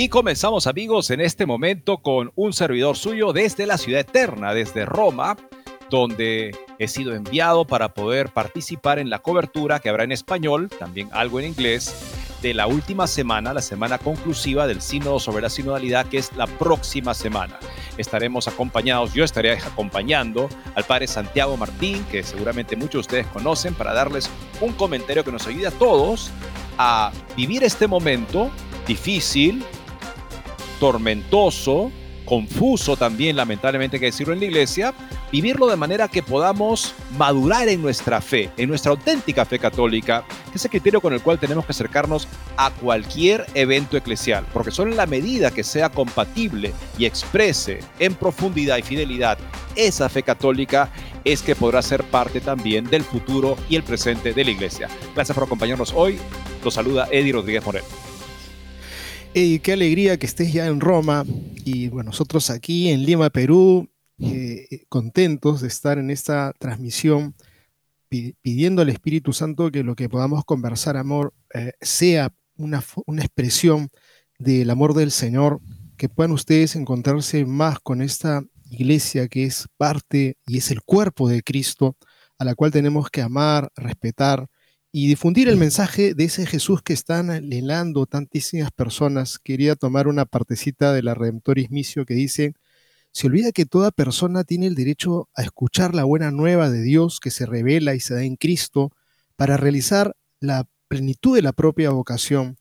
Y 0.00 0.08
comenzamos 0.08 0.66
amigos 0.66 1.10
en 1.10 1.20
este 1.20 1.44
momento 1.44 1.98
con 1.98 2.32
un 2.34 2.54
servidor 2.54 2.96
suyo 2.96 3.34
desde 3.34 3.66
la 3.66 3.76
ciudad 3.76 4.00
eterna, 4.00 4.54
desde 4.54 4.86
Roma, 4.86 5.36
donde 5.90 6.56
he 6.78 6.88
sido 6.88 7.14
enviado 7.14 7.66
para 7.66 7.92
poder 7.92 8.30
participar 8.30 8.98
en 8.98 9.10
la 9.10 9.18
cobertura 9.18 9.78
que 9.78 9.90
habrá 9.90 10.04
en 10.04 10.12
español, 10.12 10.70
también 10.70 11.10
algo 11.12 11.38
en 11.38 11.48
inglés, 11.48 11.94
de 12.40 12.54
la 12.54 12.66
última 12.66 13.06
semana, 13.06 13.52
la 13.52 13.60
semana 13.60 13.98
conclusiva 13.98 14.66
del 14.66 14.80
sínodo 14.80 15.20
sobre 15.20 15.42
la 15.42 15.50
sinodalidad, 15.50 16.06
que 16.06 16.16
es 16.16 16.34
la 16.34 16.46
próxima 16.46 17.12
semana. 17.12 17.58
Estaremos 17.98 18.48
acompañados, 18.48 19.12
yo 19.12 19.22
estaré 19.22 19.52
acompañando 19.52 20.48
al 20.76 20.84
padre 20.84 21.08
Santiago 21.08 21.58
Martín, 21.58 22.06
que 22.10 22.22
seguramente 22.22 22.74
muchos 22.74 22.92
de 22.92 23.00
ustedes 23.00 23.26
conocen, 23.26 23.74
para 23.74 23.92
darles 23.92 24.30
un 24.62 24.72
comentario 24.72 25.24
que 25.24 25.32
nos 25.32 25.46
ayude 25.46 25.66
a 25.66 25.72
todos 25.72 26.30
a 26.78 27.12
vivir 27.36 27.62
este 27.64 27.86
momento 27.86 28.50
difícil, 28.86 29.62
tormentoso, 30.80 31.92
confuso 32.24 32.96
también, 32.96 33.36
lamentablemente 33.36 34.00
que 34.00 34.06
decirlo 34.06 34.32
en 34.32 34.40
la 34.40 34.46
iglesia, 34.46 34.94
vivirlo 35.30 35.66
de 35.66 35.76
manera 35.76 36.08
que 36.08 36.22
podamos 36.22 36.94
madurar 37.18 37.68
en 37.68 37.82
nuestra 37.82 38.20
fe, 38.20 38.50
en 38.56 38.68
nuestra 38.68 38.92
auténtica 38.92 39.44
fe 39.44 39.58
católica, 39.58 40.24
que 40.50 40.56
es 40.56 40.64
el 40.64 40.70
criterio 40.70 41.00
con 41.00 41.12
el 41.12 41.22
cual 41.22 41.38
tenemos 41.38 41.66
que 41.66 41.72
acercarnos 41.72 42.26
a 42.56 42.70
cualquier 42.70 43.46
evento 43.54 43.96
eclesial, 43.96 44.46
porque 44.52 44.70
solo 44.70 44.90
en 44.90 44.96
la 44.96 45.06
medida 45.06 45.50
que 45.50 45.64
sea 45.64 45.90
compatible 45.90 46.72
y 46.98 47.04
exprese 47.04 47.80
en 47.98 48.14
profundidad 48.14 48.78
y 48.78 48.82
fidelidad 48.82 49.38
esa 49.76 50.08
fe 50.08 50.22
católica, 50.22 50.90
es 51.24 51.42
que 51.42 51.54
podrá 51.54 51.82
ser 51.82 52.02
parte 52.04 52.40
también 52.40 52.84
del 52.84 53.02
futuro 53.02 53.56
y 53.68 53.76
el 53.76 53.82
presente 53.82 54.32
de 54.32 54.44
la 54.44 54.50
iglesia. 54.50 54.88
Gracias 55.14 55.34
por 55.34 55.44
acompañarnos 55.44 55.92
hoy. 55.94 56.18
Los 56.64 56.74
saluda 56.74 57.08
Eddie 57.10 57.32
Rodríguez 57.32 57.64
Moreno. 57.64 58.09
Qué 59.32 59.72
alegría 59.72 60.18
que 60.18 60.26
estés 60.26 60.52
ya 60.52 60.66
en 60.66 60.80
Roma 60.80 61.24
y 61.64 61.88
nosotros 61.88 62.50
aquí 62.50 62.88
en 62.88 63.04
Lima, 63.04 63.30
Perú, 63.30 63.88
eh, 64.18 64.84
contentos 64.88 65.60
de 65.60 65.68
estar 65.68 65.98
en 65.98 66.10
esta 66.10 66.52
transmisión, 66.58 67.36
pidiendo 68.08 68.82
al 68.82 68.88
Espíritu 68.88 69.32
Santo 69.32 69.70
que 69.70 69.84
lo 69.84 69.94
que 69.94 70.08
podamos 70.08 70.44
conversar, 70.44 70.96
amor, 70.96 71.32
eh, 71.54 71.74
sea 71.80 72.34
una, 72.56 72.82
una 73.06 73.22
expresión 73.22 73.90
del 74.40 74.68
amor 74.68 74.94
del 74.94 75.12
Señor, 75.12 75.60
que 75.96 76.08
puedan 76.08 76.32
ustedes 76.32 76.74
encontrarse 76.74 77.46
más 77.46 77.78
con 77.78 78.02
esta 78.02 78.42
iglesia 78.68 79.28
que 79.28 79.44
es 79.44 79.68
parte 79.76 80.38
y 80.44 80.58
es 80.58 80.72
el 80.72 80.82
cuerpo 80.82 81.28
de 81.28 81.44
Cristo, 81.44 81.96
a 82.36 82.44
la 82.44 82.56
cual 82.56 82.72
tenemos 82.72 83.10
que 83.10 83.22
amar, 83.22 83.70
respetar, 83.76 84.48
y 84.92 85.06
difundir 85.06 85.48
el 85.48 85.56
mensaje 85.56 86.14
de 86.14 86.24
ese 86.24 86.46
Jesús 86.46 86.82
que 86.82 86.92
están 86.92 87.30
anhelando 87.30 88.06
tantísimas 88.06 88.72
personas. 88.72 89.38
Quería 89.38 89.76
tomar 89.76 90.08
una 90.08 90.24
partecita 90.24 90.92
de 90.92 91.02
la 91.02 91.14
Redemptoris 91.14 91.70
Missio 91.70 92.04
que 92.04 92.14
dice, 92.14 92.54
se 93.12 93.26
olvida 93.28 93.52
que 93.52 93.66
toda 93.66 93.92
persona 93.92 94.44
tiene 94.44 94.66
el 94.66 94.74
derecho 94.74 95.28
a 95.34 95.42
escuchar 95.42 95.94
la 95.94 96.04
buena 96.04 96.30
nueva 96.30 96.70
de 96.70 96.82
Dios 96.82 97.20
que 97.20 97.30
se 97.30 97.46
revela 97.46 97.94
y 97.94 98.00
se 98.00 98.14
da 98.14 98.24
en 98.24 98.36
Cristo 98.36 98.90
para 99.36 99.56
realizar 99.56 100.16
la 100.40 100.68
plenitud 100.88 101.36
de 101.36 101.42
la 101.42 101.52
propia 101.52 101.90
vocación. 101.90 102.56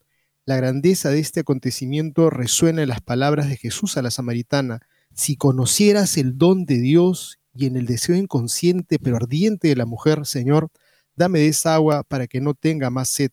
La 0.45 0.56
grandeza 0.56 1.09
de 1.09 1.19
este 1.19 1.41
acontecimiento 1.41 2.29
resuena 2.29 2.84
en 2.84 2.89
las 2.89 3.01
palabras 3.01 3.50
de 3.50 3.57
Jesús 3.57 3.97
a 3.97 4.01
la 4.01 4.12
samaritana. 4.12 4.81
Si 5.13 5.35
conocieras 5.35 6.18
el 6.18 6.38
don 6.38 6.66
de 6.66 6.79
Dios 6.79 7.39
y 7.56 7.66
en 7.66 7.75
el 7.75 7.88
deseo 7.88 8.16
inconsciente 8.16 9.00
pero 9.00 9.18
ardiente 9.18 9.68
de 9.68 9.75
la 9.75 9.85
mujer, 9.85 10.25
Señor, 10.25 10.72
dame 11.19 11.46
esa 11.47 11.75
agua 11.75 12.03
para 12.03 12.28
que 12.28 12.41
no 12.41 12.53
tenga 12.56 12.90
más 12.90 13.09
sed. 13.09 13.31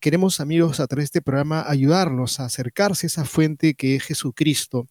Queremos, 0.00 0.40
amigos, 0.40 0.80
a 0.80 0.86
través 0.86 1.04
de 1.04 1.18
este 1.18 1.22
programa 1.22 1.64
ayudarlos 1.68 2.40
a 2.40 2.46
acercarse 2.46 3.06
a 3.06 3.08
esa 3.08 3.24
fuente 3.24 3.74
que 3.74 3.96
es 3.96 4.02
Jesucristo, 4.04 4.88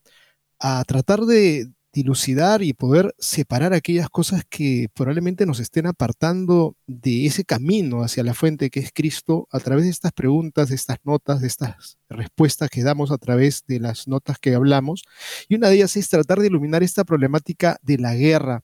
a 0.59 0.84
tratar 0.86 1.22
de 1.22 1.68
dilucidar 1.94 2.62
y 2.62 2.74
poder 2.74 3.16
separar 3.18 3.74
aquellas 3.74 4.09
cosas 4.09 4.44
que 4.48 4.88
probablemente 4.94 5.48
nos 5.48 5.59
estén 5.59 5.88
apartando 5.88 6.75
de 6.86 7.25
ese 7.25 7.44
camino 7.44 8.03
hacia 8.03 8.24
la 8.24 8.36
fuente 8.36 8.69
que 8.69 8.81
es 8.81 8.92
Cristo 8.94 9.48
a 9.52 9.59
través 9.59 9.86
de 9.86 9.90
estas 9.90 10.12
preguntas, 10.12 10.69
de 10.69 10.75
estas 10.75 10.98
notas, 11.04 11.42
de 11.42 11.48
estas 11.48 11.98
respuestas 12.08 12.69
que 12.69 12.84
damos 12.84 13.12
a 13.12 13.18
través 13.18 13.64
de 13.68 13.80
las 13.80 14.08
notas 14.08 14.38
que 14.38 14.54
hablamos. 14.54 15.02
Y 15.50 15.56
una 15.56 15.69
de 15.69 15.75
ellas 15.78 15.98
es 15.98 16.08
tratar 16.09 16.40
de 16.40 16.48
iluminar 16.48 16.84
esta 16.84 17.04
problemática 17.04 17.80
de 17.81 17.98
la 17.98 18.14
guerra, 18.14 18.64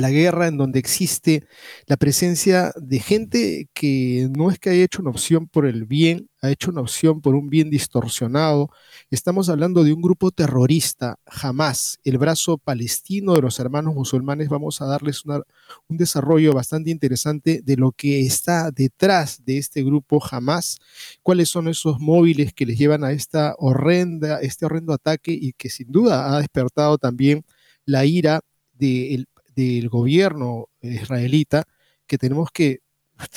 la 0.00 0.10
guerra 0.10 0.48
en 0.48 0.56
donde 0.56 0.78
existe 0.78 1.46
la 1.86 1.96
presencia 1.96 2.72
de 2.76 2.98
gente 2.98 3.68
que 3.74 4.28
no 4.36 4.50
es 4.50 4.58
que 4.58 4.70
haya 4.70 4.84
hecho 4.84 5.02
una 5.02 5.10
opción 5.10 5.46
por 5.46 5.66
el 5.66 5.84
bien, 5.84 6.28
ha 6.42 6.50
hecho 6.50 6.70
una 6.70 6.80
opción 6.80 7.20
por 7.20 7.34
un 7.34 7.50
bien 7.50 7.70
distorsionado. 7.70 8.70
Estamos 9.10 9.48
hablando 9.48 9.84
de 9.84 9.92
un 9.92 10.00
grupo 10.00 10.30
terrorista, 10.30 11.18
jamás, 11.26 11.98
el 12.04 12.18
brazo 12.18 12.58
palestino 12.58 13.34
de 13.34 13.42
los 13.42 13.60
hermanos 13.60 13.94
musulmanes. 13.94 14.48
Vamos 14.48 14.80
a 14.80 14.86
darles 14.86 15.24
un 15.26 15.96
desarrollo 15.96 16.52
bastante 16.52 16.90
interesante 16.90 17.60
de 17.62 17.76
lo 17.76 17.92
que 17.92 18.20
está 18.22 18.70
detrás 18.70 19.44
de 19.44 19.58
este 19.58 19.82
grupo, 19.82 20.20
jamás, 20.20 20.78
cuáles 21.22 21.48
son 21.48 21.68
esos 21.68 22.00
móviles 22.00 22.54
que 22.54 22.66
les 22.66 22.78
llevan 22.78 23.04
a 23.04 23.12
esta 23.12 23.54
horrenda, 23.58 24.40
este 24.40 24.64
horrendo 24.64 24.94
ataque 24.94 25.32
y 25.32 25.52
que 25.52 25.68
sin 25.68 25.92
duda 25.92 26.34
ha 26.34 26.38
despertado 26.38 26.96
también 26.98 27.44
la 27.84 28.04
ira 28.04 28.40
del 28.72 29.26
del 29.60 29.88
gobierno 29.88 30.68
israelita 30.80 31.64
que 32.06 32.18
tenemos 32.18 32.50
que 32.52 32.80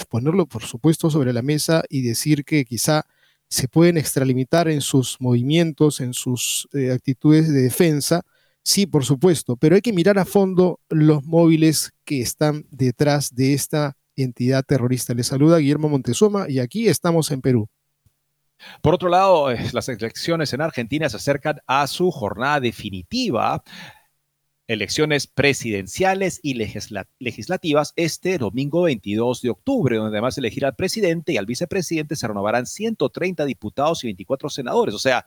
ponerlo, 0.10 0.46
por 0.46 0.64
supuesto, 0.64 1.10
sobre 1.10 1.34
la 1.34 1.42
mesa 1.42 1.84
y 1.90 2.02
decir 2.02 2.46
que 2.46 2.66
quizá 2.66 3.06
se 3.50 3.68
pueden 3.68 3.98
extralimitar 3.98 4.68
en 4.68 4.82
sus 4.82 5.20
movimientos, 5.20 6.00
en 6.00 6.14
sus 6.14 6.68
eh, 6.74 6.92
actitudes 6.92 7.52
de 7.52 7.62
defensa. 7.62 8.22
Sí, 8.64 8.86
por 8.86 9.04
supuesto, 9.04 9.58
pero 9.58 9.76
hay 9.76 9.82
que 9.82 9.94
mirar 9.94 10.18
a 10.18 10.26
fondo 10.26 10.80
los 10.90 11.24
móviles 11.26 11.92
que 12.06 12.22
están 12.22 12.66
detrás 12.72 13.36
de 13.36 13.54
esta 13.54 13.98
entidad 14.16 14.64
terrorista. 14.66 15.14
Les 15.14 15.28
saluda 15.28 15.58
Guillermo 15.58 15.90
Montezuma 15.90 16.50
y 16.50 16.60
aquí 16.60 16.88
estamos 16.88 17.30
en 17.32 17.42
Perú. 17.42 17.68
Por 18.82 18.94
otro 18.94 19.10
lado, 19.10 19.52
las 19.74 19.90
elecciones 19.90 20.54
en 20.54 20.62
Argentina 20.62 21.10
se 21.10 21.18
acercan 21.18 21.60
a 21.68 21.86
su 21.88 22.10
jornada 22.12 22.62
definitiva 22.62 23.62
elecciones 24.68 25.28
presidenciales 25.28 26.40
y 26.42 26.54
legislativas 27.20 27.94
este 27.96 28.38
domingo 28.38 28.84
22 28.84 29.42
de 29.42 29.50
octubre, 29.50 29.98
donde 29.98 30.16
además 30.18 30.36
de 30.36 30.40
elegir 30.42 30.66
al 30.66 30.76
presidente 30.76 31.34
y 31.34 31.38
al 31.38 31.46
vicepresidente 31.46 32.16
se 32.16 32.28
renovarán 32.28 32.66
130 32.66 33.46
diputados 33.46 34.04
y 34.04 34.08
24 34.08 34.50
senadores. 34.50 34.96
O 34.96 35.00
sea, 35.00 35.26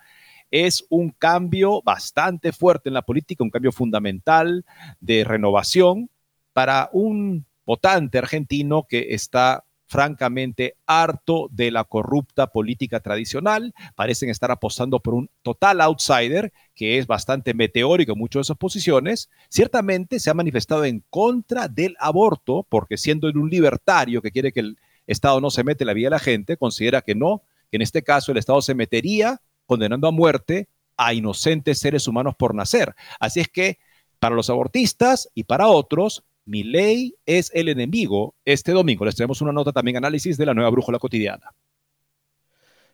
es 0.51 0.87
un 0.89 1.11
cambio 1.11 1.83
bastante 1.83 2.53
fuerte 2.53 2.89
en 2.89 2.95
la 2.95 3.03
política, 3.03 3.45
un 3.45 3.51
cambio 3.51 3.73
fundamental 3.73 4.65
de 5.01 5.25
renovación 5.25 6.09
para 6.53 6.89
un 6.93 7.45
votante 7.67 8.17
argentino 8.17 8.87
que 8.89 9.09
está 9.11 9.66
francamente 9.87 10.77
harto 10.87 11.49
de 11.51 11.71
la 11.71 11.85
corrupta 11.85 12.49
política 12.49 13.01
tradicional, 13.01 13.73
parecen 13.95 14.29
estar 14.29 14.51
apostando 14.51 15.01
por 15.01 15.15
un 15.15 15.31
total 15.43 15.81
outsider 15.81 16.53
que 16.75 16.99
es 16.99 17.07
bastante 17.07 17.55
meteórico 17.55 18.13
en 18.13 18.19
muchas 18.19 18.41
de 18.41 18.45
sus 18.45 18.57
posiciones, 18.57 19.31
ciertamente 19.49 20.21
se 20.21 20.31
ha 20.31 20.35
manifestado 20.35 20.85
en 20.85 21.05
contra 21.09 21.69
del 21.69 21.97
aborto, 22.01 22.67
porque 22.69 22.97
siendo 22.97 23.29
un 23.29 23.49
libertario 23.49 24.21
que 24.21 24.33
quiere 24.33 24.53
que 24.53 24.61
el 24.61 24.79
Estado 25.07 25.41
no 25.41 25.51
se 25.51 25.63
mete 25.63 25.85
en 25.85 25.87
la 25.87 25.95
vida 25.95 26.07
de 26.07 26.17
la 26.17 26.19
gente, 26.19 26.57
considera 26.57 27.01
que 27.01 27.15
no, 27.15 27.43
que 27.71 27.77
en 27.77 27.83
este 27.83 28.03
caso 28.03 28.33
el 28.33 28.39
Estado 28.39 28.61
se 28.61 28.75
metería 28.75 29.41
condenando 29.67 30.09
a 30.09 30.13
muerte 30.13 30.69
a 30.97 31.15
inocentes 31.15 31.79
seres 31.79 32.09
humanos 32.09 32.35
por 32.37 32.55
nacer. 32.55 32.95
Así 33.21 33.41
es 33.41 33.49
que 33.49 33.79
para 34.19 34.35
los 34.35 34.51
abortistas 34.51 35.31
y 35.35 35.45
para 35.45 35.69
otros, 35.69 36.25
mi 36.47 36.63
ley 36.63 37.15
es 37.27 37.51
el 37.55 37.69
enemigo. 37.69 38.35
Este 38.45 38.73
domingo 38.73 39.05
les 39.05 39.17
tenemos 39.17 39.41
una 39.43 39.53
nota 39.53 39.73
también 39.73 39.97
análisis 39.99 40.39
de 40.39 40.47
la 40.47 40.55
nueva 40.55 40.71
brújula 40.71 40.99
cotidiana. 40.99 41.53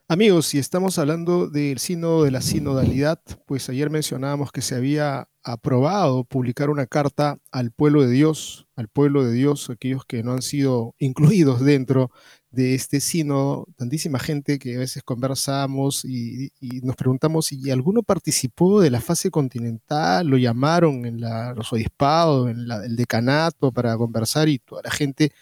Amigos, 0.09 0.47
si 0.47 0.59
estamos 0.59 0.99
hablando 0.99 1.49
del 1.49 1.79
sínodo 1.79 2.25
de 2.25 2.31
la 2.31 2.43
sinodalidad, 2.43 3.21
pues 3.47 3.69
ayer 3.69 3.89
mencionábamos 3.89 4.53
que 4.53 4.61
se 4.61 4.75
había 4.75 5.29
aprobado 5.43 6.25
publicar 6.25 6.71
una 6.71 6.87
carta 6.87 7.39
al 7.51 7.71
pueblo 7.71 8.03
de 8.03 8.11
Dios, 8.11 8.67
al 8.77 8.89
pueblo 8.89 9.25
de 9.25 9.33
Dios, 9.33 9.71
aquellos 9.71 10.05
que 10.05 10.23
no 10.23 10.33
han 10.33 10.43
sido 10.43 10.95
incluidos 10.99 11.65
dentro 11.65 12.11
de 12.53 12.75
este 12.75 13.01
sínodo, 13.01 13.67
tantísima 13.77 14.19
gente 14.19 14.59
que 14.59 14.77
a 14.77 14.79
veces 14.79 15.03
conversamos 15.03 16.05
y, 16.05 16.53
nos 16.83 16.97
preguntamos 16.97 17.47
si 17.47 17.71
alguno 17.71 18.03
participó 18.03 18.81
de 18.81 18.91
la 18.91 19.01
fase 19.01 19.31
continental, 19.31 20.27
lo 20.27 20.37
llamaron 20.37 21.07
en 21.07 21.21
los 21.21 21.73
obispados, 21.73 22.51
en 22.51 22.71
el 22.71 22.97
decanato 22.97 23.73
para 23.73 23.97
conversar 23.97 24.49
y 24.49 24.59
toda 24.59 24.83
la 24.85 24.91
gente 24.91 25.33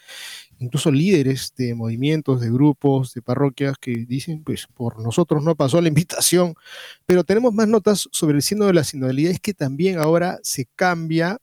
incluso 0.60 0.90
líderes 0.90 1.54
de 1.56 1.74
movimientos, 1.74 2.40
de 2.40 2.50
grupos, 2.50 3.14
de 3.14 3.22
parroquias 3.22 3.76
que 3.78 3.92
dicen, 4.06 4.44
pues 4.44 4.66
por 4.66 5.02
nosotros 5.02 5.42
no 5.42 5.56
pasó 5.56 5.80
la 5.80 5.88
invitación, 5.88 6.54
pero 7.06 7.24
tenemos 7.24 7.52
más 7.52 7.66
notas 7.66 8.08
sobre 8.12 8.36
el 8.36 8.42
signo 8.42 8.66
de 8.66 8.74
la 8.74 8.84
sinodalidad, 8.84 9.32
es 9.32 9.40
que 9.40 9.54
también 9.54 9.98
ahora 9.98 10.38
se 10.42 10.66
cambia 10.76 11.38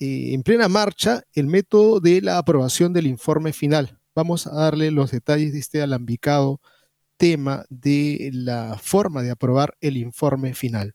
eh, 0.00 0.32
en 0.32 0.42
plena 0.42 0.68
marcha 0.68 1.22
el 1.34 1.46
método 1.46 2.00
de 2.00 2.22
la 2.22 2.38
aprobación 2.38 2.92
del 2.92 3.06
informe 3.06 3.52
final. 3.52 3.98
Vamos 4.14 4.46
a 4.46 4.54
darle 4.54 4.90
los 4.90 5.10
detalles 5.10 5.52
de 5.52 5.58
este 5.58 5.82
alambicado 5.82 6.60
tema 7.16 7.64
de 7.70 8.30
la 8.32 8.78
forma 8.78 9.22
de 9.22 9.30
aprobar 9.30 9.76
el 9.80 9.96
informe 9.96 10.54
final. 10.54 10.94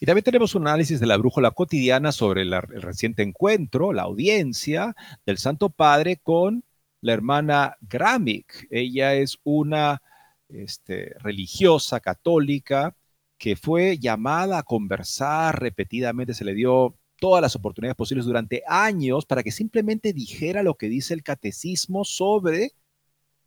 Y 0.00 0.06
también 0.06 0.24
tenemos 0.24 0.54
un 0.54 0.66
análisis 0.66 1.00
de 1.00 1.06
la 1.06 1.16
brújula 1.16 1.50
cotidiana 1.52 2.12
sobre 2.12 2.42
el 2.42 2.52
reciente 2.60 3.22
encuentro, 3.22 3.92
la 3.92 4.02
audiencia 4.02 4.94
del 5.24 5.38
Santo 5.38 5.70
Padre 5.70 6.18
con 6.22 6.64
la 7.00 7.12
hermana 7.12 7.76
Gramick. 7.80 8.66
Ella 8.70 9.14
es 9.14 9.38
una 9.44 10.02
este, 10.48 11.14
religiosa 11.20 12.00
católica 12.00 12.96
que 13.38 13.56
fue 13.56 13.98
llamada 13.98 14.58
a 14.58 14.62
conversar 14.62 15.60
repetidamente, 15.60 16.34
se 16.34 16.44
le 16.44 16.54
dio 16.54 16.96
todas 17.22 17.40
las 17.40 17.54
oportunidades 17.54 17.94
posibles 17.94 18.26
durante 18.26 18.64
años 18.66 19.26
para 19.26 19.44
que 19.44 19.52
simplemente 19.52 20.12
dijera 20.12 20.64
lo 20.64 20.74
que 20.74 20.88
dice 20.88 21.14
el 21.14 21.22
catecismo 21.22 22.04
sobre 22.04 22.72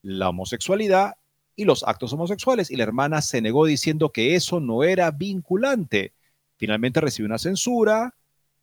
la 0.02 0.30
homosexualidad 0.30 1.16
y 1.58 1.66
los 1.66 1.84
actos 1.84 2.14
homosexuales. 2.14 2.72
Y 2.72 2.78
la 2.78 2.84
hermana 2.84 3.22
se 3.22 3.42
negó 3.42 3.66
diciendo 3.66 4.14
que 4.14 4.36
eso 4.36 4.62
no 4.62 4.86
era 4.86 5.12
vinculante. 5.12 6.14
Finalmente 6.56 7.02
recibió 7.02 7.28
una 7.28 7.38
censura. 7.38 8.16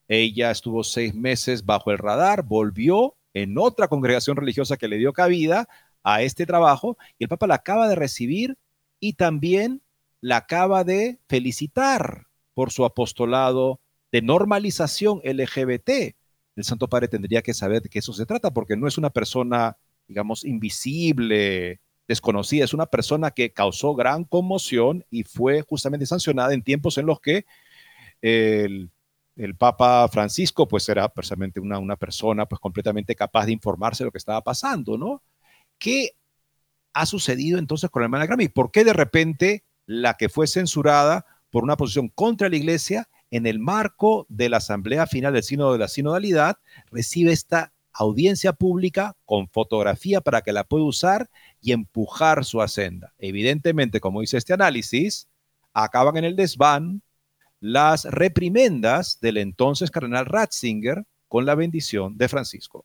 Ella 0.09 0.51
estuvo 0.51 0.83
seis 0.83 1.15
meses 1.15 1.67
bajo 1.67 1.91
el 1.91 1.99
radar, 1.99 2.43
volvió 2.43 3.15
en 3.35 3.59
otra 3.59 3.89
congregación 3.89 4.39
religiosa 4.39 4.79
que 4.79 4.89
le 4.89 4.97
dio 4.97 5.13
cabida 5.13 5.69
a 6.03 6.23
este 6.23 6.47
trabajo 6.47 6.97
y 7.19 7.25
el 7.25 7.29
Papa 7.29 7.47
la 7.47 7.57
acaba 7.57 7.87
de 7.87 7.97
recibir 7.97 8.57
y 8.99 9.13
también 9.13 9.83
la 10.23 10.39
acaba 10.39 10.85
de 10.85 11.19
felicitar 11.29 12.29
por 12.55 12.73
su 12.73 12.87
apostolado 12.87 13.79
de 14.13 14.23
normalización 14.23 15.21
LGBT. 15.25 16.15
El 16.55 16.65
Santo 16.65 16.89
Padre 16.89 17.09
tendría 17.09 17.43
que 17.43 17.55
saber 17.55 17.83
de 17.83 17.89
qué 17.89 17.99
eso 17.99 18.13
se 18.13 18.27
trata 18.27 18.53
porque 18.53 18.77
no 18.77 18.87
es 18.87 18.99
una 18.99 19.11
persona, 19.11 19.79
digamos, 20.07 20.45
invisible, 20.45 21.81
desconocida, 22.07 22.65
es 22.65 22.75
una 22.75 22.87
persona 22.87 23.31
que 23.31 23.53
causó 23.53 23.95
gran 23.95 24.25
conmoción 24.25 25.05
y 25.11 25.25
fue 25.25 25.63
justamente 25.63 26.05
sancionada 26.05 26.53
en 26.53 26.63
tiempos 26.63 26.99
en 26.99 27.07
los 27.07 27.21
que 27.21 27.47
el, 28.21 28.91
Papa 29.59 30.07
Francisco 30.09 30.69
pues 30.69 30.89
era 30.89 31.09
precisamente 31.09 31.59
una, 31.59 31.79
una, 31.79 31.97
persona 31.97 32.47
pues 32.47 32.61
completamente 32.61 33.15
capaz 33.15 33.47
de 33.47 33.53
informarse 33.53 34.05
de 34.05 34.07
lo 34.07 34.13
que 34.13 34.19
estaba 34.19 34.43
pasando, 34.43 34.99
¿no? 34.99 35.23
¿Qué 35.79 36.11
ha 36.93 37.07
sucedido 37.07 37.59
entonces 37.59 37.89
con 37.91 38.03
la 38.03 38.07
hermana 38.07 38.27
Grammy? 38.27 38.49
¿Por 38.49 38.71
qué 38.71 38.85
de 38.85 38.93
repente 38.93 39.65
la 39.87 40.15
que 40.15 40.29
fue 40.29 40.47
censurada 40.47 41.25
por 41.51 41.65
una 41.65 41.77
posición 41.77 42.09
contra 42.09 42.49
la 42.49 42.57
iglesia 42.57 43.09
en 43.33 43.47
el 43.47 43.59
marco 43.59 44.27
de 44.29 44.51
la 44.51 44.59
asamblea 44.59 45.07
final 45.07 45.33
del 45.33 45.43
sínodo 45.43 45.73
de 45.73 45.79
la 45.79 45.89
sinodalidad 45.89 46.59
recibe 46.91 47.33
esta 47.33 47.73
audiencia 47.95 48.53
pública 48.53 49.17
con 49.25 49.49
fotografía 49.49 50.21
para 50.21 50.43
que 50.43 50.53
la 50.53 50.65
pueda 50.65 50.85
usar 50.85 51.31
y 51.63 51.73
empujar 51.73 52.45
su 52.45 52.61
ascenda. 52.61 53.15
Evidentemente, 53.19 54.01
como 54.01 54.21
dice 54.21 54.37
este 54.37 54.53
análisis, 54.53 55.29
acaban 55.73 56.19
en 56.19 56.25
el 56.25 56.37
desván 56.37 57.01
las 57.59 58.05
reprimendas 58.05 59.19
del 59.21 59.39
entonces 59.39 59.91
cardenal 59.91 60.27
Ratzinger 60.27 61.07
con 61.27 61.47
la 61.47 61.55
bendición 61.55 62.19
de 62.19 62.29
Francisco. 62.29 62.85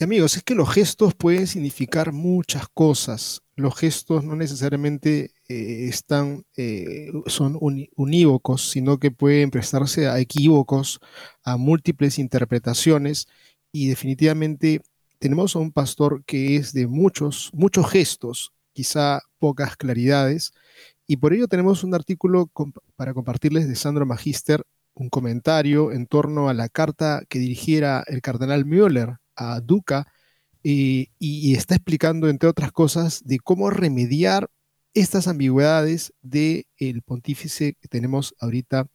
Y 0.00 0.02
amigos, 0.02 0.36
es 0.36 0.42
que 0.42 0.56
los 0.56 0.68
gestos 0.68 1.14
pueden 1.14 1.46
significar 1.46 2.12
muchas 2.12 2.66
cosas. 2.66 3.43
Los 3.56 3.76
gestos 3.76 4.24
no 4.24 4.34
necesariamente 4.36 5.32
eh, 5.48 5.86
están, 5.88 6.44
eh, 6.56 7.10
son 7.26 7.56
unívocos, 7.60 8.70
sino 8.70 8.98
que 8.98 9.10
pueden 9.10 9.50
prestarse 9.50 10.08
a 10.08 10.18
equívocos, 10.18 11.00
a 11.42 11.56
múltiples 11.56 12.18
interpretaciones. 12.18 13.28
Y 13.72 13.88
definitivamente 13.88 14.80
tenemos 15.18 15.56
a 15.56 15.60
un 15.60 15.72
pastor 15.72 16.24
que 16.24 16.56
es 16.56 16.72
de 16.72 16.86
muchos, 16.86 17.50
muchos 17.54 17.90
gestos, 17.90 18.52
quizá 18.72 19.22
pocas 19.38 19.76
claridades, 19.76 20.52
y 21.06 21.18
por 21.18 21.34
ello 21.34 21.48
tenemos 21.48 21.84
un 21.84 21.94
artículo 21.94 22.50
para 22.96 23.12
compartirles 23.12 23.68
de 23.68 23.76
Sandro 23.76 24.06
Magister, 24.06 24.64
un 24.94 25.10
comentario 25.10 25.92
en 25.92 26.06
torno 26.06 26.48
a 26.48 26.54
la 26.54 26.68
carta 26.68 27.22
que 27.28 27.38
dirigiera 27.38 28.04
el 28.06 28.22
cardenal 28.22 28.64
Müller 28.64 29.16
a 29.36 29.60
Duca 29.60 30.06
y, 30.66 31.54
está 31.54 31.74
explicando, 31.74 32.28
entre 32.28 32.48
otras 32.48 32.72
cosas, 32.72 33.22
de 33.24 33.38
cómo 33.38 33.68
remediar 33.68 34.50
estas 34.94 35.28
ambigüedades 35.28 36.14
del 36.22 36.66
el 36.78 37.02
pontífice 37.02 37.74
que 37.74 37.88
tenemos 37.88 38.34
ahorita 38.40 38.88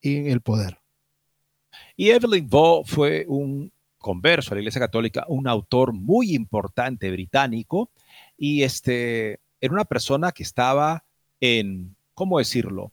en 0.00 0.28
el 0.28 0.40
poder. 0.40 0.78
Y 1.96 2.10
Evelyn 2.10 2.48
Baugh 2.48 2.86
fue 2.86 3.24
un 3.28 3.72
converso 3.98 4.52
a 4.52 4.54
la 4.54 4.60
Iglesia 4.60 4.80
Católica, 4.80 5.24
un 5.28 5.48
autor 5.48 5.92
muy 5.92 6.34
importante 6.34 7.10
británico, 7.10 7.90
y 8.36 8.62
este, 8.62 9.40
era 9.60 9.72
una 9.72 9.84
persona 9.84 10.30
que 10.30 10.44
estaba 10.44 11.04
en, 11.40 11.96
¿cómo 12.14 12.38
decirlo? 12.38 12.92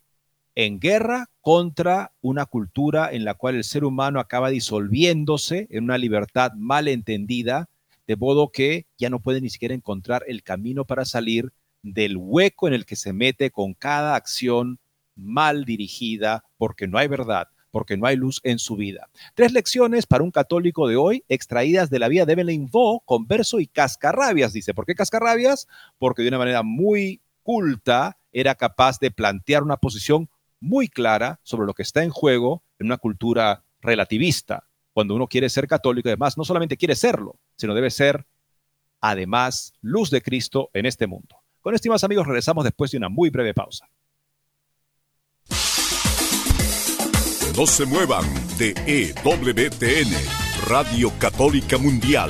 En 0.55 0.79
guerra 0.79 1.29
contra 1.41 2.13
una 2.21 2.45
cultura 2.47 3.11
en 3.11 3.23
la 3.23 3.35
cual 3.35 3.55
el 3.55 3.63
ser 3.63 3.83
humano 3.83 4.19
acaba 4.19 4.49
disolviéndose 4.49 5.67
en 5.69 5.83
una 5.83 5.99
libertad 5.99 6.53
mal 6.53 6.87
entendida, 6.87 7.69
de 8.07 8.15
modo 8.15 8.49
que 8.51 8.85
ya 8.97 9.09
no 9.09 9.19
puede 9.19 9.41
ni 9.41 9.49
siquiera 9.49 9.73
encontrar 9.73 10.23
el 10.27 10.43
camino 10.43 10.85
para 10.85 11.05
salir 11.05 11.51
del 11.81 12.17
hueco 12.17 12.67
en 12.67 12.73
el 12.73 12.85
que 12.85 12.95
se 12.95 13.13
mete 13.13 13.51
con 13.51 13.73
cada 13.73 14.15
acción 14.15 14.79
mal 15.15 15.65
dirigida, 15.65 16.43
porque 16.57 16.87
no 16.87 16.97
hay 16.97 17.07
verdad, 17.07 17.47
porque 17.71 17.97
no 17.97 18.07
hay 18.07 18.15
luz 18.15 18.41
en 18.43 18.59
su 18.59 18.75
vida. 18.75 19.09
Tres 19.33 19.51
lecciones 19.51 20.05
para 20.05 20.23
un 20.23 20.31
católico 20.31 20.87
de 20.87 20.95
hoy, 20.95 21.23
extraídas 21.29 21.89
de 21.89 21.99
la 21.99 22.07
vida 22.07 22.25
de 22.25 22.33
Evelyn 22.33 22.69
Vo, 22.69 23.01
converso 23.05 23.59
y 23.59 23.67
cascarrabias, 23.67 24.53
dice. 24.53 24.73
¿Por 24.73 24.85
qué 24.85 24.95
cascarrabias? 24.95 25.67
Porque 25.97 26.21
de 26.21 26.29
una 26.29 26.37
manera 26.37 26.63
muy 26.63 27.21
culta 27.43 28.17
era 28.31 28.55
capaz 28.55 28.99
de 28.99 29.11
plantear 29.11 29.63
una 29.63 29.77
posición 29.77 30.29
muy 30.59 30.87
clara 30.87 31.39
sobre 31.43 31.67
lo 31.67 31.73
que 31.73 31.83
está 31.83 32.03
en 32.03 32.09
juego 32.09 32.63
en 32.79 32.87
una 32.87 32.97
cultura 32.97 33.63
relativista. 33.81 34.64
Cuando 34.95 35.13
uno 35.13 35.27
quiere 35.27 35.49
ser 35.49 35.67
católico, 35.67 36.07
además, 36.07 36.37
no 36.37 36.45
solamente 36.45 36.77
quiere 36.77 36.95
serlo, 36.95 37.37
sino 37.57 37.75
debe 37.75 37.91
ser, 37.91 38.25
además, 39.01 39.73
luz 39.81 40.09
de 40.09 40.21
Cristo 40.21 40.69
en 40.73 40.85
este 40.85 41.05
mundo. 41.05 41.35
Con 41.59 41.75
estimados 41.75 42.05
amigos, 42.05 42.25
regresamos 42.25 42.63
después 42.63 42.91
de 42.91 42.97
una 42.99 43.09
muy 43.09 43.29
breve 43.29 43.53
pausa. 43.53 43.89
No 47.57 47.65
se 47.67 47.85
muevan 47.85 48.23
de 48.57 48.73
EWTN, 48.87 50.13
Radio 50.65 51.11
Católica 51.19 51.77
Mundial. 51.77 52.29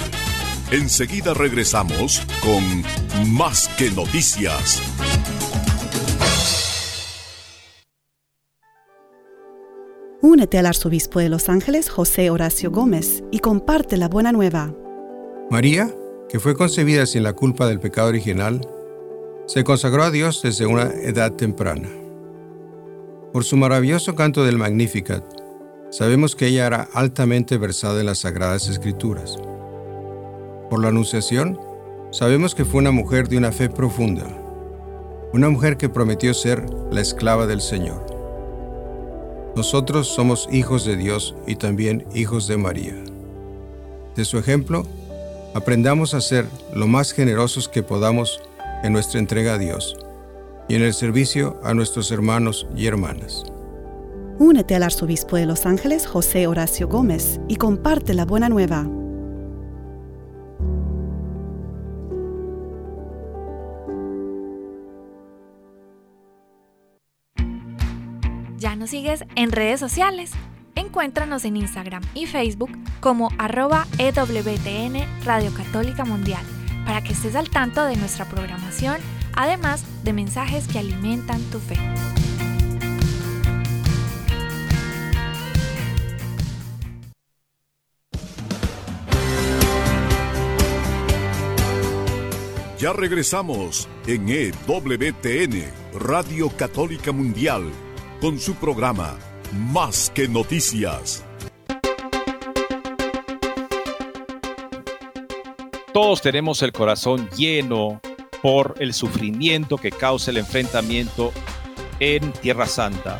Enseguida 0.71 1.35
regresamos 1.35 2.25
con 2.41 3.31
Más 3.31 3.67
que 3.77 3.91
Noticias. 3.91 4.81
Únete 10.27 10.57
al 10.57 10.65
arzobispo 10.65 11.19
de 11.19 11.29
Los 11.29 11.49
Ángeles, 11.49 11.87
José 11.87 12.31
Horacio 12.31 12.71
Gómez, 12.71 13.23
y 13.29 13.37
comparte 13.37 13.95
la 13.95 14.09
buena 14.09 14.31
nueva. 14.31 14.73
María, 15.51 15.93
que 16.27 16.39
fue 16.39 16.55
concebida 16.55 17.05
sin 17.05 17.21
la 17.21 17.33
culpa 17.33 17.67
del 17.67 17.79
pecado 17.79 18.07
original, 18.07 18.59
se 19.45 19.63
consagró 19.63 20.01
a 20.01 20.09
Dios 20.09 20.41
desde 20.41 20.65
una 20.65 20.85
edad 21.03 21.33
temprana. 21.33 21.89
Por 23.31 23.43
su 23.43 23.55
maravilloso 23.55 24.15
canto 24.15 24.43
del 24.43 24.57
Magnificat, 24.57 25.23
sabemos 25.91 26.35
que 26.35 26.47
ella 26.47 26.65
era 26.65 26.89
altamente 26.95 27.59
versada 27.59 27.99
en 27.99 28.07
las 28.07 28.17
Sagradas 28.17 28.67
Escrituras. 28.67 29.37
Por 30.71 30.81
la 30.81 30.87
Anunciación, 30.87 31.59
sabemos 32.09 32.55
que 32.55 32.65
fue 32.65 32.79
una 32.79 32.89
mujer 32.89 33.27
de 33.29 33.37
una 33.37 33.51
fe 33.51 33.69
profunda. 33.69 34.25
una 35.33 35.49
mujer 35.49 35.77
que 35.77 35.89
prometió 35.89 36.33
ser 36.33 36.65
la 36.91 37.01
esclava 37.01 37.45
del 37.45 37.61
Señor. 37.61 38.14
Nosotros 39.55 40.07
somos 40.07 40.49
hijos 40.51 40.85
de 40.85 40.97
Dios 40.97 41.33
y 41.47 41.55
también 41.55 42.05
hijos 42.13 42.47
de 42.47 42.57
María. 42.57 42.95
De 44.15 44.25
su 44.25 44.37
ejemplo, 44.37 44.85
aprendamos 45.53 46.13
a 46.13 46.21
ser 46.21 46.45
lo 46.73 46.87
más 46.87 47.13
generosos 47.13 47.69
que 47.69 47.81
podamos 47.81 48.41
en 48.83 48.91
nuestra 48.91 49.19
entrega 49.19 49.53
a 49.53 49.57
Dios 49.57 49.95
y 50.67 50.75
en 50.75 50.83
el 50.83 50.93
servicio 50.93 51.59
a 51.63 51.73
nuestros 51.73 52.11
hermanos 52.11 52.67
y 52.75 52.87
hermanas. 52.87 53.43
Únete 54.39 54.75
al 54.75 54.83
arzobispo 54.83 55.37
de 55.37 55.45
Los 55.45 55.65
Ángeles, 55.65 56.05
José 56.05 56.47
Horacio 56.47 56.89
Gómez, 56.89 57.39
y 57.47 57.55
comparte 57.55 58.13
la 58.13 58.25
buena 58.25 58.49
nueva. 58.49 58.85
Sigues 68.87 69.23
en 69.35 69.51
redes 69.51 69.79
sociales? 69.79 70.31
Encuéntranos 70.75 71.45
en 71.45 71.57
Instagram 71.57 72.03
y 72.13 72.25
Facebook 72.25 72.71
como 72.99 73.29
arroba 73.37 73.87
EWTN 73.97 75.05
Radio 75.23 75.53
Católica 75.53 76.05
Mundial 76.05 76.43
para 76.85 77.01
que 77.01 77.13
estés 77.13 77.35
al 77.35 77.49
tanto 77.49 77.83
de 77.85 77.95
nuestra 77.95 78.25
programación, 78.25 78.97
además 79.35 79.83
de 80.03 80.13
mensajes 80.13 80.67
que 80.67 80.79
alimentan 80.79 81.41
tu 81.51 81.59
fe. 81.59 81.77
Ya 92.77 92.93
regresamos 92.93 93.87
en 94.05 94.29
EWTN, 94.29 95.63
Radio 95.97 96.49
Católica 96.49 97.11
Mundial, 97.11 97.71
con 98.25 98.39
su 98.39 98.55
programa 98.55 99.19
Más 99.53 100.09
que 100.09 100.27
Noticias. 100.27 101.23
Todos 105.93 106.23
tenemos 106.23 106.63
el 106.63 106.71
corazón 106.71 107.29
lleno 107.37 108.01
por 108.41 108.77
el 108.79 108.95
sufrimiento 108.95 109.77
que 109.77 109.91
causa 109.91 110.31
el 110.31 110.37
enfrentamiento 110.37 111.33
en 111.99 112.31
Tierra 112.31 112.65
Santa. 112.65 113.19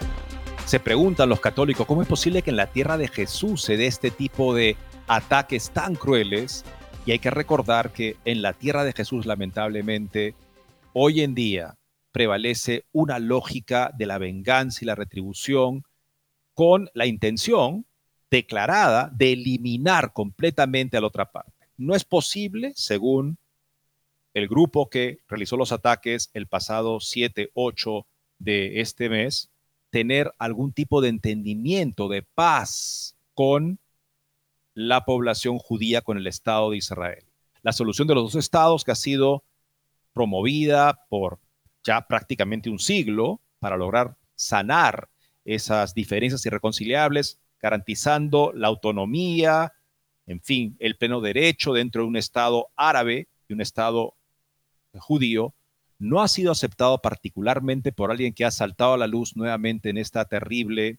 Se 0.66 0.80
preguntan 0.80 1.30
los 1.30 1.40
católicos, 1.40 1.86
¿cómo 1.86 2.02
es 2.02 2.08
posible 2.08 2.42
que 2.42 2.50
en 2.50 2.58
la 2.58 2.72
tierra 2.72 2.98
de 2.98 3.08
Jesús 3.08 3.62
se 3.62 3.78
dé 3.78 3.86
este 3.86 4.10
tipo 4.10 4.56
de 4.56 4.76
ataques 5.06 5.70
tan 5.70 5.94
crueles 5.94 6.66
y 7.06 7.12
hay 7.12 7.20
que 7.20 7.30
recordar 7.30 7.92
que 7.92 8.18
en 8.26 8.42
la 8.42 8.54
tierra 8.54 8.84
de 8.84 8.94
Jesús, 8.94 9.28
lamentablemente, 9.28 10.34
hoy 10.94 11.22
en 11.22 11.36
día 11.36 11.76
prevalece 12.15 12.86
una 12.93 13.19
lógica 13.19 13.91
de 13.93 14.05
la 14.05 14.17
venganza 14.17 14.79
y 14.81 14.86
la 14.86 14.95
retribución 14.95 15.84
con 16.53 16.89
la 16.93 17.07
intención 17.07 17.86
declarada 18.31 19.12
de 19.13 19.34
eliminar 19.34 20.13
completamente 20.13 20.95
a 20.95 21.01
la 21.01 21.07
otra 21.07 21.29
parte. 21.34 21.67
No 21.75 21.93
es 21.93 22.05
posible, 22.05 22.72
según 22.74 23.38
el 24.34 24.48
grupo 24.48 24.89
que 24.89 25.19
realizó 25.27 25.57
los 25.57 25.74
ataques 25.74 26.29
el 26.34 26.48
pasado 26.48 27.01
7, 27.01 27.51
8 27.53 28.07
de 28.39 28.79
este 28.79 29.10
mes, 29.10 29.50
tener 29.89 30.34
algún 30.39 30.72
tipo 30.72 31.01
de 31.01 31.10
entendimiento, 31.10 32.07
de 32.07 32.24
paz 32.24 33.17
con 33.34 33.77
la 34.74 35.03
población 35.03 35.60
judía 35.60 36.01
con 36.01 36.17
el 36.17 36.27
Estado 36.27 36.72
de 36.72 36.77
Israel. 36.77 37.25
La 37.62 37.74
solución 37.74 38.07
de 38.07 38.15
los 38.15 38.31
dos 38.31 38.36
estados 38.41 38.86
que 38.86 38.91
ha 38.91 38.95
sido 38.95 39.43
promovida 40.13 41.05
por 41.10 41.39
ya 41.86 42.01
prácticamente 42.01 42.70
un 42.70 42.80
siglo 42.80 43.39
para 43.60 43.77
lograr 43.77 44.18
sanar 44.36 45.08
esas 45.46 45.94
diferencias 45.94 46.46
irreconciliables, 46.46 47.39
garantizando 47.62 48.51
la 48.54 48.68
autonomía, 48.68 49.72
en 50.25 50.42
fin, 50.42 50.75
el 50.80 50.98
pleno 50.98 51.22
derecho 51.22 51.72
dentro 51.72 52.01
de 52.01 52.08
un 52.08 52.18
Estado 52.18 52.70
árabe 52.75 53.27
y 53.48 53.54
un 53.54 53.62
Estado 53.62 54.15
judío, 54.98 55.54
no 56.00 56.22
ha 56.22 56.27
sido 56.27 56.51
aceptado 56.51 57.01
particularmente 57.01 57.92
por 57.92 58.12
alguien 58.12 58.34
que 58.34 58.44
ha 58.44 58.51
saltado 58.51 58.94
a 58.94 58.98
la 58.98 59.08
luz 59.08 59.38
nuevamente 59.38 59.89
en 59.89 59.98
esta 59.98 60.25
terrible 60.25 60.98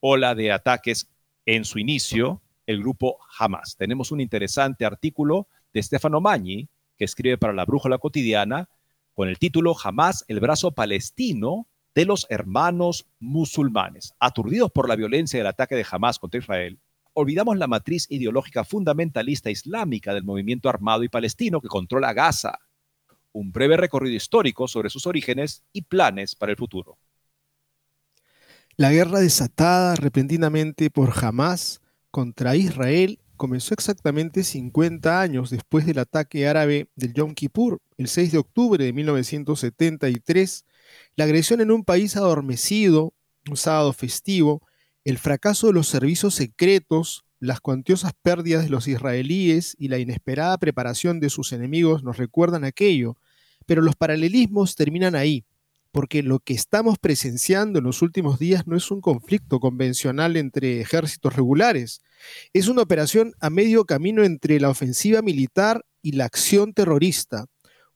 ola 0.00 0.34
de 0.34 0.52
ataques 0.52 1.08
en 1.46 1.64
su 1.64 1.78
inicio, 1.78 2.42
el 2.66 2.80
grupo 2.80 3.18
Hamas. 3.38 3.76
Tenemos 3.76 4.10
un 4.10 4.20
interesante 4.20 4.84
artículo 4.84 5.46
de 5.72 5.82
Stefano 5.82 6.20
Magni, 6.20 6.68
que 6.98 7.04
escribe 7.04 7.38
para 7.38 7.52
la 7.52 7.64
Brújula 7.64 7.98
Cotidiana, 7.98 8.68
con 9.14 9.28
el 9.28 9.38
título 9.38 9.74
Hamas, 9.82 10.24
el 10.28 10.40
brazo 10.40 10.72
palestino 10.72 11.68
de 11.94 12.04
los 12.04 12.26
hermanos 12.30 13.06
musulmanes. 13.18 14.14
Aturdidos 14.18 14.70
por 14.70 14.88
la 14.88 14.96
violencia 14.96 15.38
del 15.38 15.46
ataque 15.46 15.74
de 15.74 15.86
Hamas 15.90 16.18
contra 16.18 16.40
Israel, 16.40 16.78
olvidamos 17.12 17.58
la 17.58 17.66
matriz 17.66 18.06
ideológica 18.10 18.64
fundamentalista 18.64 19.50
islámica 19.50 20.14
del 20.14 20.24
movimiento 20.24 20.68
armado 20.68 21.02
y 21.02 21.08
palestino 21.08 21.60
que 21.60 21.68
controla 21.68 22.12
Gaza. 22.12 22.58
Un 23.32 23.52
breve 23.52 23.76
recorrido 23.76 24.16
histórico 24.16 24.68
sobre 24.68 24.90
sus 24.90 25.06
orígenes 25.06 25.62
y 25.72 25.82
planes 25.82 26.34
para 26.34 26.52
el 26.52 26.58
futuro. 26.58 26.98
La 28.76 28.90
guerra 28.90 29.20
desatada 29.20 29.94
repentinamente 29.96 30.90
por 30.90 31.12
Hamas 31.22 31.82
contra 32.10 32.56
Israel 32.56 33.18
comenzó 33.42 33.74
exactamente 33.74 34.44
50 34.44 35.20
años 35.20 35.50
después 35.50 35.84
del 35.84 35.98
ataque 35.98 36.46
árabe 36.46 36.86
del 36.94 37.12
Yom 37.12 37.34
Kippur, 37.34 37.80
el 37.96 38.06
6 38.06 38.30
de 38.30 38.38
octubre 38.38 38.84
de 38.84 38.92
1973, 38.92 40.64
la 41.16 41.24
agresión 41.24 41.60
en 41.60 41.72
un 41.72 41.82
país 41.82 42.16
adormecido, 42.16 43.14
un 43.50 43.56
sábado 43.56 43.92
festivo, 43.92 44.62
el 45.04 45.18
fracaso 45.18 45.66
de 45.66 45.72
los 45.72 45.88
servicios 45.88 46.36
secretos, 46.36 47.24
las 47.40 47.60
cuantiosas 47.60 48.12
pérdidas 48.22 48.62
de 48.62 48.70
los 48.70 48.86
israelíes 48.86 49.74
y 49.76 49.88
la 49.88 49.98
inesperada 49.98 50.56
preparación 50.56 51.18
de 51.18 51.28
sus 51.28 51.52
enemigos 51.52 52.04
nos 52.04 52.18
recuerdan 52.18 52.62
aquello, 52.62 53.16
pero 53.66 53.82
los 53.82 53.96
paralelismos 53.96 54.76
terminan 54.76 55.16
ahí 55.16 55.44
porque 55.92 56.22
lo 56.22 56.40
que 56.40 56.54
estamos 56.54 56.98
presenciando 56.98 57.78
en 57.78 57.84
los 57.84 58.02
últimos 58.02 58.38
días 58.38 58.66
no 58.66 58.76
es 58.76 58.90
un 58.90 59.00
conflicto 59.00 59.60
convencional 59.60 60.36
entre 60.36 60.80
ejércitos 60.80 61.36
regulares, 61.36 62.02
es 62.52 62.68
una 62.68 62.82
operación 62.82 63.34
a 63.40 63.50
medio 63.50 63.84
camino 63.84 64.24
entre 64.24 64.58
la 64.58 64.70
ofensiva 64.70 65.22
militar 65.22 65.84
y 66.00 66.12
la 66.12 66.24
acción 66.24 66.72
terrorista, 66.72 67.46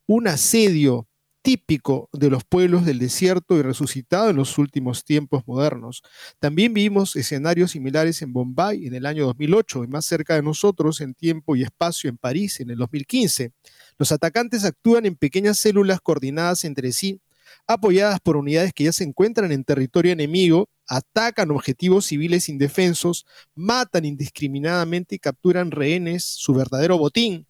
un 0.07 0.29
asedio 0.29 1.09
típico 1.47 2.11
de 2.13 2.29
los 2.29 2.43
pueblos 2.43 2.85
del 2.85 2.99
desierto 2.99 3.57
y 3.57 3.63
resucitado 3.63 4.31
en 4.31 4.37
los 4.37 4.59
últimos 4.59 5.05
tiempos 5.05 5.45
modernos. 5.47 6.03
También 6.41 6.75
vimos 6.75 7.15
escenarios 7.15 7.71
similares 7.71 8.21
en 8.23 8.33
Bombay 8.33 8.85
en 8.85 8.95
el 8.97 9.07
año 9.07 9.27
2008 9.27 9.85
y 9.85 9.87
más 9.87 10.07
cerca 10.07 10.35
de 10.35 10.43
nosotros 10.43 11.01
en 11.01 11.15
tiempo 11.15 11.55
y 11.55 11.63
espacio 11.63 12.11
en 12.11 12.19
París 12.19 12.59
en 12.59 12.71
el 12.71 12.79
2015. 12.79 13.53
Los 13.97 14.11
atacantes 14.11 14.65
actúan 14.65 15.07
en 15.07 15.15
pequeñas 15.15 15.57
células 15.57 16.01
coordinadas 16.01 16.65
entre 16.65 16.91
sí 16.91 17.21
apoyadas 17.67 18.21
por 18.21 18.37
unidades 18.37 18.73
que 18.73 18.85
ya 18.85 18.93
se 18.93 19.05
encuentran 19.05 19.53
en 19.53 19.65
territorio 19.65 20.13
enemigo, 20.13 20.69
atacan 20.87 21.51
objetivos 21.51 22.07
civiles 22.07 22.49
indefensos, 22.49 23.27
matan 23.55 24.05
indiscriminadamente 24.05 25.17
y 25.17 25.19
capturan 25.19 25.71
rehenes, 25.71 26.25
su 26.25 26.55
verdadero 26.55 26.99
botín. 26.99 27.47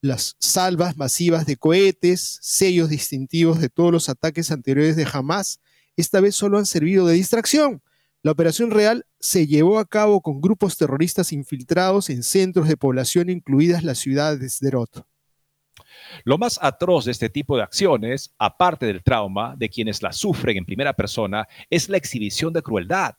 Las 0.00 0.36
salvas 0.38 0.96
masivas 0.98 1.46
de 1.46 1.56
cohetes, 1.56 2.38
sellos 2.42 2.90
distintivos 2.90 3.58
de 3.58 3.70
todos 3.70 3.90
los 3.90 4.08
ataques 4.08 4.50
anteriores 4.50 4.96
de 4.96 5.08
Hamas, 5.10 5.60
esta 5.96 6.20
vez 6.20 6.34
solo 6.34 6.58
han 6.58 6.66
servido 6.66 7.06
de 7.06 7.14
distracción. 7.14 7.82
La 8.22 8.32
operación 8.32 8.70
real 8.70 9.06
se 9.20 9.46
llevó 9.46 9.78
a 9.78 9.86
cabo 9.86 10.20
con 10.20 10.40
grupos 10.40 10.76
terroristas 10.76 11.32
infiltrados 11.32 12.10
en 12.10 12.22
centros 12.22 12.68
de 12.68 12.76
población, 12.76 13.30
incluidas 13.30 13.84
las 13.84 13.98
ciudades 13.98 14.40
de 14.40 14.48
Sderot. 14.48 15.06
Lo 16.22 16.38
más 16.38 16.58
atroz 16.62 17.04
de 17.04 17.12
este 17.12 17.28
tipo 17.28 17.56
de 17.56 17.62
acciones, 17.62 18.34
aparte 18.38 18.86
del 18.86 19.02
trauma 19.02 19.54
de 19.56 19.68
quienes 19.68 20.02
las 20.02 20.16
sufren 20.16 20.56
en 20.56 20.64
primera 20.64 20.92
persona, 20.92 21.48
es 21.70 21.88
la 21.88 21.96
exhibición 21.96 22.52
de 22.52 22.62
crueldad. 22.62 23.16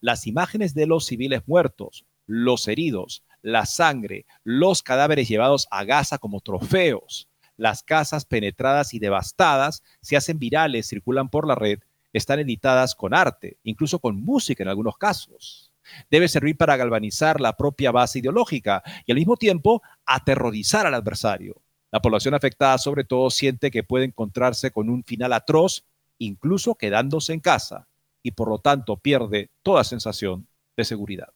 Las 0.00 0.26
imágenes 0.26 0.74
de 0.74 0.86
los 0.86 1.06
civiles 1.06 1.42
muertos, 1.46 2.04
los 2.26 2.68
heridos, 2.68 3.24
la 3.42 3.66
sangre, 3.66 4.26
los 4.44 4.82
cadáveres 4.82 5.28
llevados 5.28 5.66
a 5.70 5.84
Gaza 5.84 6.18
como 6.18 6.40
trofeos, 6.40 7.28
las 7.56 7.82
casas 7.82 8.24
penetradas 8.24 8.94
y 8.94 8.98
devastadas 8.98 9.82
se 10.00 10.16
hacen 10.16 10.38
virales, 10.38 10.86
circulan 10.86 11.28
por 11.28 11.46
la 11.46 11.56
red, 11.56 11.80
están 12.12 12.38
editadas 12.38 12.94
con 12.94 13.14
arte, 13.14 13.58
incluso 13.64 13.98
con 13.98 14.20
música 14.20 14.62
en 14.62 14.68
algunos 14.68 14.96
casos. 14.96 15.72
Debe 16.10 16.28
servir 16.28 16.56
para 16.56 16.76
galvanizar 16.76 17.40
la 17.40 17.56
propia 17.56 17.90
base 17.90 18.20
ideológica 18.20 18.82
y 19.06 19.12
al 19.12 19.18
mismo 19.18 19.36
tiempo 19.36 19.82
aterrorizar 20.06 20.86
al 20.86 20.94
adversario. 20.94 21.62
La 21.90 22.00
población 22.00 22.34
afectada 22.34 22.76
sobre 22.78 23.04
todo 23.04 23.30
siente 23.30 23.70
que 23.70 23.82
puede 23.82 24.04
encontrarse 24.04 24.70
con 24.70 24.90
un 24.90 25.04
final 25.04 25.32
atroz, 25.32 25.84
incluso 26.18 26.74
quedándose 26.74 27.32
en 27.32 27.40
casa, 27.40 27.88
y 28.22 28.32
por 28.32 28.48
lo 28.48 28.58
tanto 28.58 28.96
pierde 28.98 29.50
toda 29.62 29.84
sensación 29.84 30.46
de 30.76 30.84
seguridad. 30.84 31.32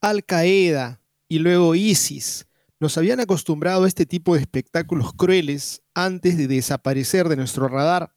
Al 0.00 0.24
Qaeda 0.24 1.00
y 1.28 1.38
luego 1.38 1.74
ISIS 1.74 2.46
Nos 2.80 2.98
habían 2.98 3.20
acostumbrado 3.20 3.84
a 3.84 3.88
este 3.88 4.06
tipo 4.06 4.34
de 4.34 4.40
espectáculos 4.40 5.12
crueles 5.12 5.82
antes 5.94 6.36
de 6.36 6.48
desaparecer 6.48 7.28
de 7.28 7.36
nuestro 7.36 7.68
radar. 7.68 8.12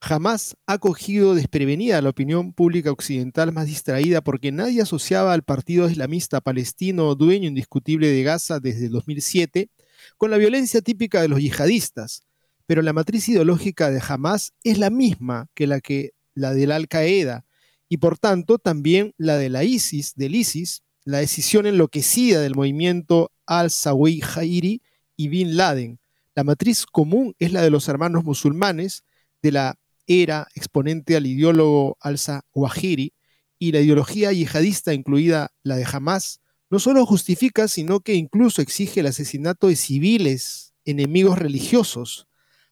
Jamás 0.00 0.56
ha 0.66 0.78
cogido 0.78 1.34
desprevenida 1.34 2.00
la 2.00 2.10
opinión 2.10 2.52
pública 2.52 2.92
occidental 2.92 3.52
más 3.52 3.66
distraída 3.66 4.22
porque 4.22 4.52
nadie 4.52 4.82
asociaba 4.82 5.32
al 5.32 5.42
partido 5.42 5.90
islamista 5.90 6.40
palestino 6.40 7.16
dueño 7.16 7.48
indiscutible 7.48 8.06
de 8.06 8.22
Gaza 8.22 8.60
desde 8.60 8.86
el 8.86 8.92
2007 8.92 9.70
con 10.16 10.30
la 10.30 10.38
violencia 10.38 10.80
típica 10.80 11.20
de 11.20 11.28
los 11.28 11.40
yihadistas, 11.40 12.22
pero 12.66 12.82
la 12.82 12.92
matriz 12.92 13.28
ideológica 13.28 13.90
de 13.90 14.02
Hamas 14.06 14.52
es 14.62 14.78
la 14.78 14.90
misma 14.90 15.48
que 15.54 15.66
la 15.66 15.80
que 15.80 16.12
la 16.34 16.54
del 16.54 16.72
Al 16.72 16.88
Qaeda 16.88 17.44
y 17.88 17.98
por 17.98 18.18
tanto 18.18 18.58
también 18.58 19.14
la 19.18 19.36
de 19.36 19.50
la 19.50 19.64
ISIS, 19.64 20.14
del 20.16 20.34
ISIS, 20.34 20.82
la 21.04 21.18
decisión 21.18 21.66
enloquecida 21.66 22.40
del 22.40 22.54
movimiento 22.54 23.30
al-Sawi 23.46 24.20
Jairi 24.20 24.82
y 25.16 25.28
Bin 25.28 25.56
Laden. 25.56 26.00
La 26.34 26.44
matriz 26.44 26.86
común 26.86 27.34
es 27.38 27.52
la 27.52 27.62
de 27.62 27.70
los 27.70 27.88
hermanos 27.88 28.24
musulmanes 28.24 29.04
de 29.42 29.52
la 29.52 29.78
era 30.06 30.48
exponente 30.54 31.16
al 31.16 31.26
ideólogo 31.26 31.96
al-Zawahiri 32.00 33.12
y 33.58 33.72
la 33.72 33.80
ideología 33.80 34.32
yihadista, 34.32 34.92
incluida 34.92 35.52
la 35.62 35.76
de 35.76 35.86
Hamas, 35.90 36.40
no 36.74 36.80
solo 36.80 37.06
justifica, 37.06 37.68
sino 37.68 38.00
que 38.00 38.14
incluso 38.14 38.60
exige 38.60 38.98
el 38.98 39.06
asesinato 39.06 39.68
de 39.68 39.76
civiles, 39.76 40.74
enemigos 40.84 41.38
religiosos. 41.38 42.26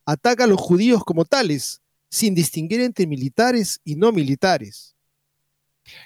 Ataca 0.05 0.43
a 0.43 0.47
los 0.49 0.61
judíos 0.61 1.05
como 1.05 1.25
tales, 1.25 1.83
sin 2.11 2.35
distinguir 2.35 2.81
entre 2.81 3.07
militares 3.07 3.81
y 3.85 3.95
no 3.95 4.11
militares 4.11 4.97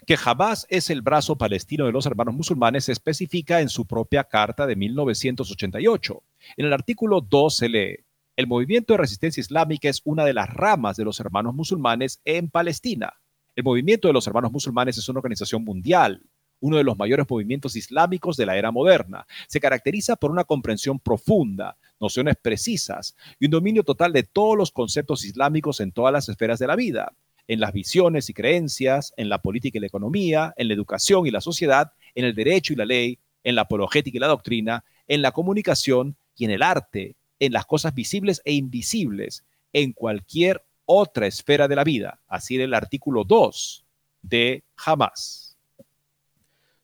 que 0.07 0.17
Hamas 0.23 0.67
es 0.71 0.91
el 0.91 1.03
brazo 1.03 1.37
palestino 1.37 1.87
de 1.87 1.93
los 1.93 2.07
hermanos 2.07 2.35
musulmanes 2.35 2.85
se 2.85 2.93
especifica 2.93 3.61
en 3.61 3.69
su 3.69 3.87
propia 3.87 4.25
carta 4.25 4.67
de 4.67 4.75
1988. 4.75 6.23
En 6.57 6.67
el 6.67 6.73
artículo 6.73 7.21
2 7.21 7.57
se 7.57 7.69
lee, 7.69 7.97
el 8.37 8.47
movimiento 8.47 8.95
de 8.95 8.99
resistencia 8.99 9.41
islámica 9.41 9.89
es 9.89 10.01
una 10.05 10.25
de 10.25 10.35
las 10.35 10.49
ramas 10.49 10.97
de 10.97 11.05
los 11.05 11.21
hermanos 11.21 11.55
musulmanes 11.55 12.21
en 12.25 12.51
Palestina. 12.51 13.13
El 13.55 13.65
movimiento 13.65 14.09
de 14.09 14.15
los 14.15 14.27
hermanos 14.27 14.53
musulmanes 14.53 14.99
es 14.99 15.09
una 15.09 15.19
organización 15.19 15.63
mundial, 15.63 16.23
uno 16.61 16.77
de 16.77 16.85
los 16.85 16.97
mayores 16.97 17.27
movimientos 17.29 17.77
islámicos 17.77 18.37
de 18.37 18.47
la 18.47 18.57
era 18.57 18.71
moderna. 18.71 19.27
Se 19.49 19.61
caracteriza 19.61 20.17
por 20.17 20.31
una 20.31 20.45
comprensión 20.45 20.99
profunda, 20.99 21.77
nociones 22.01 22.37
precisas 22.41 23.15
y 23.39 23.47
un 23.47 23.53
dominio 23.53 23.83
total 23.83 24.13
de 24.13 24.23
todos 24.23 24.57
los 24.57 24.71
conceptos 24.71 25.25
islámicos 25.25 25.81
en 25.81 25.93
todas 25.93 26.13
las 26.13 26.29
esferas 26.29 26.59
de 26.59 26.67
la 26.67 26.77
vida 26.77 27.13
en 27.49 27.61
las 27.61 27.73
visiones 27.73 28.29
y 28.29 28.35
creencias, 28.35 29.13
en 29.17 29.29
la 29.29 29.41
política 29.41 29.79
y 29.79 29.81
la 29.81 29.87
economía, 29.87 30.53
en 30.57 30.69
la 30.69 30.75
educación 30.75 31.27
y 31.27 31.31
la 31.31 31.41
sociedad, 31.41 31.93
en 32.15 32.25
el 32.25 32.35
derecho 32.35 32.73
y 32.73 32.77
la 32.77 32.85
ley, 32.85 33.19
en 33.45 33.55
la 33.55 33.63
apologética 33.63 34.17
y 34.17 34.21
la 34.21 34.27
doctrina, 34.27 34.85
en 35.07 35.23
la 35.23 35.33
comunicación 35.33 36.17
y 36.37 36.45
en 36.47 36.51
el 36.51 36.63
arte, 36.63 37.17
en 37.39 37.53
las 37.53 37.67
cosas 37.67 37.95
visibles 37.95 38.43
e 38.45 38.53
invisibles, 38.53 39.45
en 39.73 39.93
cualquier 39.93 40.65
otra 40.85 41.27
esfera 41.27 41.69
de 41.69 41.77
la 41.77 41.85
vida. 41.85 42.21
Así 42.27 42.57
en 42.57 42.63
el 42.63 42.75
artículo 42.75 43.25
2 43.25 43.85
de 44.23 44.65
Hamas. 44.85 45.46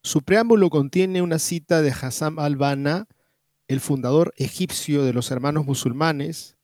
Su 0.04 0.23
preámbulo 0.23 0.68
contiene 0.68 1.23
una 1.23 1.38
cita 1.38 1.80
de 1.80 1.92
Hassan 1.92 2.40
al-Banna, 2.40 3.06
el 3.68 3.80
fundador 3.80 4.35
egipcio 4.37 5.04
de 5.04 5.12
los 5.12 5.30
hermanos 5.30 5.64
musulmanes. 5.64 6.56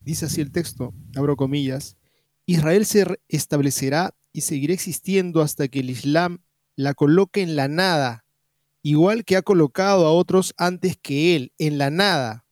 Dice 0.00 0.24
así 0.24 0.40
el 0.40 0.50
texto, 0.50 0.94
abro 1.14 1.36
comillas, 1.36 1.98
Israel 2.46 2.86
se 2.86 3.04
establecerá 3.28 4.14
y 4.32 4.40
seguirá 4.40 4.72
existiendo 4.72 5.42
hasta 5.42 5.68
que 5.68 5.80
el 5.80 5.90
Islam 5.90 6.38
la 6.74 6.94
coloque 6.94 7.42
en 7.42 7.54
la 7.54 7.68
nada, 7.68 8.24
igual 8.82 9.26
que 9.26 9.36
ha 9.36 9.42
colocado 9.42 10.06
a 10.06 10.12
otros 10.12 10.54
antes 10.56 10.96
que 10.96 11.36
él, 11.36 11.52
en 11.58 11.76
la 11.76 11.90
nada. 11.90 12.46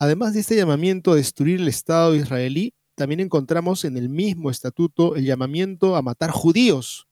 Además 0.00 0.34
de 0.34 0.40
este 0.40 0.56
llamamiento 0.56 1.12
a 1.12 1.16
destruir 1.16 1.60
el 1.60 1.68
Estado 1.68 2.16
israelí, 2.16 2.74
también 2.96 3.20
encontramos 3.20 3.84
en 3.84 3.96
el 3.96 4.08
mismo 4.08 4.50
estatuto 4.50 5.14
el 5.14 5.26
llamamiento 5.26 5.94
a 5.94 6.02
matar 6.02 6.32
judíos. 6.32 7.06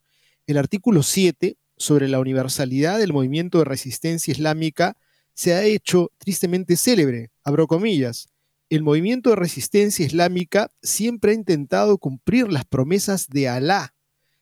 El 0.46 0.58
artículo 0.58 1.04
7, 1.04 1.56
sobre 1.76 2.08
la 2.08 2.20
universalidad 2.20 2.98
del 2.98 3.12
movimiento 3.12 3.58
de 3.58 3.64
resistencia 3.64 4.32
islámica, 4.32 4.96
se 5.34 5.54
ha 5.54 5.64
hecho 5.64 6.12
tristemente 6.18 6.76
célebre, 6.76 7.30
abro 7.42 7.66
comillas, 7.66 8.28
el 8.70 8.82
movimiento 8.82 9.30
de 9.30 9.36
resistencia 9.36 10.06
islámica 10.06 10.70
siempre 10.82 11.32
ha 11.32 11.34
intentado 11.34 11.98
cumplir 11.98 12.50
las 12.50 12.64
promesas 12.64 13.28
de 13.28 13.48
Alá, 13.48 13.94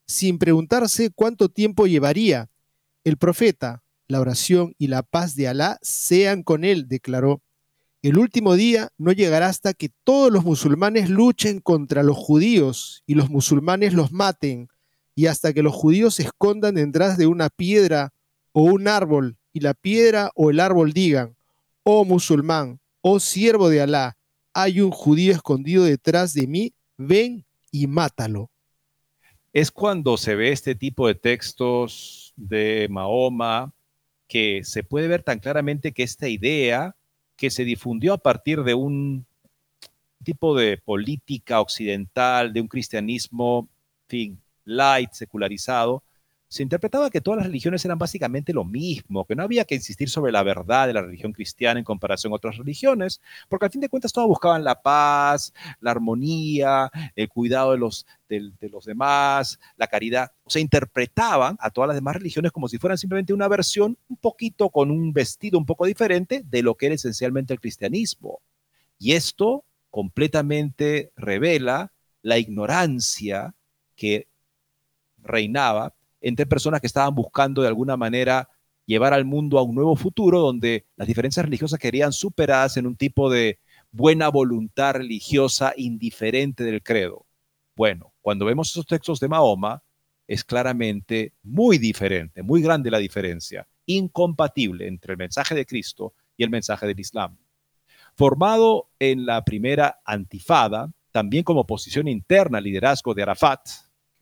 sin 0.06 0.38
preguntarse 0.38 1.10
cuánto 1.10 1.48
tiempo 1.48 1.86
llevaría. 1.86 2.48
El 3.04 3.18
profeta, 3.18 3.82
la 4.06 4.20
oración 4.20 4.74
y 4.78 4.86
la 4.86 5.02
paz 5.02 5.34
de 5.34 5.48
Alá 5.48 5.78
sean 5.82 6.44
con 6.44 6.64
él, 6.64 6.86
declaró. 6.88 7.42
El 8.00 8.16
último 8.16 8.54
día 8.54 8.90
no 8.96 9.12
llegará 9.12 9.48
hasta 9.48 9.74
que 9.74 9.90
todos 10.02 10.32
los 10.32 10.44
musulmanes 10.44 11.10
luchen 11.10 11.60
contra 11.60 12.02
los 12.02 12.16
judíos 12.16 13.02
y 13.06 13.14
los 13.14 13.28
musulmanes 13.28 13.92
los 13.92 14.12
maten, 14.12 14.68
y 15.14 15.26
hasta 15.26 15.52
que 15.52 15.62
los 15.62 15.74
judíos 15.74 16.14
se 16.14 16.22
escondan 16.24 16.74
detrás 16.74 17.16
de 17.18 17.26
una 17.26 17.50
piedra 17.50 18.12
o 18.52 18.62
un 18.62 18.88
árbol, 18.88 19.36
y 19.52 19.60
la 19.60 19.74
piedra 19.74 20.30
o 20.34 20.50
el 20.50 20.60
árbol 20.60 20.92
digan, 20.92 21.36
oh 21.84 22.04
musulmán, 22.04 22.80
oh 23.00 23.20
siervo 23.20 23.68
de 23.68 23.82
Alá, 23.82 24.16
hay 24.54 24.80
un 24.80 24.90
judío 24.90 25.32
escondido 25.32 25.84
detrás 25.84 26.34
de 26.34 26.46
mí, 26.46 26.74
ven 26.96 27.44
y 27.70 27.86
mátalo. 27.86 28.50
Es 29.52 29.70
cuando 29.70 30.16
se 30.16 30.34
ve 30.34 30.52
este 30.52 30.74
tipo 30.74 31.06
de 31.06 31.14
textos 31.14 32.32
de 32.36 32.88
Mahoma 32.90 33.72
que 34.26 34.62
se 34.64 34.82
puede 34.82 35.08
ver 35.08 35.22
tan 35.22 35.38
claramente 35.40 35.92
que 35.92 36.02
esta 36.02 36.28
idea 36.28 36.96
que 37.36 37.50
se 37.50 37.64
difundió 37.64 38.14
a 38.14 38.18
partir 38.18 38.62
de 38.62 38.74
un 38.74 39.26
tipo 40.24 40.56
de 40.56 40.78
política 40.78 41.60
occidental, 41.60 42.52
de 42.52 42.60
un 42.60 42.68
cristianismo, 42.68 43.68
fin, 44.06 44.40
light, 44.64 45.12
secularizado, 45.12 46.02
se 46.52 46.62
interpretaba 46.62 47.08
que 47.08 47.22
todas 47.22 47.38
las 47.38 47.46
religiones 47.46 47.82
eran 47.86 47.96
básicamente 47.96 48.52
lo 48.52 48.62
mismo, 48.62 49.24
que 49.24 49.34
no 49.34 49.42
había 49.42 49.64
que 49.64 49.74
insistir 49.74 50.10
sobre 50.10 50.32
la 50.32 50.42
verdad 50.42 50.86
de 50.86 50.92
la 50.92 51.00
religión 51.00 51.32
cristiana 51.32 51.78
en 51.78 51.84
comparación 51.84 52.30
a 52.30 52.36
otras 52.36 52.58
religiones, 52.58 53.22
porque 53.48 53.64
al 53.64 53.72
fin 53.72 53.80
de 53.80 53.88
cuentas 53.88 54.12
todos 54.12 54.28
buscaban 54.28 54.62
la 54.62 54.82
paz, 54.82 55.54
la 55.80 55.92
armonía, 55.92 56.90
el 57.16 57.30
cuidado 57.30 57.72
de 57.72 57.78
los, 57.78 58.06
de, 58.28 58.52
los 58.70 58.84
demás, 58.84 59.58
la 59.78 59.86
caridad. 59.86 60.32
O 60.44 60.50
sea, 60.50 60.60
interpretaban 60.60 61.56
a 61.58 61.70
todas 61.70 61.88
las 61.88 61.94
demás 61.94 62.16
religiones 62.16 62.52
como 62.52 62.68
si 62.68 62.76
fueran 62.76 62.98
simplemente 62.98 63.32
una 63.32 63.48
versión 63.48 63.96
un 64.10 64.18
poquito 64.18 64.68
con 64.68 64.90
un 64.90 65.14
vestido 65.14 65.58
un 65.58 65.64
poco 65.64 65.86
diferente 65.86 66.42
de 66.44 66.62
lo 66.62 66.74
que 66.74 66.84
era 66.84 66.96
esencialmente 66.96 67.54
el 67.54 67.60
cristianismo. 67.60 68.42
Y 68.98 69.12
esto 69.12 69.64
completamente 69.88 71.12
revela 71.16 71.94
la 72.20 72.36
ignorancia 72.36 73.54
que 73.96 74.28
reinaba 75.22 75.94
entre 76.20 76.46
personas 76.46 76.80
que 76.80 76.86
estaban 76.86 77.14
buscando 77.14 77.62
de 77.62 77.68
alguna 77.68 77.96
manera 77.96 78.48
llevar 78.86 79.14
al 79.14 79.24
mundo 79.24 79.58
a 79.58 79.62
un 79.62 79.74
nuevo 79.74 79.96
futuro 79.96 80.40
donde 80.40 80.86
las 80.96 81.08
diferencias 81.08 81.44
religiosas 81.44 81.78
querían 81.78 82.12
superadas 82.12 82.76
en 82.76 82.86
un 82.86 82.96
tipo 82.96 83.30
de 83.30 83.58
buena 83.90 84.28
voluntad 84.28 84.94
religiosa 84.94 85.72
indiferente 85.76 86.64
del 86.64 86.82
credo. 86.82 87.26
Bueno, 87.76 88.12
cuando 88.20 88.44
vemos 88.44 88.70
esos 88.70 88.86
textos 88.86 89.20
de 89.20 89.28
Mahoma, 89.28 89.82
es 90.26 90.44
claramente 90.44 91.34
muy 91.42 91.78
diferente, 91.78 92.42
muy 92.42 92.62
grande 92.62 92.90
la 92.90 92.98
diferencia, 92.98 93.66
incompatible 93.86 94.86
entre 94.86 95.12
el 95.12 95.18
mensaje 95.18 95.54
de 95.54 95.66
Cristo 95.66 96.14
y 96.36 96.44
el 96.44 96.50
mensaje 96.50 96.86
del 96.86 97.00
Islam. 97.00 97.36
Formado 98.14 98.90
en 98.98 99.26
la 99.26 99.42
primera 99.44 100.00
antifada, 100.04 100.92
también 101.10 101.44
como 101.44 101.66
posición 101.66 102.08
interna 102.08 102.58
al 102.58 102.64
liderazgo 102.64 103.14
de 103.14 103.22
Arafat, 103.22 103.68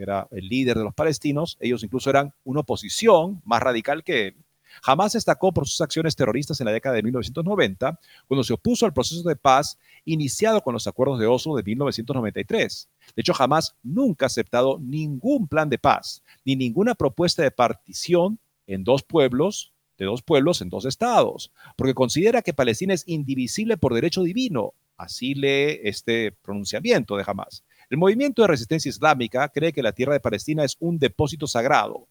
era 0.03 0.29
el 0.31 0.49
líder 0.49 0.79
de 0.79 0.85
los 0.85 0.95
palestinos, 0.95 1.57
ellos 1.61 1.83
incluso 1.83 2.11
eran 2.11 2.33
una 2.45 2.61
oposición 2.61 3.41
más 3.45 3.63
radical 3.63 4.05
que 4.05 4.29
él. 4.29 4.37
Jamás 4.83 5.13
destacó 5.13 5.53
por 5.53 5.67
sus 5.67 5.81
acciones 5.81 6.17
terroristas 6.17 6.61
en 6.61 6.67
la 6.67 6.73
década 6.73 6.95
de 6.95 7.03
1990, 7.03 7.99
cuando 8.27 8.45
se 8.45 8.53
opuso 8.53 8.87
al 8.87 8.93
proceso 8.93 9.29
de 9.29 9.37
paz 9.37 9.79
iniciado 10.05 10.63
con 10.63 10.75
los 10.75 10.87
acuerdos 10.87 11.19
de 11.19 11.27
Oslo 11.27 11.57
de 11.57 11.63
1993. 11.63 12.89
De 13.15 13.21
hecho, 13.21 13.35
jamás 13.35 13.77
nunca 13.83 14.27
ha 14.27 14.29
aceptado 14.29 14.79
ningún 14.79 15.49
plan 15.49 15.69
de 15.69 15.79
paz, 15.79 16.23
ni 16.45 16.57
ninguna 16.57 16.95
propuesta 16.95 17.43
de 17.43 17.51
partición 17.51 18.39
en 18.67 18.85
dos 18.85 19.03
pueblos, 19.03 19.73
de 19.99 20.07
dos 20.07 20.23
pueblos 20.23 20.63
en 20.63 20.71
dos 20.71 20.85
estados, 20.85 21.53
porque 21.77 21.95
considera 21.95 22.43
que 22.43 22.55
Palestina 22.55 22.95
es 22.95 23.05
indivisible 23.07 23.77
por 23.77 23.95
derecho 23.95 24.23
divino. 24.23 24.75
Así 24.97 25.35
lee 25.35 25.81
este 25.83 26.33
pronunciamiento 26.33 27.17
de 27.17 27.25
Hamas. 27.27 27.65
El 27.91 27.99
movimiento 27.99 28.43
de 28.43 28.49
resistencia 28.49 28.89
islámica 28.89 29.49
cree 29.49 29.73
que 29.73 29.83
la 29.83 29.91
tierra 29.91 30.13
de 30.13 30.21
Palestina 30.21 30.63
es 30.63 30.77
un 30.79 31.01
depósito 31.01 31.49
sagrado, 31.49 32.07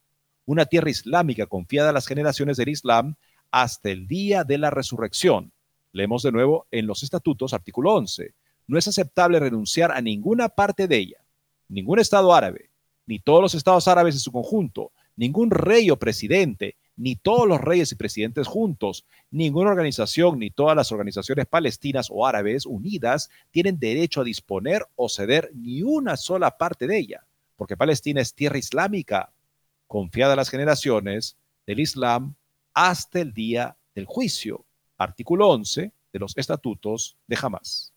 una 0.45 0.65
tierra 0.65 0.89
islámica 0.89 1.45
confiada 1.45 1.91
a 1.91 1.93
las 1.93 2.05
generaciones 2.05 2.57
del 2.57 2.67
Islam 2.67 3.15
hasta 3.49 3.89
el 3.89 4.05
día 4.05 4.43
de 4.43 4.57
la 4.57 4.71
resurrección. 4.71 5.53
Leemos 5.93 6.21
de 6.21 6.33
nuevo 6.33 6.67
en 6.71 6.85
los 6.85 7.01
estatutos, 7.03 7.53
artículo 7.53 7.93
11. 7.93 8.33
No 8.67 8.77
es 8.77 8.89
aceptable 8.89 9.39
renunciar 9.39 9.93
a 9.93 10.01
ninguna 10.01 10.49
parte 10.49 10.89
de 10.89 10.97
ella, 10.97 11.23
ningún 11.69 11.99
Estado 11.99 12.33
árabe, 12.33 12.71
ni 13.05 13.19
todos 13.19 13.41
los 13.41 13.55
Estados 13.55 13.87
árabes 13.87 14.15
en 14.15 14.19
su 14.19 14.33
conjunto, 14.33 14.91
ningún 15.15 15.49
rey 15.49 15.89
o 15.91 15.97
presidente, 15.97 16.75
ni 16.99 17.15
todos 17.15 17.47
los 17.47 17.61
reyes 17.61 17.93
y 17.93 17.95
presidentes 17.95 18.45
juntos, 18.45 19.05
ninguna 19.31 19.71
organización 19.71 20.37
ni 20.37 20.51
todas 20.51 20.75
las 20.75 20.91
organizaciones 20.91 21.45
palestinas 21.45 22.09
o 22.11 22.27
árabes 22.27 22.65
unidas 22.65 23.29
tienen 23.51 23.79
derecho 23.79 24.19
a 24.19 24.25
disponer 24.25 24.85
o 24.97 25.07
ceder 25.07 25.49
ni 25.55 25.81
una 25.81 26.17
sola 26.17 26.57
parte 26.57 26.87
de 26.87 26.97
ella, 26.97 27.25
porque 27.55 27.77
Palestina 27.77 28.19
es 28.19 28.33
tierra 28.33 28.57
islámica, 28.57 29.31
confiada 29.87 30.33
a 30.33 30.35
las 30.35 30.49
generaciones 30.49 31.37
del 31.65 31.79
Islam 31.79 32.35
hasta 32.73 33.21
el 33.21 33.33
día 33.33 33.77
del 33.95 34.05
juicio. 34.05 34.65
Artículo 34.97 35.47
11 35.47 35.93
de 36.11 36.19
los 36.19 36.35
estatutos 36.35 37.15
de 37.27 37.37
Hamas. 37.41 37.93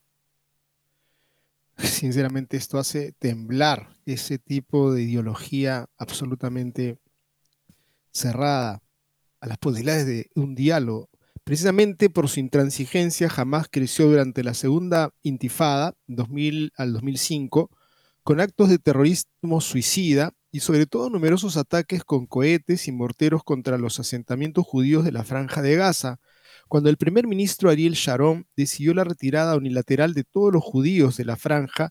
Sinceramente, 1.76 2.56
esto 2.56 2.78
hace 2.78 3.10
temblar 3.18 3.96
ese 4.06 4.38
tipo 4.38 4.92
de 4.92 5.02
ideología 5.02 5.88
absolutamente 5.98 6.98
cerrada 8.12 8.80
a 9.42 9.48
las 9.48 9.58
posibilidades 9.58 10.06
de 10.06 10.30
un 10.36 10.54
diálogo. 10.54 11.10
Precisamente 11.44 12.08
por 12.08 12.28
su 12.28 12.38
intransigencia, 12.38 13.28
jamás 13.28 13.66
creció 13.68 14.08
durante 14.08 14.44
la 14.44 14.54
segunda 14.54 15.10
intifada, 15.22 15.94
2000 16.06 16.72
al 16.76 16.92
2005, 16.92 17.68
con 18.22 18.40
actos 18.40 18.68
de 18.68 18.78
terrorismo 18.78 19.60
suicida 19.60 20.32
y 20.52 20.60
sobre 20.60 20.86
todo 20.86 21.10
numerosos 21.10 21.56
ataques 21.56 22.04
con 22.04 22.26
cohetes 22.26 22.86
y 22.86 22.92
morteros 22.92 23.42
contra 23.42 23.78
los 23.78 23.98
asentamientos 23.98 24.64
judíos 24.64 25.04
de 25.04 25.10
la 25.10 25.24
franja 25.24 25.60
de 25.60 25.74
Gaza, 25.74 26.20
cuando 26.68 26.88
el 26.88 26.96
primer 26.96 27.26
ministro 27.26 27.68
Ariel 27.68 27.94
Sharon 27.94 28.46
decidió 28.56 28.94
la 28.94 29.02
retirada 29.02 29.56
unilateral 29.56 30.14
de 30.14 30.22
todos 30.22 30.52
los 30.52 30.62
judíos 30.62 31.16
de 31.16 31.24
la 31.24 31.36
franja, 31.36 31.90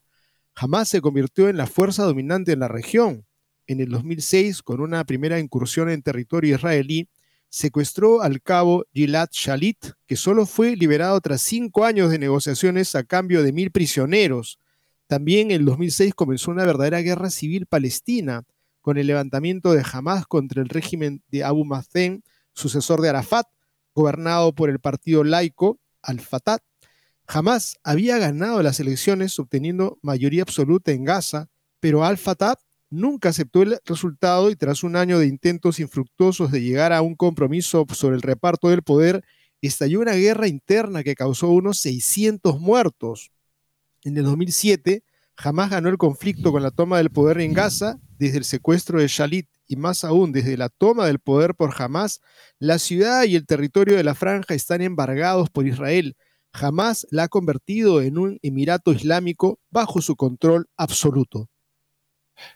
jamás 0.54 0.88
se 0.88 1.02
convirtió 1.02 1.50
en 1.50 1.58
la 1.58 1.66
fuerza 1.66 2.04
dominante 2.04 2.52
en 2.52 2.60
la 2.60 2.68
región. 2.68 3.26
En 3.66 3.80
el 3.80 3.90
2006, 3.90 4.62
con 4.62 4.80
una 4.80 5.04
primera 5.04 5.38
incursión 5.38 5.90
en 5.90 6.02
territorio 6.02 6.54
israelí, 6.56 7.10
secuestró 7.52 8.22
al 8.22 8.40
cabo 8.40 8.86
Gilad 8.94 9.28
Shalit, 9.30 9.92
que 10.06 10.16
solo 10.16 10.46
fue 10.46 10.74
liberado 10.74 11.20
tras 11.20 11.42
cinco 11.42 11.84
años 11.84 12.10
de 12.10 12.18
negociaciones 12.18 12.94
a 12.94 13.04
cambio 13.04 13.42
de 13.42 13.52
mil 13.52 13.70
prisioneros. 13.70 14.58
También 15.06 15.50
en 15.50 15.60
el 15.60 15.66
2006 15.66 16.14
comenzó 16.14 16.50
una 16.50 16.64
verdadera 16.64 17.02
guerra 17.02 17.28
civil 17.28 17.66
palestina, 17.66 18.44
con 18.80 18.96
el 18.96 19.06
levantamiento 19.06 19.74
de 19.74 19.84
Hamas 19.92 20.26
contra 20.26 20.62
el 20.62 20.70
régimen 20.70 21.22
de 21.28 21.44
Abu 21.44 21.66
Mazen, 21.66 22.24
sucesor 22.54 23.02
de 23.02 23.10
Arafat, 23.10 23.46
gobernado 23.94 24.54
por 24.54 24.70
el 24.70 24.78
partido 24.78 25.22
laico 25.22 25.78
Al-Fatah. 26.00 26.60
Hamas 27.26 27.76
había 27.84 28.16
ganado 28.16 28.62
las 28.62 28.80
elecciones 28.80 29.38
obteniendo 29.38 29.98
mayoría 30.00 30.42
absoluta 30.42 30.92
en 30.92 31.04
Gaza, 31.04 31.50
pero 31.80 32.02
Al-Fatah 32.02 32.58
nunca 32.92 33.30
aceptó 33.30 33.62
el 33.62 33.78
resultado 33.84 34.50
y 34.50 34.56
tras 34.56 34.84
un 34.84 34.96
año 34.96 35.18
de 35.18 35.26
intentos 35.26 35.80
infructuosos 35.80 36.52
de 36.52 36.62
llegar 36.62 36.92
a 36.92 37.02
un 37.02 37.16
compromiso 37.16 37.86
sobre 37.92 38.16
el 38.16 38.22
reparto 38.22 38.68
del 38.68 38.82
poder, 38.82 39.24
estalló 39.62 40.00
una 40.00 40.12
guerra 40.12 40.46
interna 40.46 41.02
que 41.02 41.14
causó 41.14 41.48
unos 41.48 41.78
600 41.78 42.60
muertos. 42.60 43.32
En 44.04 44.16
el 44.16 44.24
2007, 44.24 45.02
jamás 45.36 45.70
ganó 45.70 45.88
el 45.88 45.96
conflicto 45.96 46.52
con 46.52 46.62
la 46.62 46.70
toma 46.70 46.98
del 46.98 47.10
poder 47.10 47.40
en 47.40 47.54
Gaza, 47.54 47.98
desde 48.18 48.38
el 48.38 48.44
secuestro 48.44 49.00
de 49.00 49.08
Shalit 49.08 49.48
y 49.66 49.76
más 49.76 50.04
aún 50.04 50.32
desde 50.32 50.56
la 50.58 50.68
toma 50.68 51.06
del 51.06 51.18
poder 51.18 51.54
por 51.54 51.74
Hamas, 51.76 52.20
la 52.58 52.78
ciudad 52.78 53.24
y 53.24 53.36
el 53.36 53.46
territorio 53.46 53.96
de 53.96 54.04
la 54.04 54.14
franja 54.14 54.54
están 54.54 54.82
embargados 54.82 55.48
por 55.48 55.66
Israel. 55.66 56.14
Jamás 56.52 57.06
la 57.10 57.24
ha 57.24 57.28
convertido 57.28 58.02
en 58.02 58.18
un 58.18 58.38
emirato 58.42 58.92
islámico 58.92 59.58
bajo 59.70 60.02
su 60.02 60.14
control 60.16 60.66
absoluto. 60.76 61.48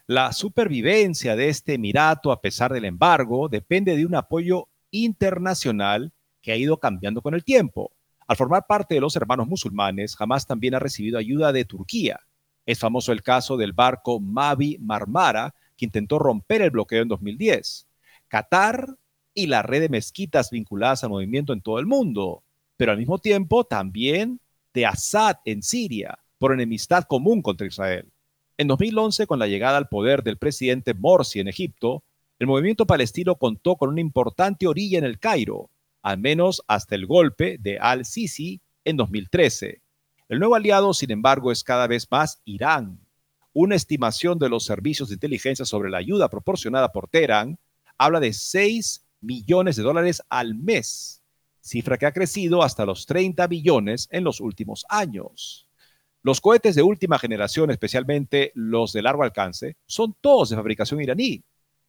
La 0.06 0.32
supervivencia 0.32 1.36
de 1.36 1.48
este 1.48 1.74
Emirato, 1.74 2.32
a 2.32 2.40
pesar 2.40 2.72
del 2.72 2.84
embargo, 2.84 3.48
depende 3.48 3.96
de 3.96 4.06
un 4.06 4.14
apoyo 4.14 4.68
internacional 4.90 6.12
que 6.42 6.52
ha 6.52 6.56
ido 6.56 6.78
cambiando 6.78 7.22
con 7.22 7.34
el 7.34 7.44
tiempo. 7.44 7.92
Al 8.26 8.36
formar 8.36 8.66
parte 8.66 8.94
de 8.94 9.00
los 9.00 9.14
hermanos 9.16 9.46
musulmanes, 9.46 10.16
Hamas 10.18 10.46
también 10.46 10.74
ha 10.74 10.78
recibido 10.78 11.18
ayuda 11.18 11.52
de 11.52 11.64
Turquía. 11.64 12.20
Es 12.64 12.78
famoso 12.78 13.12
el 13.12 13.22
caso 13.22 13.56
del 13.56 13.72
barco 13.72 14.18
Mavi 14.20 14.78
Marmara, 14.80 15.54
que 15.76 15.84
intentó 15.84 16.18
romper 16.18 16.62
el 16.62 16.70
bloqueo 16.70 17.02
en 17.02 17.08
2010. 17.08 17.86
Qatar 18.28 18.96
y 19.34 19.46
la 19.46 19.62
red 19.62 19.82
de 19.82 19.88
mezquitas 19.88 20.50
vinculadas 20.50 21.04
al 21.04 21.10
movimiento 21.10 21.52
en 21.52 21.60
todo 21.60 21.78
el 21.78 21.86
mundo, 21.86 22.42
pero 22.76 22.92
al 22.92 22.98
mismo 22.98 23.18
tiempo 23.18 23.64
también 23.64 24.40
de 24.74 24.86
Assad 24.86 25.36
en 25.44 25.62
Siria, 25.62 26.18
por 26.38 26.52
enemistad 26.52 27.04
común 27.04 27.42
contra 27.42 27.66
Israel. 27.66 28.10
En 28.58 28.68
2011, 28.68 29.26
con 29.26 29.38
la 29.38 29.48
llegada 29.48 29.76
al 29.76 29.88
poder 29.88 30.22
del 30.22 30.38
presidente 30.38 30.94
Morsi 30.94 31.40
en 31.40 31.48
Egipto, 31.48 32.04
el 32.38 32.46
movimiento 32.46 32.86
palestino 32.86 33.36
contó 33.36 33.76
con 33.76 33.90
una 33.90 34.00
importante 34.00 34.66
orilla 34.66 34.98
en 34.98 35.04
el 35.04 35.18
Cairo, 35.18 35.68
al 36.00 36.18
menos 36.18 36.62
hasta 36.66 36.94
el 36.94 37.06
golpe 37.06 37.58
de 37.60 37.78
al-Sisi 37.78 38.62
en 38.84 38.96
2013. 38.96 39.82
El 40.28 40.38
nuevo 40.38 40.54
aliado, 40.54 40.94
sin 40.94 41.10
embargo, 41.10 41.52
es 41.52 41.64
cada 41.64 41.86
vez 41.86 42.10
más 42.10 42.40
Irán. 42.46 42.98
Una 43.52 43.74
estimación 43.74 44.38
de 44.38 44.48
los 44.48 44.64
servicios 44.64 45.08
de 45.10 45.14
inteligencia 45.14 45.66
sobre 45.66 45.90
la 45.90 45.98
ayuda 45.98 46.30
proporcionada 46.30 46.92
por 46.92 47.08
Teherán 47.08 47.58
habla 47.98 48.20
de 48.20 48.32
6 48.32 49.04
millones 49.20 49.76
de 49.76 49.82
dólares 49.82 50.22
al 50.30 50.54
mes, 50.54 51.22
cifra 51.60 51.98
que 51.98 52.06
ha 52.06 52.12
crecido 52.12 52.62
hasta 52.62 52.86
los 52.86 53.04
30 53.04 53.48
millones 53.48 54.08
en 54.10 54.24
los 54.24 54.40
últimos 54.40 54.86
años. 54.88 55.65
Los 56.26 56.40
cohetes 56.40 56.74
de 56.74 56.82
última 56.82 57.20
generación, 57.20 57.70
especialmente 57.70 58.50
los 58.56 58.92
de 58.92 59.00
largo 59.00 59.22
alcance, 59.22 59.76
son 59.86 60.16
todos 60.20 60.48
de 60.48 60.56
fabricación 60.56 61.00
iraní. 61.00 61.44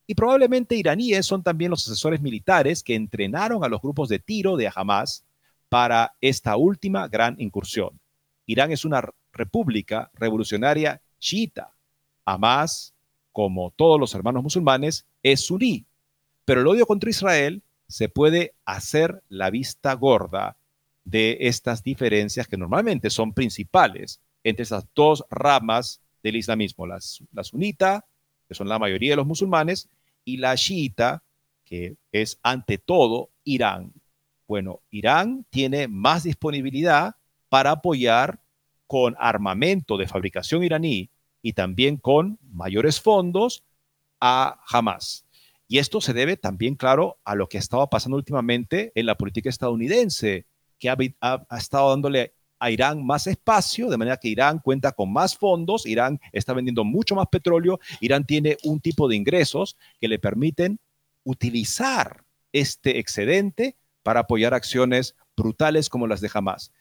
Y 0.06 0.13
probablemente 0.13 0.76
iraníes 0.76 1.26
son 1.26 1.41
también 1.41 1.71
los 1.71 1.88
asesores 1.88 2.21
militares 2.21 2.84
que 2.84 2.93
entrenaron 2.93 3.63
a 3.63 3.67
los 3.67 3.82
grupos 3.82 4.10
de 4.10 4.19
tiro 4.19 4.56
de 4.56 4.71
Hamas 4.71 5.26
para 5.69 6.13
esta 6.21 6.56
última 6.56 7.08
gran 7.08 7.36
incursión. 7.41 8.00
Irán 8.45 8.71
es 8.71 8.86
una 8.86 9.10
república 9.34 10.12
revolucionaria 10.13 11.02
chiita. 11.17 11.73
Hamas, 12.23 12.93
como 13.32 13.71
todos 13.71 14.00
los 14.00 14.13
hermanos 14.13 14.43
musulmanes, 14.43 15.08
es 15.23 15.41
suní. 15.41 15.88
Pero 16.45 16.62
el 16.62 16.67
odio 16.67 16.86
contra 16.86 17.10
Israel 17.10 17.63
se 17.88 18.08
puede 18.08 18.54
hacer 18.65 19.23
la 19.30 19.50
vista 19.50 19.93
gorda 19.93 20.58
de 21.06 21.38
estas 21.39 21.82
diferencias 21.82 22.47
que 22.47 22.58
normalmente 22.58 23.10
son 23.10 23.34
principales 23.34 24.21
entre 24.50 24.64
esas 24.64 24.86
dos 24.96 25.26
ramas 25.30 26.02
del 26.24 26.38
islamismo, 26.38 26.88
la, 26.88 27.00
sunita, 27.44 28.06
que 28.48 28.56
son 28.56 28.70
la 28.70 28.80
mayoría 28.80 29.12
de 29.12 29.18
los 29.18 29.28
musulmanes, 29.28 29.90
y 30.24 30.38
la 30.38 30.56
chiita, 30.56 31.22
que 31.66 31.98
es 32.14 32.40
ante 32.44 32.78
todo 32.78 33.30
Irán. 33.44 33.92
Bueno, 34.48 34.82
Irán 34.90 35.46
tiene 35.50 35.90
más 35.90 36.24
disponibilidad 36.24 37.16
para 37.50 37.72
apoyar 37.72 38.40
con 38.88 39.16
armamento 39.20 39.98
de 39.98 40.08
fabricación 40.08 40.64
iraní 40.64 41.10
y 41.42 41.52
también 41.52 41.98
con 41.98 42.40
mayores 42.42 43.02
fondos 43.02 43.66
a 44.22 44.62
Hamas. 44.70 45.26
Y 45.68 45.80
esto 45.80 46.00
se 46.00 46.14
debe 46.14 46.38
también, 46.38 46.76
claro, 46.76 47.18
a 47.26 47.36
lo 47.36 47.50
que 47.50 47.58
ha 47.58 47.60
estado 47.60 47.90
pasando 47.90 48.16
últimamente 48.16 48.94
en 48.96 49.08
la 49.08 49.16
política 49.16 49.50
estadounidense, 49.50 50.46
que 50.80 50.90
ha, 50.90 50.98
ha 51.22 51.58
estado 51.58 51.90
dándole 51.90 52.37
a 52.60 52.72
Irán 52.72 53.06
más 53.06 53.28
espacio, 53.28 53.89
de 53.89 53.98
manera 53.98 54.17
que 54.17 54.30
Irán 54.30 54.60
cuenta 54.60 54.91
con 54.91 55.12
más 55.12 55.38
fondos, 55.38 55.86
Irán 55.86 56.20
está 56.32 56.54
vendiendo 56.54 56.84
mucho 56.84 57.15
más 57.15 57.28
petróleo, 57.28 57.80
Irán 58.02 58.26
tiene 58.26 58.58
un 58.63 58.80
tipo 58.80 59.08
de 59.08 59.15
ingresos 59.15 59.78
que 60.00 60.08
le 60.08 60.20
permiten 60.20 60.80
utilizar 61.24 62.24
este 62.52 63.00
excedente 63.00 63.76
para 64.04 64.22
apoyar 64.22 64.54
acciones 64.54 65.15
brutales 65.36 65.89
como 65.89 66.08
las 66.08 66.22
de 66.22 66.30
Hamas. 66.34 66.72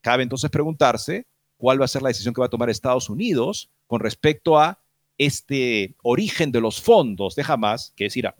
Cabe 0.00 0.24
entonces 0.24 0.50
preguntarse 0.50 1.26
cuál 1.56 1.80
va 1.80 1.84
a 1.84 1.88
ser 1.88 2.02
la 2.02 2.08
decisión 2.08 2.34
que 2.34 2.40
va 2.40 2.46
a 2.46 2.50
tomar 2.50 2.70
Estados 2.70 3.08
Unidos 3.08 3.70
con 3.86 4.00
respecto 4.00 4.58
a 4.58 4.82
este 5.16 5.94
origen 6.02 6.50
de 6.50 6.60
los 6.60 6.82
fondos 6.82 7.36
de 7.36 7.44
Hamas, 7.46 7.92
que 7.96 8.06
es 8.06 8.16
Irán. 8.16 8.34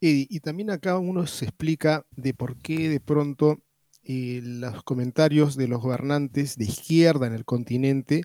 Y, 0.00 0.26
y, 0.34 0.40
también 0.40 0.70
acá 0.70 0.98
uno 0.98 1.26
se 1.26 1.46
explica 1.46 2.06
de 2.10 2.34
por 2.34 2.58
qué 2.58 2.88
de 2.90 3.00
pronto 3.00 3.62
los 4.06 4.82
comentarios 4.82 5.56
de 5.56 5.68
los 5.68 5.80
gobernantes 5.80 6.56
de 6.56 6.64
izquierda 6.64 7.26
en 7.26 7.34
el 7.34 7.44
continente 7.44 8.22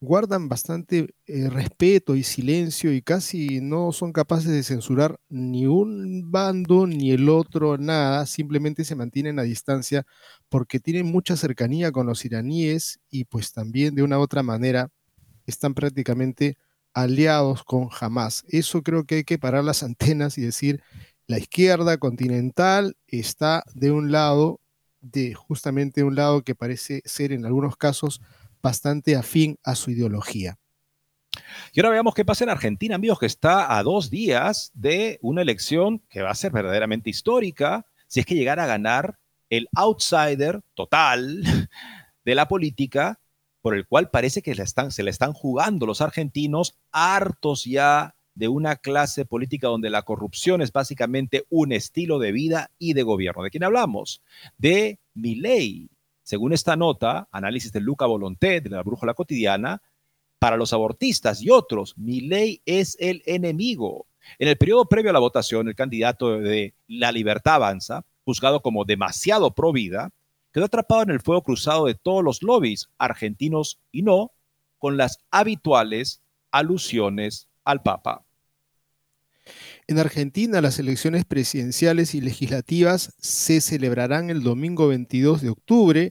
guardan 0.00 0.48
bastante 0.48 1.14
eh, 1.26 1.48
respeto 1.48 2.16
y 2.16 2.22
silencio 2.22 2.92
y 2.92 3.02
casi 3.02 3.60
no 3.60 3.92
son 3.92 4.12
capaces 4.12 4.50
de 4.50 4.62
censurar 4.62 5.18
ni 5.28 5.66
un 5.66 6.30
bando 6.30 6.86
ni 6.86 7.12
el 7.12 7.28
otro, 7.28 7.78
nada, 7.78 8.26
simplemente 8.26 8.84
se 8.84 8.94
mantienen 8.94 9.38
a 9.38 9.42
distancia 9.42 10.06
porque 10.48 10.80
tienen 10.80 11.06
mucha 11.06 11.36
cercanía 11.36 11.92
con 11.92 12.06
los 12.06 12.24
iraníes 12.24 13.00
y 13.10 13.24
pues 13.24 13.52
también 13.52 13.94
de 13.94 14.02
una 14.02 14.18
u 14.18 14.22
otra 14.22 14.42
manera 14.42 14.90
están 15.46 15.74
prácticamente 15.74 16.56
aliados 16.92 17.64
con 17.64 17.88
Hamas. 18.00 18.44
Eso 18.48 18.82
creo 18.82 19.04
que 19.04 19.16
hay 19.16 19.24
que 19.24 19.38
parar 19.38 19.64
las 19.64 19.82
antenas 19.82 20.38
y 20.38 20.42
decir, 20.42 20.82
la 21.26 21.38
izquierda 21.38 21.98
continental 21.98 22.96
está 23.08 23.64
de 23.74 23.90
un 23.90 24.12
lado 24.12 24.60
de 25.10 25.34
justamente 25.34 26.02
un 26.02 26.14
lado 26.14 26.42
que 26.42 26.54
parece 26.54 27.02
ser 27.04 27.32
en 27.32 27.44
algunos 27.46 27.76
casos 27.76 28.20
bastante 28.62 29.16
afín 29.16 29.58
a 29.62 29.74
su 29.74 29.90
ideología. 29.90 30.58
Y 31.72 31.80
ahora 31.80 31.90
veamos 31.90 32.14
qué 32.14 32.24
pasa 32.24 32.44
en 32.44 32.50
Argentina, 32.50 32.94
amigos, 32.94 33.18
que 33.18 33.26
está 33.26 33.76
a 33.76 33.82
dos 33.82 34.10
días 34.10 34.70
de 34.74 35.18
una 35.22 35.42
elección 35.42 36.02
que 36.08 36.22
va 36.22 36.30
a 36.30 36.34
ser 36.34 36.52
verdaderamente 36.52 37.10
histórica 37.10 37.86
si 38.08 38.20
es 38.20 38.26
que 38.26 38.34
llegara 38.34 38.64
a 38.64 38.68
ganar 38.68 39.18
el 39.50 39.68
outsider 39.76 40.62
total 40.74 41.42
de 42.24 42.34
la 42.34 42.48
política, 42.48 43.20
por 43.60 43.74
el 43.74 43.86
cual 43.86 44.10
parece 44.10 44.42
que 44.42 44.54
se 44.54 45.02
le 45.02 45.10
están 45.10 45.32
jugando 45.32 45.86
los 45.86 46.00
argentinos, 46.00 46.78
hartos 46.90 47.64
ya 47.64 48.15
de 48.36 48.48
una 48.48 48.76
clase 48.76 49.24
política 49.24 49.66
donde 49.66 49.90
la 49.90 50.02
corrupción 50.02 50.60
es 50.60 50.70
básicamente 50.70 51.46
un 51.48 51.72
estilo 51.72 52.18
de 52.18 52.32
vida 52.32 52.70
y 52.78 52.92
de 52.92 53.02
gobierno. 53.02 53.42
¿De 53.42 53.50
quién 53.50 53.64
hablamos? 53.64 54.22
De 54.58 55.00
Milei. 55.14 55.88
Según 56.22 56.52
esta 56.52 56.76
nota, 56.76 57.28
análisis 57.32 57.72
de 57.72 57.80
Luca 57.80 58.04
Volonté, 58.04 58.60
de 58.60 58.70
la 58.70 58.82
Brújula 58.82 59.14
Cotidiana, 59.14 59.80
para 60.38 60.58
los 60.58 60.74
abortistas 60.74 61.40
y 61.40 61.48
otros, 61.48 61.96
Milei 61.96 62.60
es 62.66 62.96
el 63.00 63.22
enemigo. 63.24 64.06
En 64.38 64.48
el 64.48 64.58
periodo 64.58 64.84
previo 64.84 65.10
a 65.10 65.14
la 65.14 65.18
votación, 65.18 65.68
el 65.68 65.74
candidato 65.74 66.38
de 66.38 66.74
La 66.86 67.12
Libertad 67.12 67.54
Avanza, 67.54 68.04
juzgado 68.24 68.60
como 68.60 68.84
demasiado 68.84 69.54
pro 69.54 69.72
vida, 69.72 70.10
quedó 70.52 70.66
atrapado 70.66 71.02
en 71.02 71.10
el 71.10 71.20
fuego 71.20 71.42
cruzado 71.42 71.86
de 71.86 71.94
todos 71.94 72.22
los 72.22 72.42
lobbies, 72.42 72.90
argentinos 72.98 73.80
y 73.92 74.02
no, 74.02 74.32
con 74.76 74.98
las 74.98 75.20
habituales 75.30 76.22
alusiones 76.50 77.48
al 77.64 77.82
Papa. 77.82 78.25
En 79.88 80.00
Argentina, 80.00 80.60
las 80.60 80.80
elecciones 80.80 81.24
presidenciales 81.24 82.16
y 82.16 82.20
legislativas 82.20 83.14
se 83.20 83.60
celebrarán 83.60 84.30
el 84.30 84.42
domingo 84.42 84.88
22 84.88 85.42
de 85.42 85.50
octubre. 85.50 86.10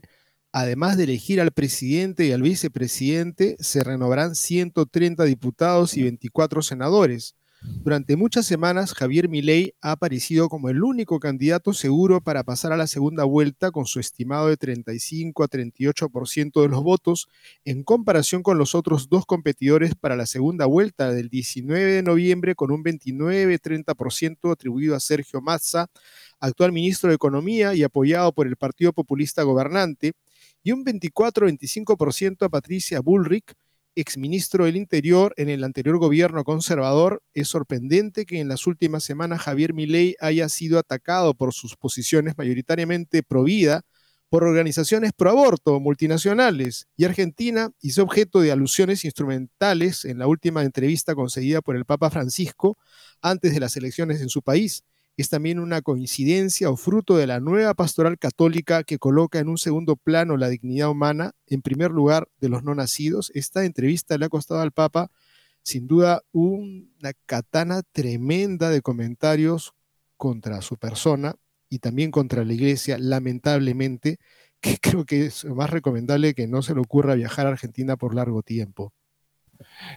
Además 0.50 0.96
de 0.96 1.04
elegir 1.04 1.42
al 1.42 1.52
presidente 1.52 2.24
y 2.24 2.32
al 2.32 2.40
vicepresidente, 2.40 3.56
se 3.60 3.84
renovarán 3.84 4.34
130 4.34 5.24
diputados 5.24 5.94
y 5.94 6.04
24 6.04 6.62
senadores. 6.62 7.36
Durante 7.62 8.16
muchas 8.16 8.46
semanas, 8.46 8.92
Javier 8.94 9.28
Milei 9.28 9.74
ha 9.80 9.92
aparecido 9.92 10.48
como 10.48 10.68
el 10.68 10.82
único 10.82 11.18
candidato 11.18 11.72
seguro 11.72 12.20
para 12.20 12.44
pasar 12.44 12.72
a 12.72 12.76
la 12.76 12.86
segunda 12.86 13.24
vuelta 13.24 13.70
con 13.70 13.86
su 13.86 13.98
estimado 13.98 14.48
de 14.48 14.56
35 14.56 15.42
a 15.42 15.48
38% 15.48 16.62
de 16.62 16.68
los 16.68 16.82
votos, 16.82 17.28
en 17.64 17.82
comparación 17.82 18.42
con 18.42 18.58
los 18.58 18.74
otros 18.74 19.08
dos 19.08 19.24
competidores 19.24 19.94
para 19.94 20.16
la 20.16 20.26
segunda 20.26 20.66
vuelta 20.66 21.10
del 21.12 21.28
19 21.28 21.92
de 21.92 22.02
noviembre 22.02 22.54
con 22.54 22.70
un 22.70 22.84
29-30% 22.84 24.52
atribuido 24.52 24.94
a 24.94 25.00
Sergio 25.00 25.40
Mazza, 25.40 25.86
actual 26.40 26.72
ministro 26.72 27.08
de 27.08 27.16
Economía 27.16 27.74
y 27.74 27.82
apoyado 27.82 28.32
por 28.32 28.46
el 28.46 28.56
Partido 28.56 28.92
Populista 28.92 29.42
gobernante, 29.42 30.12
y 30.62 30.72
un 30.72 30.84
24-25% 30.84 32.46
a 32.46 32.48
Patricia 32.48 33.00
Bullrich, 33.00 33.54
exministro 33.96 34.66
del 34.66 34.76
Interior 34.76 35.34
en 35.36 35.48
el 35.48 35.64
anterior 35.64 35.98
gobierno 35.98 36.44
conservador, 36.44 37.22
es 37.34 37.48
sorprendente 37.48 38.26
que 38.26 38.38
en 38.38 38.48
las 38.48 38.66
últimas 38.66 39.02
semanas 39.02 39.40
Javier 39.40 39.74
Milei 39.74 40.14
haya 40.20 40.48
sido 40.48 40.78
atacado 40.78 41.34
por 41.34 41.52
sus 41.52 41.76
posiciones 41.76 42.38
mayoritariamente 42.38 43.22
pro 43.22 43.42
vida 43.42 43.82
por 44.28 44.44
organizaciones 44.44 45.12
pro 45.16 45.30
aborto 45.30 45.80
multinacionales 45.80 46.88
y 46.96 47.04
Argentina 47.04 47.70
hizo 47.80 48.02
objeto 48.02 48.40
de 48.40 48.52
alusiones 48.52 49.04
instrumentales 49.04 50.04
en 50.04 50.18
la 50.18 50.26
última 50.26 50.62
entrevista 50.62 51.14
concedida 51.14 51.62
por 51.62 51.76
el 51.76 51.84
Papa 51.84 52.10
Francisco 52.10 52.76
antes 53.22 53.54
de 53.54 53.60
las 53.60 53.76
elecciones 53.76 54.20
en 54.20 54.28
su 54.28 54.42
país 54.42 54.82
es 55.16 55.30
también 55.30 55.58
una 55.58 55.80
coincidencia 55.80 56.70
o 56.70 56.76
fruto 56.76 57.16
de 57.16 57.26
la 57.26 57.40
nueva 57.40 57.74
pastoral 57.74 58.18
católica 58.18 58.84
que 58.84 58.98
coloca 58.98 59.38
en 59.38 59.48
un 59.48 59.56
segundo 59.56 59.96
plano 59.96 60.36
la 60.36 60.48
dignidad 60.48 60.90
humana, 60.90 61.32
en 61.46 61.62
primer 61.62 61.90
lugar 61.90 62.28
de 62.40 62.50
los 62.50 62.62
no 62.62 62.74
nacidos. 62.74 63.32
Esta 63.34 63.64
entrevista 63.64 64.18
le 64.18 64.26
ha 64.26 64.28
costado 64.28 64.60
al 64.60 64.72
Papa, 64.72 65.10
sin 65.62 65.86
duda, 65.86 66.22
una 66.32 67.12
katana 67.24 67.82
tremenda 67.92 68.70
de 68.70 68.82
comentarios 68.82 69.72
contra 70.16 70.60
su 70.60 70.76
persona 70.76 71.36
y 71.68 71.78
también 71.78 72.10
contra 72.10 72.44
la 72.44 72.52
iglesia, 72.52 72.98
lamentablemente, 72.98 74.18
que 74.60 74.78
creo 74.78 75.04
que 75.04 75.26
es 75.26 75.44
más 75.46 75.70
recomendable 75.70 76.34
que 76.34 76.46
no 76.46 76.62
se 76.62 76.74
le 76.74 76.80
ocurra 76.80 77.14
viajar 77.14 77.46
a 77.46 77.50
Argentina 77.50 77.96
por 77.96 78.14
largo 78.14 78.42
tiempo. 78.42 78.92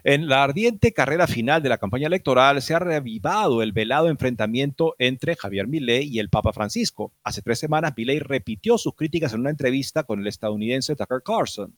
En 0.04 0.28
la 0.28 0.44
ardiente 0.44 0.94
carrera 0.94 1.28
final 1.28 1.62
de 1.62 1.70
la 1.70 1.78
campaña 1.78 2.08
electoral 2.08 2.62
se 2.62 2.74
ha 2.74 2.80
reavivado 2.80 3.62
el 3.62 3.72
velado 3.72 4.10
enfrentamiento 4.10 4.96
entre 5.00 5.36
Javier 5.36 5.68
Milei 5.68 6.08
y 6.08 6.20
el 6.20 6.30
Papa 6.30 6.54
Francisco. 6.54 7.14
Hace 7.24 7.42
tres 7.42 7.60
semanas, 7.60 7.94
Milei 7.96 8.20
repitió 8.20 8.78
sus 8.78 8.96
críticas 8.96 9.34
en 9.34 9.42
una 9.42 9.50
entrevista 9.50 10.04
con 10.04 10.20
el 10.20 10.28
estadounidense 10.28 10.96
Tucker 10.96 11.22
Carlson. 11.24 11.76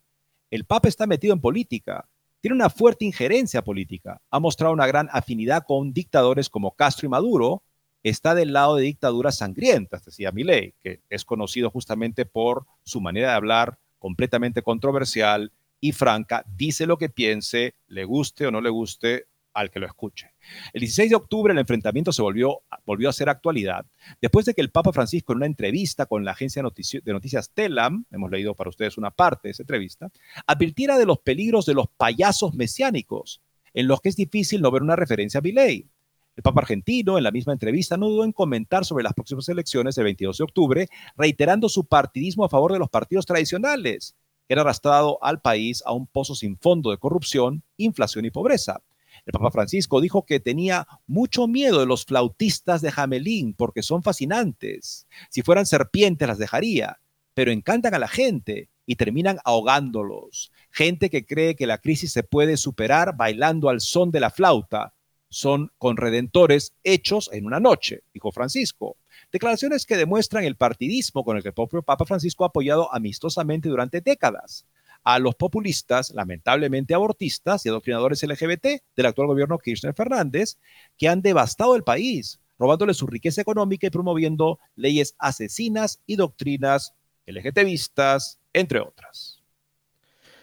El 0.49 0.65
Papa 0.65 0.87
está 0.87 1.07
metido 1.07 1.33
en 1.33 1.41
política, 1.41 2.09
tiene 2.41 2.55
una 2.55 2.69
fuerte 2.69 3.05
injerencia 3.05 3.63
política, 3.63 4.21
ha 4.29 4.39
mostrado 4.39 4.73
una 4.73 4.87
gran 4.87 5.09
afinidad 5.11 5.63
con 5.65 5.93
dictadores 5.93 6.49
como 6.49 6.75
Castro 6.75 7.05
y 7.05 7.09
Maduro, 7.09 7.63
está 8.03 8.35
del 8.35 8.51
lado 8.53 8.75
de 8.75 8.83
dictaduras 8.83 9.37
sangrientas, 9.37 10.03
decía 10.03 10.31
Milei, 10.31 10.73
que 10.81 11.01
es 11.09 11.23
conocido 11.23 11.69
justamente 11.69 12.25
por 12.25 12.65
su 12.83 12.99
manera 12.99 13.29
de 13.29 13.35
hablar 13.35 13.77
completamente 13.99 14.63
controversial, 14.63 15.51
y 15.81 15.91
franca, 15.91 16.45
dice 16.55 16.85
lo 16.85 16.97
que 16.97 17.09
piense, 17.09 17.75
le 17.87 18.05
guste 18.05 18.45
o 18.45 18.51
no 18.51 18.61
le 18.61 18.69
guste 18.69 19.25
al 19.53 19.69
que 19.69 19.79
lo 19.79 19.87
escuche. 19.87 20.31
El 20.71 20.81
16 20.81 21.09
de 21.09 21.15
octubre 21.15 21.51
el 21.51 21.59
enfrentamiento 21.59 22.13
se 22.13 22.21
volvió, 22.21 22.61
volvió 22.85 23.09
a 23.09 23.13
ser 23.13 23.27
actualidad 23.27 23.85
después 24.21 24.45
de 24.45 24.53
que 24.53 24.61
el 24.61 24.71
Papa 24.71 24.93
Francisco 24.93 25.33
en 25.33 25.37
una 25.37 25.45
entrevista 25.47 26.05
con 26.05 26.23
la 26.23 26.31
agencia 26.31 26.63
de 26.63 27.13
noticias 27.13 27.51
Telam, 27.51 28.05
hemos 28.11 28.31
leído 28.31 28.55
para 28.55 28.69
ustedes 28.69 28.97
una 28.97 29.11
parte 29.11 29.47
de 29.47 29.51
esa 29.51 29.63
entrevista, 29.63 30.09
advirtiera 30.45 30.97
de 30.97 31.05
los 31.05 31.19
peligros 31.19 31.65
de 31.65 31.73
los 31.73 31.87
payasos 31.97 32.53
mesiánicos, 32.53 33.41
en 33.73 33.87
los 33.87 34.01
que 34.01 34.09
es 34.09 34.15
difícil 34.15 34.61
no 34.61 34.71
ver 34.71 34.83
una 34.83 34.95
referencia 34.95 35.39
a 35.39 35.41
Milei. 35.41 35.87
El 36.35 36.43
Papa 36.43 36.61
argentino, 36.61 37.17
en 37.17 37.25
la 37.25 37.31
misma 37.31 37.53
entrevista, 37.53 37.97
no 37.97 38.07
dudó 38.07 38.23
en 38.23 38.31
comentar 38.31 38.85
sobre 38.85 39.03
las 39.03 39.13
próximas 39.13 39.49
elecciones 39.49 39.95
del 39.95 40.05
22 40.05 40.37
de 40.37 40.43
octubre, 40.43 40.87
reiterando 41.17 41.67
su 41.67 41.85
partidismo 41.85 42.45
a 42.45 42.49
favor 42.49 42.71
de 42.71 42.79
los 42.79 42.89
partidos 42.89 43.25
tradicionales 43.25 44.15
era 44.51 44.61
arrastrado 44.61 45.17
al 45.23 45.39
país 45.39 45.81
a 45.85 45.93
un 45.93 46.07
pozo 46.07 46.35
sin 46.35 46.57
fondo 46.57 46.91
de 46.91 46.97
corrupción, 46.97 47.63
inflación 47.77 48.25
y 48.25 48.31
pobreza. 48.31 48.81
El 49.25 49.31
Papa 49.31 49.51
Francisco 49.51 50.01
dijo 50.01 50.25
que 50.25 50.41
tenía 50.41 50.87
mucho 51.07 51.47
miedo 51.47 51.79
de 51.79 51.85
los 51.85 52.05
flautistas 52.05 52.81
de 52.81 52.91
Jamelín 52.91 53.53
porque 53.53 53.81
son 53.81 54.03
fascinantes. 54.03 55.07
Si 55.29 55.41
fueran 55.41 55.65
serpientes 55.65 56.27
las 56.27 56.37
dejaría, 56.37 56.99
pero 57.33 57.51
encantan 57.51 57.93
a 57.93 57.99
la 57.99 58.09
gente 58.09 58.69
y 58.85 58.95
terminan 58.95 59.39
ahogándolos. 59.45 60.51
Gente 60.69 61.09
que 61.09 61.25
cree 61.25 61.55
que 61.55 61.67
la 61.67 61.77
crisis 61.77 62.11
se 62.11 62.23
puede 62.23 62.57
superar 62.57 63.15
bailando 63.15 63.69
al 63.69 63.79
son 63.79 64.11
de 64.11 64.19
la 64.19 64.31
flauta. 64.31 64.93
Son 65.29 65.71
conredentores 65.77 66.73
hechos 66.83 67.29
en 67.31 67.45
una 67.45 67.61
noche, 67.61 68.03
dijo 68.13 68.33
Francisco. 68.33 68.97
Declaraciones 69.31 69.85
que 69.85 69.95
demuestran 69.95 70.43
el 70.43 70.57
partidismo 70.57 71.23
con 71.23 71.37
el 71.37 71.43
que 71.43 71.49
el 71.49 71.53
propio 71.53 71.81
Papa 71.81 72.05
Francisco 72.05 72.43
ha 72.43 72.47
apoyado 72.47 72.93
amistosamente 72.93 73.69
durante 73.69 74.01
décadas 74.01 74.65
a 75.03 75.19
los 75.19 75.35
populistas, 75.35 76.11
lamentablemente 76.11 76.93
abortistas 76.93 77.65
y 77.65 77.69
adoctrinadores 77.69 78.21
LGBT 78.23 78.67
del 78.95 79.05
actual 79.05 79.27
gobierno 79.27 79.57
Kirchner 79.57 79.93
Fernández, 79.93 80.57
que 80.97 81.07
han 81.07 81.21
devastado 81.21 81.75
el 81.75 81.83
país, 81.83 82.39
robándole 82.59 82.93
su 82.93 83.07
riqueza 83.07 83.41
económica 83.41 83.87
y 83.87 83.89
promoviendo 83.89 84.59
leyes 84.75 85.15
asesinas 85.17 86.01
y 86.05 86.17
doctrinas 86.17 86.93
LGTBistas, 87.25 88.37
entre 88.53 88.79
otras. 88.79 89.41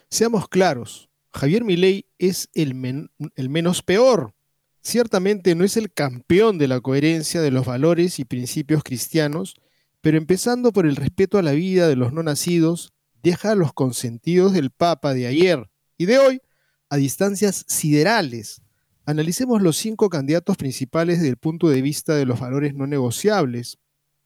Seamos 0.09 0.49
claros, 0.49 1.09
Javier 1.33 1.63
Milei 1.63 2.07
es 2.19 2.49
el, 2.55 3.11
el 3.37 3.49
menos 3.51 3.83
peor 3.83 4.35
Ciertamente 4.81 5.55
no 5.55 5.65
es 5.65 5.77
el 5.77 5.93
campeón 5.93 6.59
de 6.59 6.69
la 6.69 6.81
coherencia 6.81 7.41
de 7.41 7.51
los 7.51 7.67
valores 7.67 8.19
y 8.19 8.25
principios 8.25 8.83
cristianos, 8.83 9.55
pero 10.01 10.17
empezando 10.17 10.73
por 10.73 10.87
el 10.87 10.97
respeto 10.97 11.39
a 11.39 11.43
la 11.43 11.53
vida 11.53 11.89
de 11.89 11.97
los 11.97 12.13
no 12.13 12.23
nacidos, 12.23 12.93
deja 13.23 13.53
a 13.53 13.55
los 13.55 13.73
consentidos 13.73 14.53
del 14.53 14.71
Papa 14.71 15.15
de 15.15 15.27
ayer 15.27 15.69
y 15.97 16.07
de 16.07 16.19
hoy 16.19 16.41
a 16.89 16.97
distancias 16.97 17.65
siderales. 17.69 18.63
Analicemos 19.05 19.63
los 19.63 19.77
cinco 19.77 20.09
candidatos 20.09 20.57
principales 20.57 21.19
desde 21.19 21.31
el 21.31 21.37
punto 21.37 21.69
de 21.69 21.83
vista 21.83 22.15
de 22.15 22.27
los 22.27 22.41
valores 22.41 22.75
no 22.75 22.87
negociables, 22.87 23.79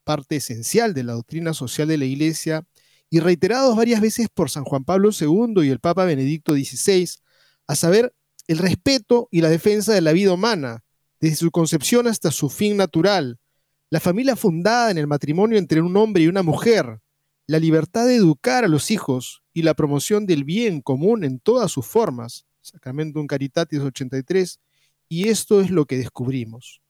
parte 0.04 0.36
esencial 0.36 0.94
de 0.94 1.04
la 1.04 1.12
doctrina 1.12 1.54
social 1.54 1.88
de 1.88 1.98
la 1.98 2.04
Iglesia 2.04 2.66
y 3.08 3.20
reiterados 3.20 3.76
varias 3.76 4.00
veces 4.00 4.28
por 4.32 4.50
San 4.50 4.64
Juan 4.64 4.84
Pablo 4.84 5.10
II 5.18 5.64
y 5.64 5.70
el 5.70 5.80
Papa 5.80 6.04
Benedicto 6.04 6.54
XVI, 6.54 7.08
a 7.66 7.76
saber, 7.76 8.14
el 8.46 8.58
respeto 8.58 9.28
y 9.30 9.40
la 9.40 9.48
defensa 9.48 9.92
de 9.92 10.00
la 10.00 10.12
vida 10.12 10.32
humana, 10.32 10.84
desde 11.20 11.36
su 11.36 11.50
concepción 11.50 12.06
hasta 12.06 12.30
su 12.30 12.48
fin 12.48 12.76
natural, 12.76 13.38
la 13.90 14.00
familia 14.00 14.36
fundada 14.36 14.90
en 14.90 14.98
el 14.98 15.06
matrimonio 15.06 15.58
entre 15.58 15.82
un 15.82 15.96
hombre 15.96 16.22
y 16.24 16.28
una 16.28 16.42
mujer, 16.42 17.00
la 17.46 17.58
libertad 17.58 18.06
de 18.06 18.16
educar 18.16 18.64
a 18.64 18.68
los 18.68 18.90
hijos 18.90 19.42
y 19.52 19.62
la 19.62 19.74
promoción 19.74 20.26
del 20.26 20.44
bien 20.44 20.80
común 20.80 21.24
en 21.24 21.38
todas 21.38 21.70
sus 21.70 21.86
formas. 21.86 22.46
Sacramento 22.62 23.24
Caritatis 23.26 23.80
83, 23.80 24.60
y 25.08 25.28
esto 25.28 25.60
es 25.60 25.70
lo 25.70 25.84
que 25.84 25.98
descubrimos. 25.98 26.80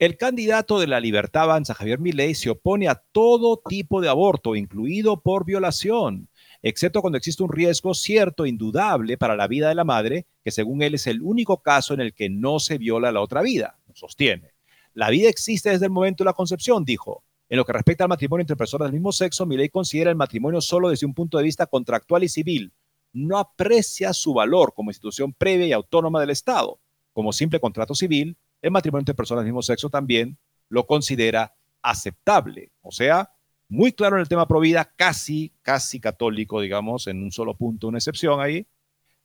El 0.00 0.16
candidato 0.16 0.80
de 0.80 0.86
la 0.86 0.98
Libertad 0.98 1.42
Avanza, 1.42 1.74
Javier 1.74 1.98
Milei, 1.98 2.34
se 2.34 2.48
opone 2.48 2.88
a 2.88 2.94
todo 3.12 3.60
tipo 3.68 4.00
de 4.00 4.08
aborto, 4.08 4.56
incluido 4.56 5.20
por 5.20 5.44
violación. 5.44 6.29
Excepto 6.62 7.00
cuando 7.00 7.16
existe 7.16 7.42
un 7.42 7.52
riesgo 7.52 7.94
cierto, 7.94 8.46
indudable 8.46 9.16
para 9.16 9.36
la 9.36 9.46
vida 9.46 9.68
de 9.68 9.74
la 9.74 9.84
madre, 9.84 10.26
que 10.44 10.50
según 10.50 10.82
él 10.82 10.94
es 10.94 11.06
el 11.06 11.22
único 11.22 11.62
caso 11.62 11.94
en 11.94 12.00
el 12.00 12.14
que 12.14 12.28
no 12.28 12.60
se 12.60 12.78
viola 12.78 13.12
la 13.12 13.20
otra 13.20 13.42
vida, 13.42 13.78
sostiene. 13.94 14.52
La 14.94 15.10
vida 15.10 15.28
existe 15.28 15.70
desde 15.70 15.86
el 15.86 15.92
momento 15.92 16.24
de 16.24 16.28
la 16.28 16.34
concepción, 16.34 16.84
dijo. 16.84 17.22
En 17.48 17.56
lo 17.56 17.64
que 17.64 17.72
respecta 17.72 18.04
al 18.04 18.08
matrimonio 18.08 18.42
entre 18.42 18.56
personas 18.56 18.86
del 18.86 18.92
mismo 18.92 19.10
sexo, 19.10 19.44
mi 19.44 19.56
ley 19.56 19.68
considera 19.68 20.10
el 20.10 20.16
matrimonio 20.16 20.60
solo 20.60 20.88
desde 20.88 21.06
un 21.06 21.14
punto 21.14 21.36
de 21.36 21.44
vista 21.44 21.66
contractual 21.66 22.22
y 22.22 22.28
civil. 22.28 22.72
No 23.12 23.38
aprecia 23.38 24.12
su 24.12 24.32
valor 24.34 24.72
como 24.72 24.90
institución 24.90 25.32
previa 25.32 25.66
y 25.66 25.72
autónoma 25.72 26.20
del 26.20 26.30
Estado. 26.30 26.78
Como 27.12 27.32
simple 27.32 27.58
contrato 27.58 27.94
civil, 27.94 28.36
el 28.62 28.70
matrimonio 28.70 29.00
entre 29.00 29.16
personas 29.16 29.42
del 29.42 29.52
mismo 29.52 29.62
sexo 29.62 29.90
también 29.90 30.38
lo 30.68 30.86
considera 30.86 31.54
aceptable. 31.82 32.70
O 32.82 32.92
sea, 32.92 33.30
muy 33.70 33.92
claro 33.92 34.16
en 34.16 34.22
el 34.22 34.28
tema 34.28 34.48
provida, 34.48 34.84
casi, 34.96 35.52
casi 35.62 36.00
católico, 36.00 36.60
digamos, 36.60 37.06
en 37.06 37.22
un 37.22 37.30
solo 37.30 37.54
punto, 37.54 37.88
una 37.88 37.98
excepción 37.98 38.40
ahí. 38.40 38.66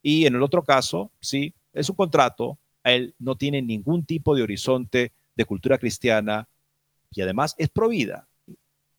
Y 0.04 0.28
en 0.28 0.36
el 0.36 0.44
otro 0.44 0.64
caso, 0.64 1.12
sí, 1.20 1.56
es 1.74 1.90
un 1.90 1.96
contrato, 1.96 2.60
él 2.84 3.16
no 3.18 3.36
tiene 3.36 3.64
ningún 3.64 4.06
tipo 4.06 4.36
de 4.36 4.44
horizonte 4.44 5.12
de 5.36 5.46
cultura 5.46 5.80
cristiana, 5.80 6.48
y 7.12 7.22
además 7.22 7.56
es 7.58 7.70
provida. 7.70 8.28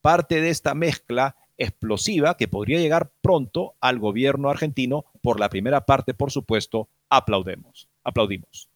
Parte 0.00 0.40
de 0.40 0.50
esta 0.50 0.74
mezcla 0.74 1.36
explosiva 1.56 2.36
que 2.36 2.48
podría 2.48 2.80
llegar 2.80 3.12
pronto 3.22 3.74
al 3.80 4.00
gobierno 4.00 4.50
argentino, 4.50 5.04
por 5.22 5.38
la 5.38 5.48
primera 5.48 5.86
parte, 5.86 6.12
por 6.12 6.32
supuesto, 6.32 6.88
aplaudemos, 7.08 7.88
aplaudimos. 8.02 8.68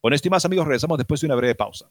Con 0.00 0.12
esto 0.12 0.28
y 0.28 0.30
más 0.30 0.44
amigos, 0.44 0.66
regresamos 0.66 0.98
después 0.98 1.22
de 1.22 1.26
una 1.26 1.36
breve 1.36 1.54
pausa. 1.54 1.90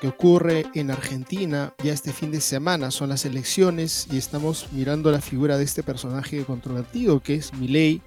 Que 0.00 0.08
ocurre 0.08 0.66
en 0.74 0.90
Argentina 0.90 1.74
ya 1.82 1.92
este 1.92 2.12
fin 2.12 2.30
de 2.30 2.40
semana. 2.40 2.90
Son 2.90 3.08
las 3.08 3.24
elecciones 3.24 4.06
y 4.10 4.18
estamos 4.18 4.72
mirando 4.72 5.10
la 5.10 5.20
figura 5.20 5.56
de 5.56 5.64
este 5.64 5.82
personaje 5.82 6.44
controvertido 6.44 7.20
que 7.20 7.36
es 7.36 7.54
Milei, 7.54 8.02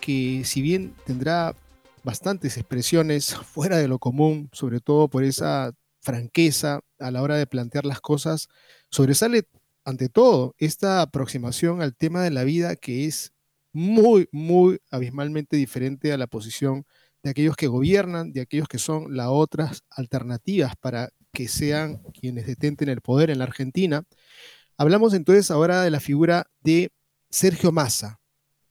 que 0.00 0.42
si 0.44 0.62
bien 0.62 0.94
tendrá 1.06 1.54
bastantes 2.02 2.56
expresiones 2.56 3.34
fuera 3.52 3.78
de 3.78 3.88
lo 3.88 3.98
común, 3.98 4.48
sobre 4.52 4.80
todo 4.80 5.08
por 5.08 5.24
esa 5.24 5.72
franqueza 6.00 6.80
a 6.98 7.10
la 7.10 7.22
hora 7.22 7.36
de 7.36 7.46
plantear 7.46 7.86
las 7.86 8.00
cosas, 8.00 8.48
sobresale 8.90 9.44
ante 9.84 10.08
todo 10.08 10.54
esta 10.58 11.02
aproximación 11.02 11.82
al 11.82 11.94
tema 11.94 12.22
de 12.22 12.30
la 12.30 12.44
vida 12.44 12.76
que 12.76 13.06
es 13.06 13.32
muy, 13.72 14.28
muy 14.32 14.80
abismalmente 14.90 15.56
diferente 15.56 16.12
a 16.12 16.18
la 16.18 16.26
posición 16.26 16.84
de 17.22 17.30
aquellos 17.30 17.56
que 17.56 17.66
gobiernan, 17.66 18.32
de 18.32 18.40
aquellos 18.40 18.68
que 18.68 18.78
son 18.78 19.16
las 19.16 19.28
otras 19.28 19.82
alternativas 19.90 20.74
para 20.76 21.10
que 21.32 21.48
sean 21.48 22.02
quienes 22.18 22.46
detenten 22.46 22.88
el 22.88 23.00
poder 23.00 23.30
en 23.30 23.38
la 23.38 23.44
Argentina. 23.44 24.04
Hablamos 24.76 25.14
entonces 25.14 25.50
ahora 25.50 25.82
de 25.82 25.90
la 25.90 26.00
figura 26.00 26.46
de 26.60 26.90
Sergio 27.30 27.72
Massa, 27.72 28.20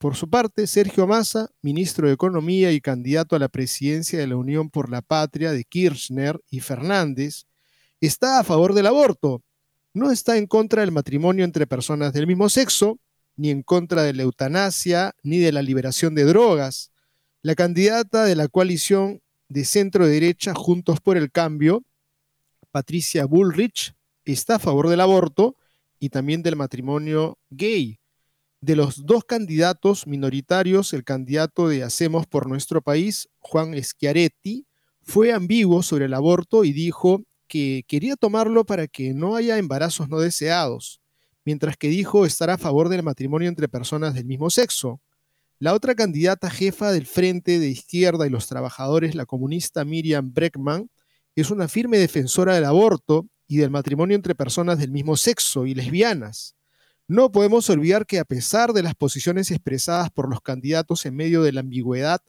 por 0.02 0.16
su 0.16 0.28
parte, 0.28 0.66
Sergio 0.66 1.06
Massa, 1.06 1.48
ministro 1.62 2.08
de 2.08 2.14
Economía 2.14 2.72
y 2.72 2.80
candidato 2.80 3.36
a 3.36 3.38
la 3.38 3.48
presidencia 3.48 4.18
de 4.18 4.26
la 4.26 4.34
Unión 4.34 4.68
por 4.68 4.90
la 4.90 5.00
Patria 5.00 5.52
de 5.52 5.62
Kirchner 5.62 6.40
y 6.50 6.58
Fernández, 6.58 7.44
está 8.00 8.40
a 8.40 8.42
favor 8.42 8.74
del 8.74 8.88
aborto. 8.88 9.44
No 9.94 10.10
está 10.10 10.38
en 10.38 10.48
contra 10.48 10.80
del 10.80 10.90
matrimonio 10.90 11.44
entre 11.44 11.68
personas 11.68 12.12
del 12.12 12.26
mismo 12.26 12.48
sexo, 12.48 12.98
ni 13.36 13.50
en 13.50 13.62
contra 13.62 14.02
de 14.02 14.12
la 14.12 14.24
eutanasia, 14.24 15.14
ni 15.22 15.38
de 15.38 15.52
la 15.52 15.62
liberación 15.62 16.16
de 16.16 16.24
drogas. 16.24 16.90
La 17.44 17.56
candidata 17.56 18.24
de 18.24 18.36
la 18.36 18.46
coalición 18.46 19.20
de 19.48 19.64
centro 19.64 20.06
derecha 20.06 20.54
Juntos 20.54 21.00
por 21.00 21.16
el 21.16 21.32
Cambio, 21.32 21.82
Patricia 22.70 23.24
Bullrich, 23.26 23.94
está 24.24 24.54
a 24.54 24.58
favor 24.60 24.88
del 24.88 25.00
aborto 25.00 25.56
y 25.98 26.10
también 26.10 26.44
del 26.44 26.54
matrimonio 26.54 27.38
gay 27.50 27.98
de 28.60 28.76
los 28.76 29.06
dos 29.06 29.24
candidatos 29.24 30.06
minoritarios, 30.06 30.92
el 30.92 31.02
candidato 31.02 31.66
de 31.66 31.82
Hacemos 31.82 32.28
por 32.28 32.48
nuestro 32.48 32.80
país, 32.80 33.28
Juan 33.40 33.74
Schiaretti, 33.74 34.68
fue 35.00 35.32
ambiguo 35.32 35.82
sobre 35.82 36.04
el 36.04 36.14
aborto 36.14 36.62
y 36.62 36.72
dijo 36.72 37.24
que 37.48 37.82
quería 37.88 38.14
tomarlo 38.14 38.64
para 38.64 38.86
que 38.86 39.14
no 39.14 39.34
haya 39.34 39.58
embarazos 39.58 40.08
no 40.08 40.20
deseados, 40.20 41.00
mientras 41.44 41.76
que 41.76 41.88
dijo 41.88 42.24
estar 42.24 42.50
a 42.50 42.56
favor 42.56 42.88
del 42.88 43.02
matrimonio 43.02 43.48
entre 43.48 43.66
personas 43.66 44.14
del 44.14 44.26
mismo 44.26 44.48
sexo. 44.48 45.00
La 45.62 45.74
otra 45.74 45.94
candidata 45.94 46.50
jefa 46.50 46.90
del 46.90 47.06
Frente 47.06 47.60
de 47.60 47.68
Izquierda 47.68 48.26
y 48.26 48.30
los 48.30 48.48
Trabajadores, 48.48 49.14
la 49.14 49.26
comunista 49.26 49.84
Miriam 49.84 50.34
Breckman, 50.34 50.90
es 51.36 51.52
una 51.52 51.68
firme 51.68 51.98
defensora 51.98 52.56
del 52.56 52.64
aborto 52.64 53.28
y 53.46 53.58
del 53.58 53.70
matrimonio 53.70 54.16
entre 54.16 54.34
personas 54.34 54.80
del 54.80 54.90
mismo 54.90 55.16
sexo 55.16 55.64
y 55.64 55.76
lesbianas. 55.76 56.56
No 57.06 57.30
podemos 57.30 57.70
olvidar 57.70 58.06
que 58.06 58.18
a 58.18 58.24
pesar 58.24 58.72
de 58.72 58.82
las 58.82 58.96
posiciones 58.96 59.52
expresadas 59.52 60.10
por 60.10 60.28
los 60.28 60.40
candidatos 60.40 61.06
en 61.06 61.14
medio 61.14 61.44
de 61.44 61.52
la 61.52 61.60
ambigüedad, 61.60 62.20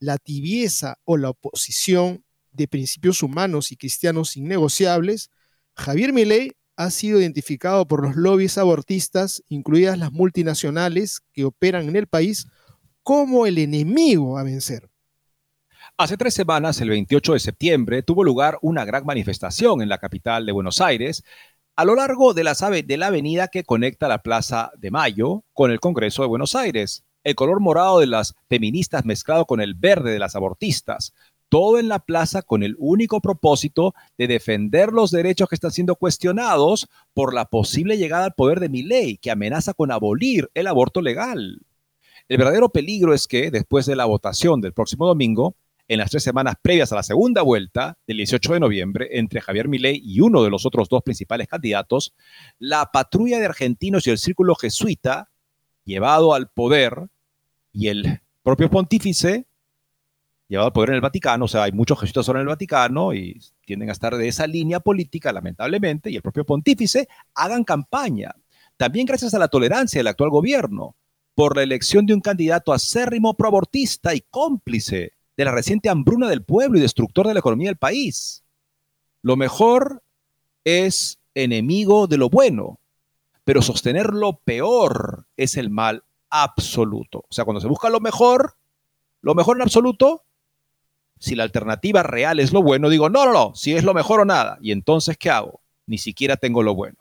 la 0.00 0.18
tibieza 0.18 0.98
o 1.04 1.16
la 1.16 1.30
oposición 1.30 2.24
de 2.50 2.66
principios 2.66 3.22
humanos 3.22 3.70
y 3.70 3.76
cristianos 3.76 4.36
innegociables, 4.36 5.30
Javier 5.76 6.12
Milei 6.12 6.56
ha 6.74 6.90
sido 6.90 7.20
identificado 7.20 7.86
por 7.86 8.02
los 8.02 8.16
lobbies 8.16 8.58
abortistas, 8.58 9.44
incluidas 9.48 9.96
las 9.96 10.10
multinacionales 10.10 11.20
que 11.32 11.44
operan 11.44 11.88
en 11.88 11.94
el 11.94 12.08
país, 12.08 12.48
como 13.10 13.44
el 13.44 13.58
enemigo 13.58 14.38
a 14.38 14.44
vencer. 14.44 14.88
Hace 15.96 16.16
tres 16.16 16.32
semanas, 16.32 16.80
el 16.80 16.90
28 16.90 17.32
de 17.32 17.40
septiembre, 17.40 18.02
tuvo 18.04 18.22
lugar 18.22 18.56
una 18.62 18.84
gran 18.84 19.04
manifestación 19.04 19.82
en 19.82 19.88
la 19.88 19.98
capital 19.98 20.46
de 20.46 20.52
Buenos 20.52 20.80
Aires 20.80 21.24
a 21.74 21.84
lo 21.84 21.96
largo 21.96 22.34
de 22.34 22.44
la, 22.44 22.54
de 22.54 22.96
la 22.96 23.08
avenida 23.08 23.48
que 23.48 23.64
conecta 23.64 24.06
la 24.06 24.22
Plaza 24.22 24.70
de 24.78 24.92
Mayo 24.92 25.42
con 25.54 25.72
el 25.72 25.80
Congreso 25.80 26.22
de 26.22 26.28
Buenos 26.28 26.54
Aires. 26.54 27.02
El 27.24 27.34
color 27.34 27.58
morado 27.58 27.98
de 27.98 28.06
las 28.06 28.36
feministas 28.48 29.04
mezclado 29.04 29.44
con 29.44 29.60
el 29.60 29.74
verde 29.74 30.12
de 30.12 30.20
las 30.20 30.36
abortistas. 30.36 31.12
Todo 31.48 31.80
en 31.80 31.88
la 31.88 31.98
plaza 31.98 32.42
con 32.42 32.62
el 32.62 32.76
único 32.78 33.20
propósito 33.20 33.92
de 34.18 34.28
defender 34.28 34.92
los 34.92 35.10
derechos 35.10 35.48
que 35.48 35.56
están 35.56 35.72
siendo 35.72 35.96
cuestionados 35.96 36.88
por 37.12 37.34
la 37.34 37.46
posible 37.46 37.98
llegada 37.98 38.26
al 38.26 38.34
poder 38.34 38.60
de 38.60 38.68
mi 38.68 38.84
ley 38.84 39.16
que 39.16 39.32
amenaza 39.32 39.74
con 39.74 39.90
abolir 39.90 40.48
el 40.54 40.68
aborto 40.68 41.02
legal. 41.02 41.66
El 42.30 42.38
verdadero 42.38 42.68
peligro 42.68 43.12
es 43.12 43.26
que, 43.26 43.50
después 43.50 43.86
de 43.86 43.96
la 43.96 44.04
votación 44.04 44.60
del 44.60 44.72
próximo 44.72 45.04
domingo, 45.04 45.56
en 45.88 45.98
las 45.98 46.12
tres 46.12 46.22
semanas 46.22 46.54
previas 46.62 46.92
a 46.92 46.94
la 46.94 47.02
segunda 47.02 47.42
vuelta 47.42 47.98
del 48.06 48.18
18 48.18 48.52
de 48.52 48.60
noviembre 48.60 49.08
entre 49.18 49.40
Javier 49.40 49.66
Milei 49.66 50.00
y 50.00 50.20
uno 50.20 50.44
de 50.44 50.50
los 50.50 50.64
otros 50.64 50.88
dos 50.88 51.02
principales 51.02 51.48
candidatos, 51.48 52.14
la 52.60 52.86
patrulla 52.92 53.40
de 53.40 53.46
argentinos 53.46 54.06
y 54.06 54.10
el 54.10 54.18
círculo 54.18 54.54
jesuita 54.54 55.28
llevado 55.84 56.32
al 56.32 56.48
poder 56.50 57.08
y 57.72 57.88
el 57.88 58.20
propio 58.44 58.70
pontífice 58.70 59.48
llevado 60.46 60.68
al 60.68 60.72
poder 60.72 60.90
en 60.90 60.94
el 60.94 61.00
Vaticano, 61.00 61.46
o 61.46 61.48
sea, 61.48 61.64
hay 61.64 61.72
muchos 61.72 61.98
jesuitas 61.98 62.28
ahora 62.28 62.42
en 62.42 62.42
el 62.42 62.50
Vaticano 62.50 63.12
y 63.12 63.40
tienden 63.64 63.88
a 63.88 63.92
estar 63.92 64.16
de 64.16 64.28
esa 64.28 64.46
línea 64.46 64.78
política, 64.78 65.32
lamentablemente, 65.32 66.12
y 66.12 66.14
el 66.14 66.22
propio 66.22 66.44
pontífice 66.44 67.08
hagan 67.34 67.64
campaña, 67.64 68.36
también 68.76 69.06
gracias 69.06 69.34
a 69.34 69.40
la 69.40 69.48
tolerancia 69.48 69.98
del 69.98 70.06
actual 70.06 70.30
gobierno, 70.30 70.94
por 71.40 71.56
la 71.56 71.62
elección 71.62 72.04
de 72.04 72.12
un 72.12 72.20
candidato 72.20 72.70
acérrimo 72.70 73.32
proabortista 73.32 74.14
y 74.14 74.20
cómplice 74.20 75.14
de 75.38 75.44
la 75.46 75.52
reciente 75.52 75.88
hambruna 75.88 76.28
del 76.28 76.44
pueblo 76.44 76.76
y 76.76 76.82
destructor 76.82 77.26
de 77.26 77.32
la 77.32 77.40
economía 77.40 77.70
del 77.70 77.78
país. 77.78 78.44
Lo 79.22 79.36
mejor 79.36 80.02
es 80.64 81.18
enemigo 81.34 82.06
de 82.08 82.18
lo 82.18 82.28
bueno, 82.28 82.78
pero 83.42 83.62
sostener 83.62 84.12
lo 84.12 84.34
peor 84.40 85.28
es 85.38 85.56
el 85.56 85.70
mal 85.70 86.04
absoluto. 86.28 87.20
O 87.20 87.32
sea, 87.32 87.46
cuando 87.46 87.62
se 87.62 87.68
busca 87.68 87.88
lo 87.88 88.00
mejor, 88.00 88.56
lo 89.22 89.34
mejor 89.34 89.56
en 89.56 89.62
absoluto, 89.62 90.24
si 91.18 91.36
la 91.36 91.44
alternativa 91.44 92.02
real 92.02 92.38
es 92.38 92.52
lo 92.52 92.62
bueno, 92.62 92.90
digo, 92.90 93.08
no, 93.08 93.24
no, 93.24 93.32
no, 93.32 93.54
si 93.54 93.74
es 93.74 93.82
lo 93.82 93.94
mejor 93.94 94.20
o 94.20 94.24
nada. 94.26 94.58
Y 94.60 94.72
entonces, 94.72 95.16
¿qué 95.16 95.30
hago? 95.30 95.62
Ni 95.86 95.96
siquiera 95.96 96.36
tengo 96.36 96.62
lo 96.62 96.74
bueno. 96.74 96.98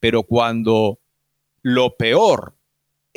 Pero 0.00 0.24
cuando 0.24 0.98
lo 1.62 1.96
peor 1.96 2.55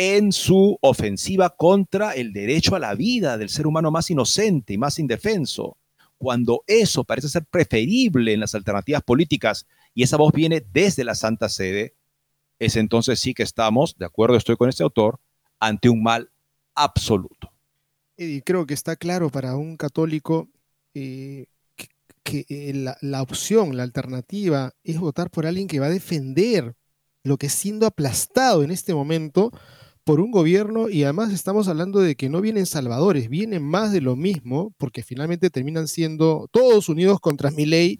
en 0.02 0.32
su 0.32 0.78
ofensiva 0.80 1.50
contra 1.50 2.14
el 2.14 2.32
derecho 2.32 2.74
a 2.74 2.80
la 2.80 2.95
vida 2.95 3.38
del 3.38 3.50
ser 3.50 3.68
humano 3.68 3.91
más 3.91 4.10
inocente 4.10 4.72
y 4.72 4.78
más 4.78 4.97
indefenso, 4.97 5.76
cuando 6.18 6.64
eso 6.68 7.04
parece 7.04 7.28
ser 7.28 7.43
preferible 7.43 8.32
en 8.32 8.39
las 8.39 8.56
alternativas 8.56 9.04
políticas 9.04 9.68
y 9.93 10.04
esa 10.04 10.16
voz 10.16 10.32
viene 10.32 10.66
desde 10.72 11.04
la 11.04 11.16
Santa 11.16 11.50
Sede, 11.50 11.95
es 12.60 12.78
entonces 12.78 13.20
sí 13.20 13.34
que 13.34 13.43
estamos, 13.43 13.97
de 13.97 14.06
acuerdo 14.06 14.38
estoy 14.38 14.56
con 14.56 14.70
este 14.70 14.84
autor, 14.84 15.20
ante 15.60 15.89
un 15.89 16.02
mal 16.02 16.32
absoluto. 16.76 17.52
Y 18.16 18.41
creo 18.43 18.66
que 18.66 18.76
está 18.76 18.95
claro 18.95 19.30
para 19.30 19.58
un 19.58 19.76
católico 19.76 20.47
eh, 20.93 21.47
que, 22.24 22.45
eh, 22.47 22.95
la, 23.02 23.22
opción, 23.22 23.76
la 23.76 23.84
alternativa, 23.84 24.74
es 24.86 24.97
votar 24.97 25.30
por 25.30 25.45
alguien 25.45 25.68
que 25.68 25.82
va 25.82 25.88
a 25.88 25.89
defender 25.89 26.78
lo 27.22 27.36
que 27.36 27.50
siendo 27.50 27.86
aplastado 27.86 28.64
en 28.64 28.72
este 28.72 28.93
momento 28.93 29.52
por 30.10 30.22
un 30.22 30.32
gobierno 30.32 30.89
y 30.89 31.03
además 31.03 31.32
estamos 31.32 31.68
hablando 31.68 31.99
de 31.99 32.16
que 32.16 32.30
no 32.30 32.41
vienen 32.41 32.66
salvadores, 32.66 33.30
vienen 33.30 33.62
más 33.62 33.91
de 33.91 34.01
lo 34.01 34.16
mismo 34.16 34.74
porque 34.80 35.03
finalmente 35.03 35.51
terminan 35.51 35.88
siendo 35.88 36.49
todos 36.51 36.89
unidos 36.89 37.20
contra 37.20 37.51
mi 37.51 37.68
ley 37.68 37.99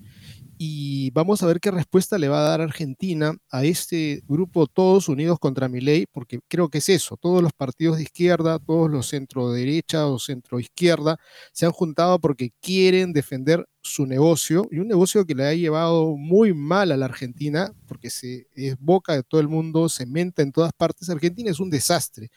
y 0.62 1.10
vamos 1.12 1.41
a 1.41 1.45
ver 1.47 1.62
qué 1.62 1.72
respuesta 1.72 2.18
le 2.18 2.28
va 2.28 2.39
a 2.39 2.49
dar 2.49 2.60
Argentina 2.60 3.34
a 3.49 3.64
este 3.64 4.22
grupo 4.28 4.68
Todos 4.68 5.07
Unidos 5.07 5.39
contra 5.39 5.70
mi 5.70 5.80
ley, 5.80 6.05
porque 6.12 6.41
creo 6.49 6.68
que 6.68 6.80
es 6.80 6.89
eso, 6.89 7.16
todos 7.16 7.41
los 7.41 7.53
partidos 7.53 7.95
de 7.95 8.03
izquierda, 8.03 8.60
todos 8.60 8.91
los 8.91 9.07
centro 9.07 9.53
derecha 9.53 10.05
o 10.07 10.20
centro 10.20 10.60
izquierda 10.60 11.18
se 11.53 11.66
han 11.66 11.72
juntado 11.72 12.20
porque 12.20 12.51
quieren 12.60 13.14
defender 13.14 13.66
su 13.82 14.05
negocio 14.05 14.68
y 14.70 14.80
un 14.80 14.89
negocio 14.89 15.26
que 15.26 15.34
le 15.34 15.45
ha 15.45 15.53
llevado 15.53 16.18
muy 16.18 16.53
mal 16.53 16.91
a 16.91 16.97
la 16.97 17.05
Argentina, 17.05 17.72
porque 17.88 18.10
se 18.10 18.47
es 18.53 18.78
boca 18.80 19.14
de 19.14 19.24
todo 19.24 19.39
el 19.39 19.47
mundo, 19.47 19.88
se 19.88 20.05
menta 20.05 20.41
en 20.41 20.51
todas 20.51 20.74
partes. 20.74 21.10
Argentina 21.10 21.49
es 21.49 21.62
un 21.62 21.70
desastre, 21.70 22.32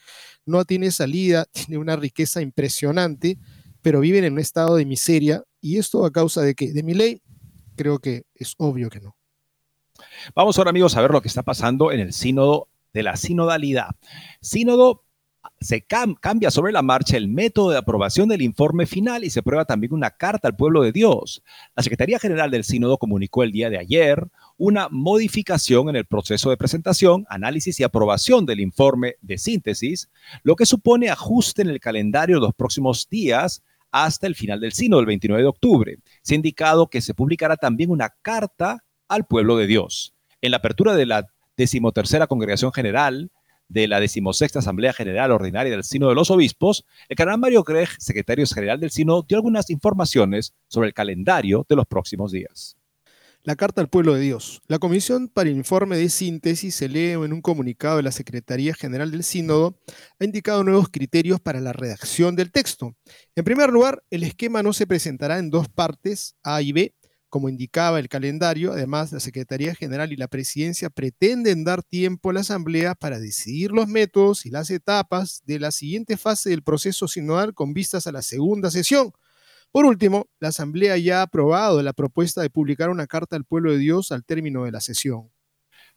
no 0.46 0.64
tiene 0.64 0.92
salida, 0.92 1.44
tiene 1.52 1.76
una 1.76 1.96
riqueza 1.96 2.40
impresionante, 2.40 3.36
pero 3.80 3.98
viven 3.98 4.22
en 4.22 4.34
un 4.34 4.38
estado 4.38 4.76
de 4.76 4.86
miseria 4.86 5.42
y 5.60 5.78
esto 5.78 6.04
a 6.04 6.10
causa 6.10 6.42
de 6.42 6.54
que 6.54 6.72
de 6.72 6.82
mi 6.82 6.94
ley 6.94 7.21
creo 7.76 7.98
que 7.98 8.24
es 8.34 8.54
obvio 8.58 8.90
que 8.90 9.00
no. 9.00 9.16
Vamos 10.34 10.58
ahora, 10.58 10.70
amigos, 10.70 10.96
a 10.96 11.02
ver 11.02 11.10
lo 11.10 11.22
que 11.22 11.28
está 11.28 11.42
pasando 11.42 11.92
en 11.92 12.00
el 12.00 12.12
sínodo 12.12 12.68
de 12.92 13.02
la 13.02 13.16
sinodalidad. 13.16 13.90
Sínodo 14.40 15.04
se 15.60 15.82
cambia 15.82 16.50
sobre 16.50 16.72
la 16.72 16.82
marcha 16.82 17.16
el 17.16 17.28
método 17.28 17.70
de 17.70 17.78
aprobación 17.78 18.28
del 18.28 18.42
informe 18.42 18.86
final 18.86 19.24
y 19.24 19.30
se 19.30 19.42
prueba 19.42 19.64
también 19.64 19.92
una 19.92 20.10
carta 20.10 20.48
al 20.48 20.56
pueblo 20.56 20.82
de 20.82 20.92
Dios. 20.92 21.42
La 21.76 21.82
Secretaría 21.82 22.18
General 22.18 22.50
del 22.50 22.64
Sínodo 22.64 22.98
comunicó 22.98 23.42
el 23.42 23.52
día 23.52 23.70
de 23.70 23.78
ayer 23.78 24.28
una 24.56 24.88
modificación 24.90 25.88
en 25.88 25.96
el 25.96 26.04
proceso 26.04 26.50
de 26.50 26.56
presentación, 26.56 27.26
análisis 27.28 27.78
y 27.80 27.84
aprobación 27.84 28.46
del 28.46 28.60
informe 28.60 29.16
de 29.20 29.38
síntesis, 29.38 30.10
lo 30.42 30.56
que 30.56 30.66
supone 30.66 31.10
ajuste 31.10 31.62
en 31.62 31.70
el 31.70 31.80
calendario 31.80 32.36
de 32.36 32.42
los 32.42 32.54
próximos 32.54 33.08
días 33.08 33.62
hasta 33.93 34.26
el 34.26 34.34
final 34.34 34.59
del 34.59 34.72
sínodo, 34.72 35.01
el 35.01 35.07
29 35.07 35.43
de 35.43 35.49
octubre. 35.49 35.99
Se 36.22 36.34
ha 36.34 36.36
indicado 36.36 36.88
que 36.88 37.01
se 37.01 37.14
publicará 37.14 37.57
también 37.57 37.90
una 37.90 38.11
carta 38.22 38.84
al 39.07 39.26
pueblo 39.26 39.57
de 39.57 39.66
Dios. 39.66 40.14
En 40.40 40.51
la 40.51 40.57
apertura 40.57 40.97
de 40.97 41.07
la 41.07 41.26
decimotercera 41.57 42.26
Congregación 42.26 42.72
General 42.72 43.30
de 43.68 43.88
la 43.88 44.01
decimosexta 44.01 44.59
Asamblea 44.59 44.93
General 44.93 45.30
Ordinaria 45.30 45.72
del 45.72 45.84
Sínodo 45.84 46.11
de 46.11 46.16
los 46.16 46.30
Obispos, 46.30 46.84
el 47.09 47.16
canal 47.16 47.38
Mario 47.38 47.62
Gregg, 47.62 47.90
secretario 47.99 48.45
general 48.47 48.80
del 48.80 48.90
Sínodo, 48.90 49.24
dio 49.26 49.38
algunas 49.38 49.70
informaciones 49.70 50.55
sobre 50.68 50.88
el 50.88 50.95
calendario 50.95 51.64
de 51.68 51.76
los 51.76 51.86
próximos 51.86 52.32
días. 52.32 52.76
La 53.45 53.57
Carta 53.57 53.80
al 53.80 53.88
Pueblo 53.88 54.14
de 54.14 54.20
Dios. 54.20 54.62
La 54.68 54.78
Comisión 54.78 55.26
para 55.26 55.51
el 55.51 55.57
Informe 55.57 55.97
de 55.97 56.09
Síntesis 56.11 56.76
se 56.76 56.88
lee 56.88 57.11
en 57.11 57.32
un 57.32 57.43
comunicado 57.43 57.97
de 57.97 58.05
la 58.05 58.12
Secretaría 58.12 58.72
General 58.72 59.11
del 59.11 59.24
Sínodo, 59.24 59.80
ha 60.20 60.24
indicado 60.24 60.62
nuevos 60.62 60.88
criterios 60.90 61.40
para 61.40 61.59
la 61.61 61.72
redacción 61.72 62.36
del 62.36 62.53
texto. 62.53 62.95
En 63.34 63.43
primer 63.43 63.70
lugar, 63.70 64.05
el 64.11 64.22
esquema 64.22 64.62
no 64.62 64.72
se 64.72 64.86
presentará 64.86 65.38
en 65.38 65.51
dos 65.51 65.68
partes, 65.68 66.36
A 66.45 66.62
y 66.62 66.70
B, 66.70 66.95
como 67.30 67.49
indicaba 67.49 67.99
el 67.99 68.09
calendario. 68.09 68.70
Además, 68.70 69.11
la 69.11 69.18
Secretaría 69.18 69.74
General 69.74 70.12
y 70.12 70.16
la 70.16 70.28
Presidencia 70.28 70.88
pretenden 70.88 71.64
dar 71.64 71.82
tiempo 71.82 72.30
a 72.30 72.34
la 72.34 72.40
Asamblea 72.40 72.95
para 72.95 73.18
decidir 73.18 73.72
los 73.72 73.88
métodos 73.88 74.47
y 74.47 74.51
las 74.51 74.70
etapas 74.70 75.43
de 75.47 75.59
la 75.59 75.72
siguiente 75.72 76.16
fase 76.16 76.51
del 76.51 76.62
proceso 76.62 77.09
sinodal 77.09 77.55
con 77.55 77.74
vistas 77.74 78.07
a 78.07 78.12
la 78.12 78.22
segunda 78.22 78.70
sesión 78.70 79.12
por 79.72 79.86
último, 79.86 80.28
la 80.38 80.48
Asamblea 80.48 80.98
ya 80.98 81.20
ha 81.20 81.22
aprobado 81.22 81.82
la 81.82 81.94
propuesta 81.94 82.42
de 82.42 82.50
publicar 82.50 82.90
una 82.90 83.06
carta 83.06 83.36
al 83.36 83.44
pueblo 83.44 83.72
de 83.72 83.78
Dios 83.78 84.12
al 84.12 84.22
término 84.22 84.64
de 84.64 84.70
la 84.70 84.82
sesión. 84.82 85.30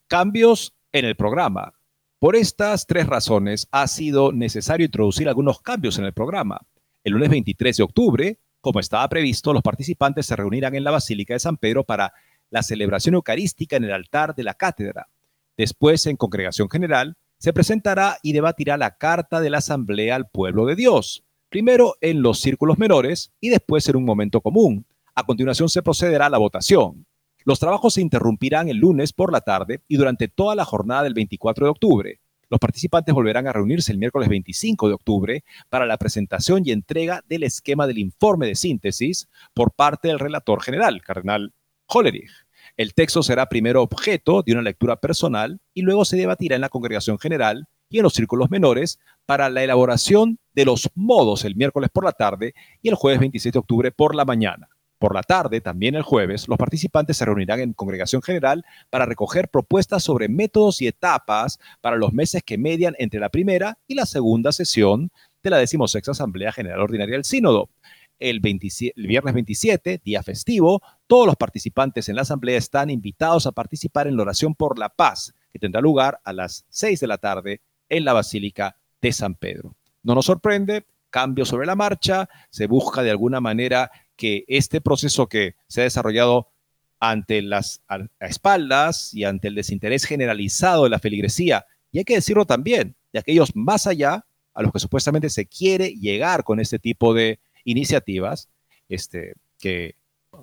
Cambios 0.07 0.73
en 0.93 1.03
el 1.03 1.17
programa. 1.17 1.73
Por 2.17 2.37
estas 2.37 2.87
tres 2.87 3.05
razones 3.05 3.67
ha 3.71 3.85
sido 3.87 4.31
necesario 4.31 4.85
introducir 4.85 5.27
algunos 5.27 5.59
cambios 5.59 5.99
en 5.99 6.05
el 6.05 6.13
programa. 6.13 6.61
El 7.03 7.13
lunes 7.13 7.29
23 7.29 7.75
de 7.75 7.83
octubre, 7.83 8.39
como 8.61 8.79
estaba 8.79 9.09
previsto, 9.09 9.51
los 9.51 9.61
participantes 9.61 10.25
se 10.25 10.37
reunirán 10.37 10.73
en 10.75 10.85
la 10.85 10.91
Basílica 10.91 11.33
de 11.33 11.39
San 11.41 11.57
Pedro 11.57 11.83
para 11.83 12.13
la 12.49 12.63
celebración 12.63 13.15
eucarística 13.15 13.75
en 13.75 13.83
el 13.83 13.91
altar 13.91 14.35
de 14.35 14.43
la 14.43 14.53
cátedra. 14.53 15.09
Después, 15.57 16.05
en 16.05 16.15
congregación 16.15 16.69
general, 16.69 17.17
se 17.39 17.51
presentará 17.51 18.19
y 18.23 18.31
debatirá 18.31 18.77
la 18.77 18.95
carta 18.95 19.41
de 19.41 19.49
la 19.49 19.57
Asamblea 19.57 20.15
al 20.15 20.29
pueblo 20.29 20.65
de 20.65 20.77
Dios 20.77 21.24
primero 21.49 21.95
en 22.01 22.21
los 22.21 22.39
círculos 22.39 22.77
menores 22.77 23.31
y 23.39 23.49
después 23.49 23.87
en 23.89 23.97
un 23.97 24.05
momento 24.05 24.41
común. 24.41 24.85
A 25.13 25.23
continuación 25.23 25.69
se 25.69 25.81
procederá 25.81 26.25
a 26.25 26.29
la 26.29 26.37
votación. 26.37 27.05
Los 27.45 27.59
trabajos 27.59 27.93
se 27.93 28.01
interrumpirán 28.01 28.69
el 28.69 28.77
lunes 28.77 29.13
por 29.13 29.31
la 29.31 29.41
tarde 29.41 29.81
y 29.87 29.97
durante 29.97 30.27
toda 30.27 30.55
la 30.55 30.65
jornada 30.65 31.03
del 31.03 31.13
24 31.13 31.65
de 31.65 31.71
octubre. 31.71 32.19
Los 32.49 32.59
participantes 32.59 33.13
volverán 33.13 33.47
a 33.47 33.53
reunirse 33.53 33.91
el 33.91 33.97
miércoles 33.97 34.29
25 34.29 34.87
de 34.87 34.93
octubre 34.93 35.43
para 35.69 35.85
la 35.85 35.97
presentación 35.97 36.63
y 36.65 36.71
entrega 36.71 37.23
del 37.27 37.43
esquema 37.43 37.87
del 37.87 37.97
informe 37.97 38.47
de 38.47 38.55
síntesis 38.55 39.29
por 39.53 39.71
parte 39.71 40.07
del 40.07 40.19
relator 40.19 40.61
general, 40.61 41.01
Cardenal 41.01 41.53
Hollerich. 41.87 42.31
El 42.77 42.93
texto 42.93 43.23
será 43.23 43.47
primero 43.47 43.81
objeto 43.81 44.43
de 44.43 44.51
una 44.51 44.61
lectura 44.61 44.97
personal 44.97 45.59
y 45.73 45.81
luego 45.81 46.03
se 46.03 46.17
debatirá 46.17 46.55
en 46.55 46.61
la 46.61 46.69
congregación 46.69 47.19
general 47.19 47.67
y 47.89 47.97
en 47.97 48.03
los 48.03 48.13
círculos 48.13 48.49
menores 48.49 48.99
para 49.25 49.49
la 49.49 49.63
elaboración 49.63 50.39
de 50.55 50.65
los 50.65 50.89
modos 50.95 51.45
el 51.45 51.55
miércoles 51.55 51.89
por 51.93 52.05
la 52.05 52.13
tarde 52.13 52.55
y 52.81 52.89
el 52.89 52.95
jueves 52.95 53.19
27 53.19 53.53
de 53.53 53.59
octubre 53.59 53.91
por 53.91 54.15
la 54.15 54.25
mañana. 54.25 54.69
Por 54.97 55.13
la 55.13 55.23
tarde, 55.23 55.59
también 55.59 55.95
el 55.95 56.03
jueves, 56.03 56.47
los 56.47 56.57
participantes 56.57 57.17
se 57.17 57.25
reunirán 57.25 57.59
en 57.59 57.73
congregación 57.73 58.21
general 58.21 58.63
para 58.89 59.05
recoger 59.05 59.49
propuestas 59.49 60.03
sobre 60.03 60.29
métodos 60.29 60.81
y 60.81 60.87
etapas 60.87 61.59
para 61.81 61.97
los 61.97 62.13
meses 62.13 62.43
que 62.43 62.57
median 62.57 62.95
entre 62.97 63.19
la 63.19 63.29
primera 63.29 63.77
y 63.87 63.95
la 63.95 64.05
segunda 64.05 64.53
sesión 64.53 65.11
de 65.43 65.49
la 65.49 65.57
decimosexta 65.57 66.11
Asamblea 66.11 66.53
General 66.53 66.79
Ordinaria 66.79 67.15
del 67.15 67.25
Sínodo. 67.25 67.69
El, 68.17 68.39
el, 68.41 69.07
viernes 69.07 69.33
27, 69.33 70.01
día 70.03 70.23
festivo, 70.23 70.81
todos 71.05 71.27
los 71.27 71.35
participantes 71.35 72.07
en 72.07 72.15
la 72.15 72.21
asamblea 72.21 72.57
están 72.57 72.89
invitados 72.89 73.45
a 73.45 73.51
participar 73.51 74.07
en 74.07 74.15
la 74.15 74.23
oración 74.23 74.55
por 74.55 74.79
la 74.79 74.87
paz, 74.87 75.35
que 75.51 75.59
tendrá 75.59 75.81
lugar 75.81 76.21
a 76.23 76.31
las 76.31 76.65
6 76.69 77.01
de 77.01 77.07
la 77.07 77.17
tarde 77.17 77.61
en 77.89 78.05
la 78.05 78.13
Basílica 78.13 78.77
de 79.01 79.11
San 79.11 79.35
Pedro. 79.35 79.75
No 80.05 80.13
nos 80.13 80.27
sorprende, 80.27 80.85
cambio 81.09 81.45
sobre 81.45 81.65
la 81.65 81.75
marcha, 81.75 82.29
se 82.51 82.67
busca 82.67 83.01
de 83.01 83.09
alguna 83.09 83.41
manera 83.41 83.89
que 84.15 84.45
este 84.47 84.79
proceso 84.79 85.27
que 85.27 85.55
se 85.67 85.81
ha 85.81 85.83
desarrollado 85.85 86.51
ante 86.99 87.41
las 87.41 87.81
espaldas 88.19 89.15
y 89.15 89.23
ante 89.23 89.47
el 89.47 89.55
desinterés 89.55 90.05
generalizado 90.05 90.83
de 90.83 90.91
la 90.91 90.99
feligresía, 90.99 91.65
y 91.91 91.97
hay 91.97 92.03
que 92.03 92.13
decirlo 92.13 92.45
también, 92.45 92.95
de 93.13 93.19
aquellos 93.19 93.55
más 93.55 93.87
allá 93.87 94.25
a 94.53 94.61
los 94.61 94.71
que 94.71 94.79
supuestamente 94.79 95.31
se 95.31 95.47
quiere 95.47 95.95
llegar 95.95 96.43
con 96.43 96.59
este 96.59 96.77
tipo 96.77 97.15
de 97.15 97.39
iniciativas, 97.63 98.47
este, 98.89 99.33
que 99.57 99.95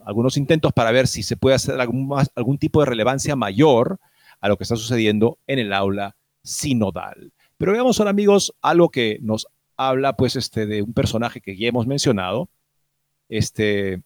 algunos 0.04 0.36
intentos 0.36 0.72
para 0.72 0.90
ver 0.90 1.06
si 1.06 1.22
se 1.22 1.36
puede 1.36 1.54
hacer 1.54 1.80
algún, 1.80 2.12
algún 2.34 2.58
tipo 2.58 2.80
de 2.80 2.86
relevancia 2.86 3.36
mayor 3.36 4.00
a 4.40 4.48
lo 4.48 4.56
que 4.56 4.64
está 4.64 4.74
sucediendo 4.74 5.38
en 5.46 5.60
el 5.60 5.72
aula 5.72 6.16
sinodal. 6.42 7.32
Pero 7.62 7.70
veamos 7.70 8.00
ahora, 8.00 8.10
amigos, 8.10 8.52
algo 8.60 8.88
que 8.88 9.18
nos 9.22 9.46
habla 9.76 10.16
pues 10.16 10.36
este, 10.36 10.66
de 10.66 10.82
un 10.82 10.92
personaje 10.92 11.40
que 11.40 11.56
ya 11.56 11.68
hemos 11.68 11.86
mencionado. 11.86 12.48
Este, 13.28 14.02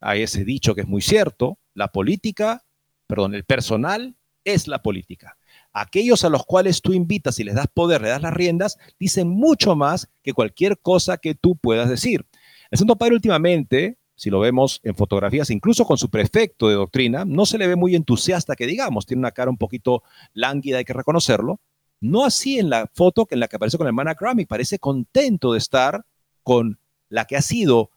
hay 0.00 0.22
ese 0.22 0.44
dicho 0.44 0.74
que 0.74 0.82
es 0.82 0.88
muy 0.88 1.02
cierto, 1.02 1.58
la 1.74 1.88
política, 1.88 2.64
perdón, 3.06 3.34
el 3.34 3.44
personal 3.44 4.16
es 4.44 4.68
la 4.68 4.82
política. 4.82 5.36
Aquellos 5.72 6.24
a 6.24 6.30
los 6.30 6.46
cuales 6.46 6.80
tú 6.80 6.92
invitas 6.92 7.38
y 7.38 7.44
les 7.44 7.54
das 7.54 7.66
poder, 7.72 8.00
le 8.00 8.08
das 8.08 8.22
las 8.22 8.32
riendas, 8.32 8.78
dicen 8.98 9.28
mucho 9.28 9.76
más 9.76 10.08
que 10.22 10.32
cualquier 10.32 10.78
cosa 10.78 11.18
que 11.18 11.34
tú 11.34 11.56
puedas 11.56 11.88
decir. 11.88 12.26
El 12.70 12.78
Santo 12.78 12.96
Padre 12.96 13.14
últimamente, 13.14 13.98
si 14.14 14.30
lo 14.30 14.40
vemos 14.40 14.80
en 14.84 14.94
fotografías, 14.94 15.50
incluso 15.50 15.84
con 15.84 15.98
su 15.98 16.08
prefecto 16.08 16.68
de 16.68 16.76
doctrina, 16.76 17.24
no 17.24 17.44
se 17.46 17.58
le 17.58 17.66
ve 17.66 17.76
muy 17.76 17.94
entusiasta 17.94 18.56
que 18.56 18.66
digamos, 18.66 19.06
tiene 19.06 19.20
una 19.20 19.32
cara 19.32 19.50
un 19.50 19.58
poquito 19.58 20.02
lánguida, 20.32 20.78
hay 20.78 20.84
que 20.84 20.92
reconocerlo. 20.92 21.60
No 22.00 22.24
así 22.24 22.58
en 22.58 22.70
la 22.70 22.90
foto 22.92 23.26
que 23.26 23.34
en 23.34 23.40
la 23.40 23.48
que 23.48 23.56
aparece 23.56 23.76
con 23.76 23.86
la 23.86 23.90
hermana 23.90 24.14
Grammy, 24.14 24.44
parece 24.44 24.78
contento 24.78 25.52
de 25.52 25.58
estar 25.58 26.04
con 26.42 26.78
la 27.08 27.24
que 27.24 27.36
ha 27.36 27.42
sido 27.42 27.90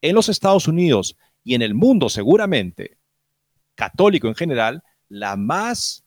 en 0.00 0.14
los 0.14 0.28
Estados 0.28 0.68
Unidos 0.68 1.16
y 1.44 1.54
en 1.54 1.62
el 1.62 1.74
mundo 1.74 2.08
seguramente, 2.08 2.98
católico 3.74 4.28
en 4.28 4.34
general, 4.34 4.82
la 5.08 5.36
más 5.36 6.04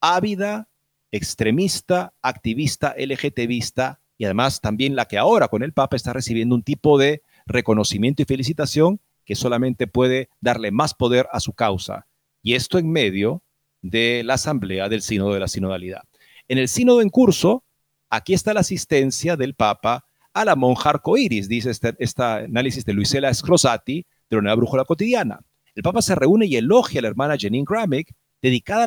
ávida, 0.00 0.68
extremista, 1.12 2.12
activista, 2.22 2.94
LGTBista 2.98 4.00
y 4.18 4.24
además 4.24 4.60
también 4.60 4.96
la 4.96 5.06
que 5.06 5.18
ahora 5.18 5.48
con 5.48 5.62
el 5.62 5.72
Papa 5.72 5.96
está 5.96 6.12
recibiendo 6.12 6.54
un 6.54 6.62
tipo 6.62 6.98
de 6.98 7.22
reconocimiento 7.46 8.22
y 8.22 8.26
felicitación 8.26 9.00
que 9.24 9.34
solamente 9.34 9.86
puede 9.86 10.28
darle 10.40 10.70
más 10.70 10.94
poder 10.94 11.28
a 11.32 11.40
su 11.40 11.52
causa. 11.52 12.06
Y 12.42 12.54
esto 12.54 12.78
en 12.78 12.90
medio 12.90 13.42
de 13.82 14.22
la 14.24 14.34
asamblea 14.34 14.88
del 14.88 15.02
sínodo 15.02 15.32
de 15.32 15.40
la 15.40 15.48
sinodalidad. 15.48 16.02
En 16.50 16.58
el 16.58 16.66
sínodo 16.66 17.00
en 17.00 17.10
curso, 17.10 17.62
aquí 18.08 18.34
está 18.34 18.52
la 18.52 18.58
asistencia 18.58 19.36
del 19.36 19.54
Papa 19.54 20.04
a 20.34 20.44
la 20.44 20.56
monja 20.56 20.90
arcoiris, 20.90 21.48
dice 21.48 21.70
este, 21.70 22.22
análisis 22.22 22.84
de 22.84 22.92
Luisela 22.92 23.32
Scrosati 23.32 24.04
de 24.28 24.36
la 24.36 24.42
Nueva 24.42 24.56
Brújula 24.56 24.84
Cotidiana. 24.84 25.38
El 25.76 25.84
Papa 25.84 26.02
se 26.02 26.16
reúne 26.16 26.46
y 26.46 26.56
elogia 26.56 26.98
a 26.98 27.02
la 27.02 27.08
hermana 27.08 27.36
Janine 27.38 27.64
Gramick, 27.64 28.12
dedicada 28.42 28.82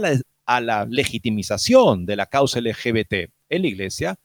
a 0.46 0.60
la 0.60 0.82
a 0.82 0.86
legitimización 0.90 2.06
de 2.06 2.18
la 2.18 2.26
causa 2.26 2.60
LGBT 2.60 3.32
en 3.48 3.62
la 3.62 3.68
iglesia, 3.70 4.20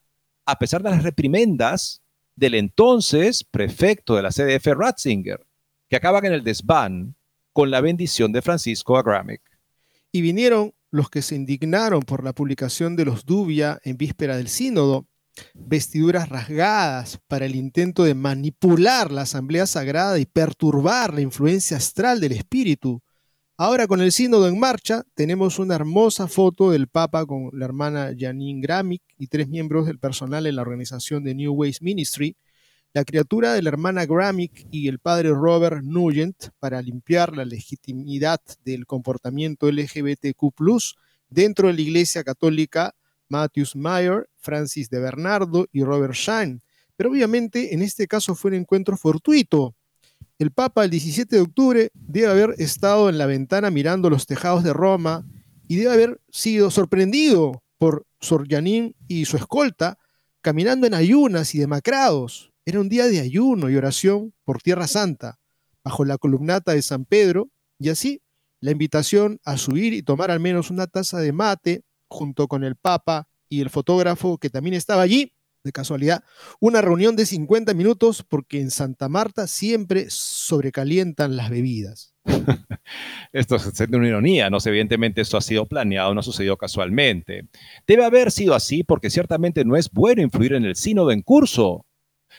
a 0.44 0.58
pesar 0.58 0.82
de 0.82 0.90
las 0.90 1.04
reprimendas 1.04 2.02
del 2.34 2.54
entonces 2.54 3.44
prefecto 3.44 4.16
de 4.16 4.22
la 4.22 4.30
CDF 4.30 4.66
Ratzinger, 4.66 5.46
que 5.88 5.94
acaban 5.94 6.24
en 6.24 6.32
el 6.32 6.42
desván 6.42 7.14
con 7.52 7.70
la 7.70 7.80
bendición 7.82 8.32
de 8.32 8.42
Francisco 8.42 8.98
Agramic. 8.98 9.42
Y 10.10 10.22
vinieron 10.22 10.74
los 10.90 11.10
que 11.10 11.22
se 11.22 11.34
indignaron 11.34 12.02
por 12.02 12.24
la 12.24 12.32
publicación 12.32 12.96
de 12.96 13.04
los 13.04 13.24
Dubia 13.24 13.78
en 13.82 13.96
víspera 13.96 14.36
del 14.36 14.48
sínodo, 14.48 15.06
vestiduras 15.54 16.28
rasgadas 16.28 17.20
para 17.28 17.46
el 17.46 17.54
intento 17.54 18.04
de 18.04 18.14
manipular 18.14 19.12
la 19.12 19.22
asamblea 19.22 19.66
sagrada 19.66 20.18
y 20.18 20.26
perturbar 20.26 21.14
la 21.14 21.20
influencia 21.20 21.76
astral 21.76 22.20
del 22.20 22.32
espíritu, 22.32 23.02
Ahora 23.60 23.88
con 23.88 24.00
el 24.00 24.12
sínodo 24.12 24.46
en 24.46 24.56
marcha, 24.56 25.02
tenemos 25.14 25.58
una 25.58 25.74
hermosa 25.74 26.28
foto 26.28 26.70
del 26.70 26.86
Papa 26.86 27.26
con 27.26 27.50
la 27.52 27.64
hermana 27.64 28.14
Janine 28.16 28.60
Gramick 28.60 29.02
y 29.18 29.26
tres 29.26 29.48
miembros 29.48 29.86
del 29.86 29.98
personal 29.98 30.46
en 30.46 30.54
la 30.54 30.62
organización 30.62 31.24
de 31.24 31.34
New 31.34 31.52
Ways 31.54 31.82
Ministry, 31.82 32.36
la 32.92 33.04
criatura 33.04 33.52
de 33.52 33.62
la 33.62 33.68
hermana 33.68 34.06
Gramick 34.06 34.66
y 34.70 34.88
el 34.88 34.98
padre 34.98 35.30
Robert 35.30 35.82
Nugent 35.82 36.48
para 36.58 36.82
limpiar 36.82 37.36
la 37.36 37.44
legitimidad 37.44 38.40
del 38.64 38.86
comportamiento 38.86 39.70
LGBTQ 39.70 40.52
dentro 41.28 41.68
de 41.68 41.74
la 41.74 41.80
Iglesia 41.80 42.24
Católica 42.24 42.94
Matthews 43.28 43.76
Meyer, 43.76 44.28
Francis 44.38 44.88
de 44.88 45.00
Bernardo 45.00 45.66
y 45.72 45.82
Robert 45.84 46.14
Shine. 46.14 46.60
Pero 46.96 47.10
obviamente 47.10 47.74
en 47.74 47.82
este 47.82 48.06
caso 48.06 48.34
fue 48.34 48.50
un 48.50 48.56
encuentro 48.56 48.96
fortuito, 48.96 49.74
el 50.38 50.52
Papa 50.52 50.84
el 50.84 50.90
17 50.90 51.34
de 51.34 51.42
octubre 51.42 51.90
debe 51.94 52.28
haber 52.28 52.54
estado 52.58 53.08
en 53.08 53.18
la 53.18 53.26
ventana 53.26 53.72
mirando 53.72 54.08
los 54.08 54.26
tejados 54.26 54.62
de 54.62 54.72
Roma 54.72 55.26
y 55.66 55.76
debe 55.76 55.92
haber 55.92 56.20
sido 56.30 56.70
sorprendido 56.70 57.64
por 57.76 58.06
Sor 58.20 58.46
Janín 58.48 58.94
y 59.08 59.24
su 59.24 59.36
escolta 59.36 59.98
caminando 60.40 60.86
en 60.86 60.94
ayunas 60.94 61.56
y 61.56 61.58
demacrados. 61.58 62.52
Era 62.68 62.80
un 62.80 62.90
día 62.90 63.06
de 63.06 63.20
ayuno 63.20 63.70
y 63.70 63.76
oración 63.76 64.34
por 64.44 64.60
Tierra 64.60 64.86
Santa, 64.86 65.38
bajo 65.82 66.04
la 66.04 66.18
columnata 66.18 66.74
de 66.74 66.82
San 66.82 67.06
Pedro, 67.06 67.48
y 67.78 67.88
así 67.88 68.20
la 68.60 68.72
invitación 68.72 69.40
a 69.42 69.56
subir 69.56 69.94
y 69.94 70.02
tomar 70.02 70.30
al 70.30 70.38
menos 70.38 70.70
una 70.70 70.86
taza 70.86 71.18
de 71.18 71.32
mate 71.32 71.80
junto 72.10 72.46
con 72.46 72.64
el 72.64 72.76
Papa 72.76 73.26
y 73.48 73.62
el 73.62 73.70
fotógrafo 73.70 74.36
que 74.36 74.50
también 74.50 74.74
estaba 74.74 75.00
allí, 75.00 75.32
de 75.64 75.72
casualidad, 75.72 76.22
una 76.60 76.82
reunión 76.82 77.16
de 77.16 77.24
50 77.24 77.72
minutos 77.72 78.22
porque 78.22 78.60
en 78.60 78.70
Santa 78.70 79.08
Marta 79.08 79.46
siempre 79.46 80.10
sobrecalientan 80.10 81.36
las 81.36 81.48
bebidas. 81.48 82.12
esto 83.32 83.56
es 83.56 83.80
una 83.80 84.08
ironía, 84.08 84.50
no 84.50 84.58
evidentemente 84.62 85.22
esto 85.22 85.38
ha 85.38 85.40
sido 85.40 85.64
planeado, 85.64 86.12
no 86.12 86.20
ha 86.20 86.22
sucedido 86.22 86.58
casualmente. 86.58 87.48
Debe 87.86 88.04
haber 88.04 88.30
sido 88.30 88.54
así 88.54 88.84
porque 88.84 89.08
ciertamente 89.08 89.64
no 89.64 89.74
es 89.74 89.90
bueno 89.90 90.20
influir 90.20 90.52
en 90.52 90.66
el 90.66 90.76
sínodo 90.76 91.12
en 91.12 91.22
curso, 91.22 91.86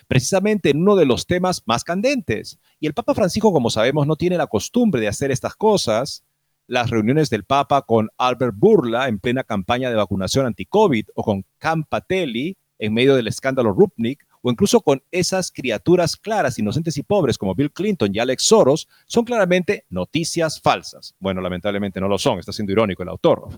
precisamente 0.08 0.70
en 0.70 0.82
uno 0.82 0.96
de 0.96 1.06
los 1.06 1.26
temas 1.28 1.64
más 1.66 1.84
candentes. 1.84 2.60
Y 2.80 2.88
el 2.88 2.94
Papa 2.94 3.16
Francisco, 3.16 3.52
como 3.52 3.70
sabemos, 3.70 4.08
no 4.08 4.16
tiene 4.16 4.38
la 4.38 4.48
costumbre 4.48 5.02
de 5.02 5.08
hacer 5.08 5.32
estas 5.32 5.56
cosas. 5.56 6.24
Las 6.68 6.90
reuniones 6.90 7.30
del 7.30 7.44
Papa 7.44 7.82
con 7.82 8.10
Albert 8.18 8.56
Burla 8.56 9.08
en 9.08 9.20
plena 9.20 9.44
campaña 9.44 9.90
de 9.90 9.96
vacunación 9.96 10.46
anti-COVID 10.46 11.08
o 11.16 11.24
con 11.24 11.46
Campatelli 11.58 12.58
en 12.80 12.94
medio 12.94 13.16
del 13.16 13.28
escándalo 13.28 13.74
Rupnik, 13.74 14.26
o 14.42 14.50
incluso 14.50 14.80
con 14.80 15.04
esas 15.12 15.52
criaturas 15.52 16.16
claras, 16.16 16.58
inocentes 16.58 16.98
y 16.98 17.04
pobres 17.04 17.38
como 17.38 17.54
Bill 17.54 17.72
Clinton 17.72 18.10
y 18.14 18.20
Alex 18.20 18.44
Soros, 18.44 18.88
son 19.06 19.26
claramente 19.26 19.86
noticias 19.90 20.62
falsas. 20.62 21.14
Bueno, 21.20 21.42
lamentablemente 21.42 22.00
no 22.00 22.08
lo 22.08 22.18
son, 22.18 22.40
está 22.40 22.54
siendo 22.54 22.72
irónico 22.72 23.04
el 23.04 23.10
autor. 23.10 23.50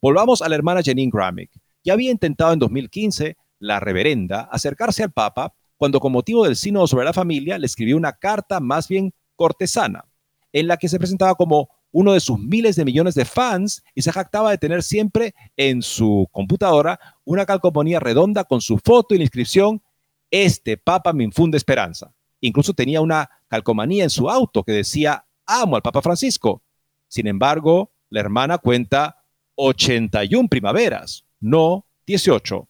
Volvamos 0.00 0.42
a 0.42 0.48
la 0.50 0.54
hermana 0.54 0.82
Janine 0.84 1.10
Gramick. 1.12 1.50
Ya 1.82 1.94
había 1.94 2.10
intentado 2.10 2.52
en 2.52 2.58
2015 2.58 3.36
la 3.58 3.80
reverenda 3.80 4.42
acercarse 4.52 5.02
al 5.02 5.12
Papa 5.12 5.54
cuando 5.82 5.98
con 5.98 6.12
motivo 6.12 6.44
del 6.44 6.54
sínodo 6.54 6.86
sobre 6.86 7.06
la 7.06 7.12
familia 7.12 7.58
le 7.58 7.66
escribió 7.66 7.96
una 7.96 8.12
carta 8.12 8.60
más 8.60 8.86
bien 8.86 9.12
cortesana, 9.34 10.04
en 10.52 10.68
la 10.68 10.76
que 10.76 10.88
se 10.88 10.96
presentaba 10.96 11.34
como 11.34 11.70
uno 11.90 12.12
de 12.12 12.20
sus 12.20 12.38
miles 12.38 12.76
de 12.76 12.84
millones 12.84 13.16
de 13.16 13.24
fans 13.24 13.82
y 13.92 14.02
se 14.02 14.12
jactaba 14.12 14.52
de 14.52 14.58
tener 14.58 14.84
siempre 14.84 15.34
en 15.56 15.82
su 15.82 16.28
computadora 16.30 17.00
una 17.24 17.44
calcomanía 17.46 17.98
redonda 17.98 18.44
con 18.44 18.60
su 18.60 18.78
foto 18.78 19.16
y 19.16 19.18
la 19.18 19.24
inscripción 19.24 19.82
Este 20.30 20.76
Papa 20.76 21.12
me 21.12 21.24
infunde 21.24 21.56
esperanza. 21.56 22.14
Incluso 22.40 22.74
tenía 22.74 23.00
una 23.00 23.28
calcomanía 23.48 24.04
en 24.04 24.10
su 24.10 24.30
auto 24.30 24.62
que 24.62 24.70
decía 24.70 25.24
Amo 25.46 25.74
al 25.74 25.82
Papa 25.82 26.00
Francisco. 26.00 26.62
Sin 27.08 27.26
embargo, 27.26 27.90
la 28.08 28.20
hermana 28.20 28.58
cuenta 28.58 29.24
81 29.56 30.48
primaveras, 30.48 31.24
no 31.40 31.86
18. 32.06 32.68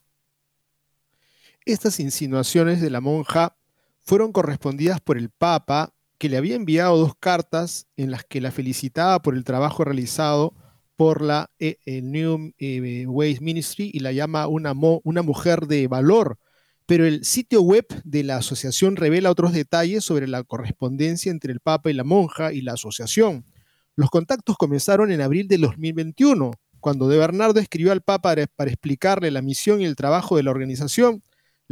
Estas 1.64 2.00
insinuaciones 2.00 2.80
de 2.80 2.90
la 2.90 3.00
monja 3.00 3.56
fueron 4.00 4.32
correspondidas 4.32 5.00
por 5.00 5.16
el 5.16 5.30
Papa 5.30 5.94
que 6.18 6.28
le 6.28 6.36
había 6.36 6.56
enviado 6.56 6.96
dos 6.96 7.14
cartas 7.18 7.86
en 7.96 8.10
las 8.10 8.24
que 8.24 8.40
la 8.40 8.50
felicitaba 8.50 9.22
por 9.22 9.36
el 9.36 9.44
trabajo 9.44 9.84
realizado 9.84 10.54
por 10.96 11.22
la 11.22 11.50
eh, 11.60 11.78
New 12.02 12.52
eh, 12.58 13.06
Ways 13.06 13.40
Ministry 13.40 13.90
y 13.92 14.00
la 14.00 14.12
llama 14.12 14.48
una, 14.48 14.74
mujer 14.74 15.66
de 15.66 15.86
valor. 15.86 16.38
Pero 16.86 17.06
el 17.06 17.24
sitio 17.24 17.62
web 17.62 17.86
de 18.04 18.24
la 18.24 18.36
asociación 18.36 18.96
revela 18.96 19.30
otros 19.30 19.52
detalles 19.52 20.04
sobre 20.04 20.26
la 20.26 20.42
correspondencia 20.42 21.30
entre 21.30 21.52
el 21.52 21.60
Papa 21.60 21.90
y 21.90 21.94
la 21.94 22.04
monja 22.04 22.52
y 22.52 22.60
la 22.60 22.72
asociación. 22.72 23.46
Los 23.94 24.10
contactos 24.10 24.56
comenzaron 24.56 25.12
en 25.12 25.20
abril 25.20 25.46
de 25.46 25.58
2021, 25.58 26.52
cuando 26.80 27.08
De 27.08 27.18
Bernardo 27.18 27.60
escribió 27.60 27.92
al 27.92 28.02
Papa 28.02 28.34
para 28.56 28.70
explicarle 28.70 29.30
la 29.30 29.42
misión 29.42 29.80
y 29.80 29.84
el 29.84 29.94
trabajo 29.94 30.36
de 30.36 30.42
la 30.42 30.50
organización 30.50 31.22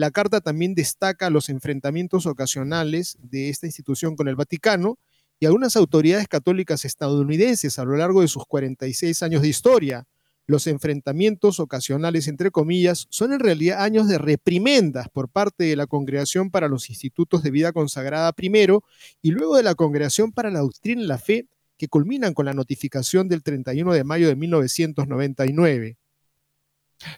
la 0.01 0.11
carta 0.11 0.40
también 0.40 0.74
destaca 0.74 1.28
los 1.28 1.51
enfrentamientos 1.51 2.24
ocasionales 2.24 3.18
de 3.20 3.51
esta 3.51 3.66
institución 3.66 4.16
con 4.16 4.28
el 4.28 4.34
Vaticano 4.34 4.98
y 5.38 5.44
algunas 5.44 5.76
autoridades 5.76 6.26
católicas 6.26 6.86
estadounidenses 6.86 7.78
a 7.78 7.84
lo 7.84 7.94
largo 7.98 8.22
de 8.22 8.28
sus 8.28 8.46
46 8.46 9.22
años 9.22 9.42
de 9.42 9.48
historia. 9.48 10.09
Los 10.46 10.66
enfrentamientos 10.68 11.61
ocasionales, 11.61 12.28
entre 12.28 12.51
comillas, 12.51 13.09
son 13.11 13.34
en 13.34 13.40
realidad 13.40 13.84
años 13.84 14.09
de 14.09 14.16
reprimendas 14.16 15.11
por 15.11 15.28
parte 15.28 15.64
de 15.64 15.76
la 15.76 15.86
Congregación 15.86 16.51
para 16.51 16.68
los 16.68 16.88
Institutos 16.88 17.42
de 17.42 17.51
Vida 17.51 17.72
Consagrada 17.72 18.32
primero 18.32 18.82
y 19.20 19.32
luego 19.32 19.59
de 19.59 19.64
la 19.64 19.74
Congregación 19.74 20.32
para 20.32 20.51
la 20.51 20.61
Doctrina 20.61 21.03
y 21.03 21.07
la 21.07 21.18
Fe, 21.18 21.46
que 21.76 21.88
culminan 21.88 22.32
con 22.32 22.46
la 22.46 22.55
notificación 22.55 23.28
del 23.28 23.42
31 23.42 23.92
de 23.92 24.05
mayo 24.05 24.28
de 24.28 24.36
1999. 24.36 25.99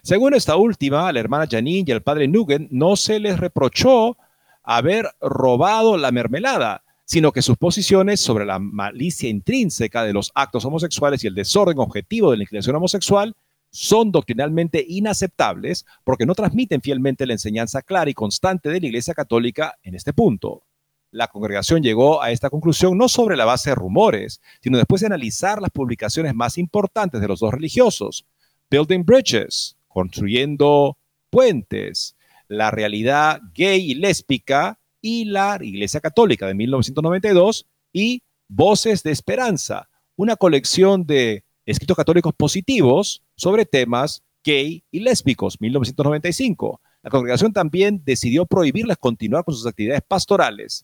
Según 0.01 0.33
esta 0.33 0.55
última, 0.55 1.11
la 1.11 1.19
hermana 1.19 1.47
Janine 1.49 1.85
y 1.87 1.91
el 1.91 2.01
padre 2.01 2.27
Nugent 2.27 2.71
no 2.71 2.95
se 2.95 3.19
les 3.19 3.39
reprochó 3.39 4.17
haber 4.63 5.07
robado 5.21 5.97
la 5.97 6.11
mermelada. 6.11 6.83
sino 7.05 7.33
que 7.33 7.41
sus 7.41 7.57
posiciones 7.57 8.21
sobre 8.21 8.45
la 8.45 8.59
malicia 8.59 9.29
intrínseca 9.29 10.05
de 10.05 10.13
los 10.13 10.31
actos 10.33 10.63
homosexuales 10.63 11.21
y 11.23 11.27
el 11.27 11.35
desorden 11.35 11.77
objetivo 11.77 12.31
de 12.31 12.37
la 12.37 12.43
inclinación 12.43 12.77
homosexual 12.77 13.35
son 13.73 14.11
doctrinalmente 14.11 14.83
inaceptables 14.87 15.85
porque 16.05 16.25
no 16.25 16.33
transmiten 16.33 16.81
fielmente 16.81 17.25
la 17.25 17.33
enseñanza 17.33 17.81
clara 17.81 18.09
y 18.09 18.13
constante 18.13 18.69
de 18.69 18.79
la 18.79 18.87
Iglesia 18.87 19.13
Católica 19.13 19.75
en 19.83 19.95
este 19.95 20.13
punto. 20.13 20.63
La 21.11 21.27
congregación 21.27 21.83
llegó 21.83 22.23
a 22.23 22.31
esta 22.31 22.49
conclusión 22.49 22.97
no 22.97 23.09
sobre 23.09 23.35
la 23.35 23.45
base 23.45 23.71
de 23.71 23.75
rumores, 23.75 24.41
sino 24.61 24.77
después 24.77 25.01
de 25.01 25.07
analizar 25.07 25.61
las 25.61 25.71
publicaciones 25.71 26.33
más 26.33 26.57
importantes 26.57 27.19
de 27.19 27.27
los 27.27 27.39
dos 27.39 27.53
religiosos, 27.53 28.25
Building 28.73 29.05
Bridges, 29.05 29.77
construyendo 29.87 30.97
puentes, 31.29 32.15
la 32.47 32.71
realidad 32.71 33.39
gay 33.53 33.91
y 33.91 33.93
lésbica 33.93 34.79
y 34.99 35.25
la 35.25 35.59
Iglesia 35.61 35.99
Católica 35.99 36.47
de 36.47 36.55
1992 36.55 37.67
y 37.91 38.23
Voces 38.47 39.03
de 39.03 39.11
Esperanza, 39.11 39.89
una 40.15 40.37
colección 40.37 41.05
de 41.05 41.43
escritos 41.67 41.95
católicos 41.95 42.33
positivos 42.35 43.21
sobre 43.35 43.67
temas 43.67 44.23
gay 44.43 44.83
y 44.89 45.01
lésbicos, 45.01 45.61
1995. 45.61 46.81
La 47.03 47.11
congregación 47.11 47.53
también 47.53 48.01
decidió 48.03 48.47
prohibirles 48.47 48.97
continuar 48.97 49.43
con 49.43 49.53
sus 49.53 49.67
actividades 49.67 50.01
pastorales. 50.01 50.83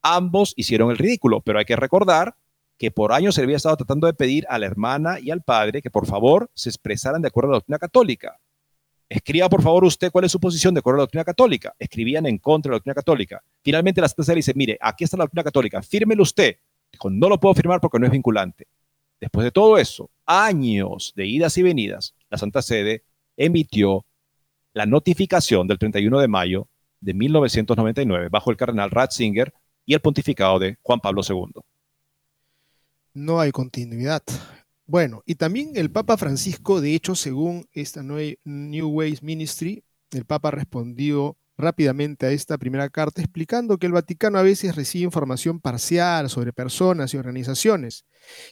Ambos 0.00 0.54
hicieron 0.56 0.90
el 0.90 0.96
ridículo, 0.96 1.42
pero 1.42 1.58
hay 1.58 1.66
que 1.66 1.76
recordar 1.76 2.36
que 2.78 2.90
por 2.90 3.12
años 3.12 3.34
se 3.34 3.42
había 3.42 3.56
estado 3.56 3.76
tratando 3.76 4.06
de 4.06 4.14
pedir 4.14 4.46
a 4.48 4.58
la 4.58 4.66
hermana 4.66 5.18
y 5.20 5.30
al 5.30 5.42
padre 5.42 5.82
que 5.82 5.90
por 5.90 6.06
favor 6.06 6.48
se 6.54 6.68
expresaran 6.68 7.20
de 7.20 7.28
acuerdo 7.28 7.50
a 7.50 7.52
la 7.52 7.56
doctrina 7.56 7.78
católica. 7.78 8.38
Escriba 9.08 9.48
por 9.48 9.62
favor 9.62 9.84
usted 9.84 10.12
cuál 10.12 10.26
es 10.26 10.32
su 10.32 10.38
posición 10.38 10.74
de 10.74 10.80
acuerdo 10.80 10.98
a 10.98 11.00
la 11.00 11.04
doctrina 11.04 11.24
católica. 11.24 11.74
Escribían 11.78 12.26
en 12.26 12.38
contra 12.38 12.70
de 12.70 12.74
la 12.74 12.76
doctrina 12.76 12.94
católica. 12.94 13.42
Finalmente 13.62 14.00
la 14.00 14.08
Santa 14.08 14.22
Sede 14.22 14.36
dice, 14.36 14.52
mire, 14.54 14.78
aquí 14.80 15.04
está 15.04 15.16
la 15.16 15.24
doctrina 15.24 15.44
católica, 15.44 15.82
fírmelo 15.82 16.22
usted. 16.22 16.58
Dijo, 16.92 17.10
no 17.10 17.28
lo 17.28 17.40
puedo 17.40 17.54
firmar 17.54 17.80
porque 17.80 17.98
no 17.98 18.06
es 18.06 18.12
vinculante. 18.12 18.66
Después 19.20 19.44
de 19.44 19.50
todo 19.50 19.78
eso, 19.78 20.10
años 20.24 21.12
de 21.16 21.26
idas 21.26 21.58
y 21.58 21.62
venidas, 21.62 22.14
la 22.30 22.38
Santa 22.38 22.62
Sede 22.62 23.02
emitió 23.36 24.04
la 24.72 24.86
notificación 24.86 25.66
del 25.66 25.78
31 25.78 26.20
de 26.20 26.28
mayo 26.28 26.68
de 27.00 27.14
1999 27.14 28.28
bajo 28.30 28.50
el 28.50 28.56
cardenal 28.56 28.90
Ratzinger 28.90 29.52
y 29.84 29.94
el 29.94 30.00
pontificado 30.00 30.58
de 30.58 30.76
Juan 30.82 31.00
Pablo 31.00 31.22
II. 31.28 31.60
No 33.18 33.40
hay 33.40 33.50
continuidad. 33.50 34.22
Bueno, 34.86 35.24
y 35.26 35.34
también 35.34 35.72
el 35.74 35.90
Papa 35.90 36.16
Francisco, 36.16 36.80
de 36.80 36.94
hecho, 36.94 37.16
según 37.16 37.66
esta 37.72 38.00
New 38.04 38.88
Ways 38.90 39.24
Ministry, 39.24 39.82
el 40.12 40.24
Papa 40.24 40.52
respondió 40.52 41.36
rápidamente 41.56 42.26
a 42.26 42.30
esta 42.30 42.58
primera 42.58 42.88
carta 42.88 43.20
explicando 43.20 43.76
que 43.76 43.86
el 43.86 43.92
Vaticano 43.92 44.38
a 44.38 44.42
veces 44.42 44.76
recibe 44.76 45.04
información 45.04 45.58
parcial 45.58 46.30
sobre 46.30 46.52
personas 46.52 47.12
y 47.12 47.16
organizaciones. 47.16 48.04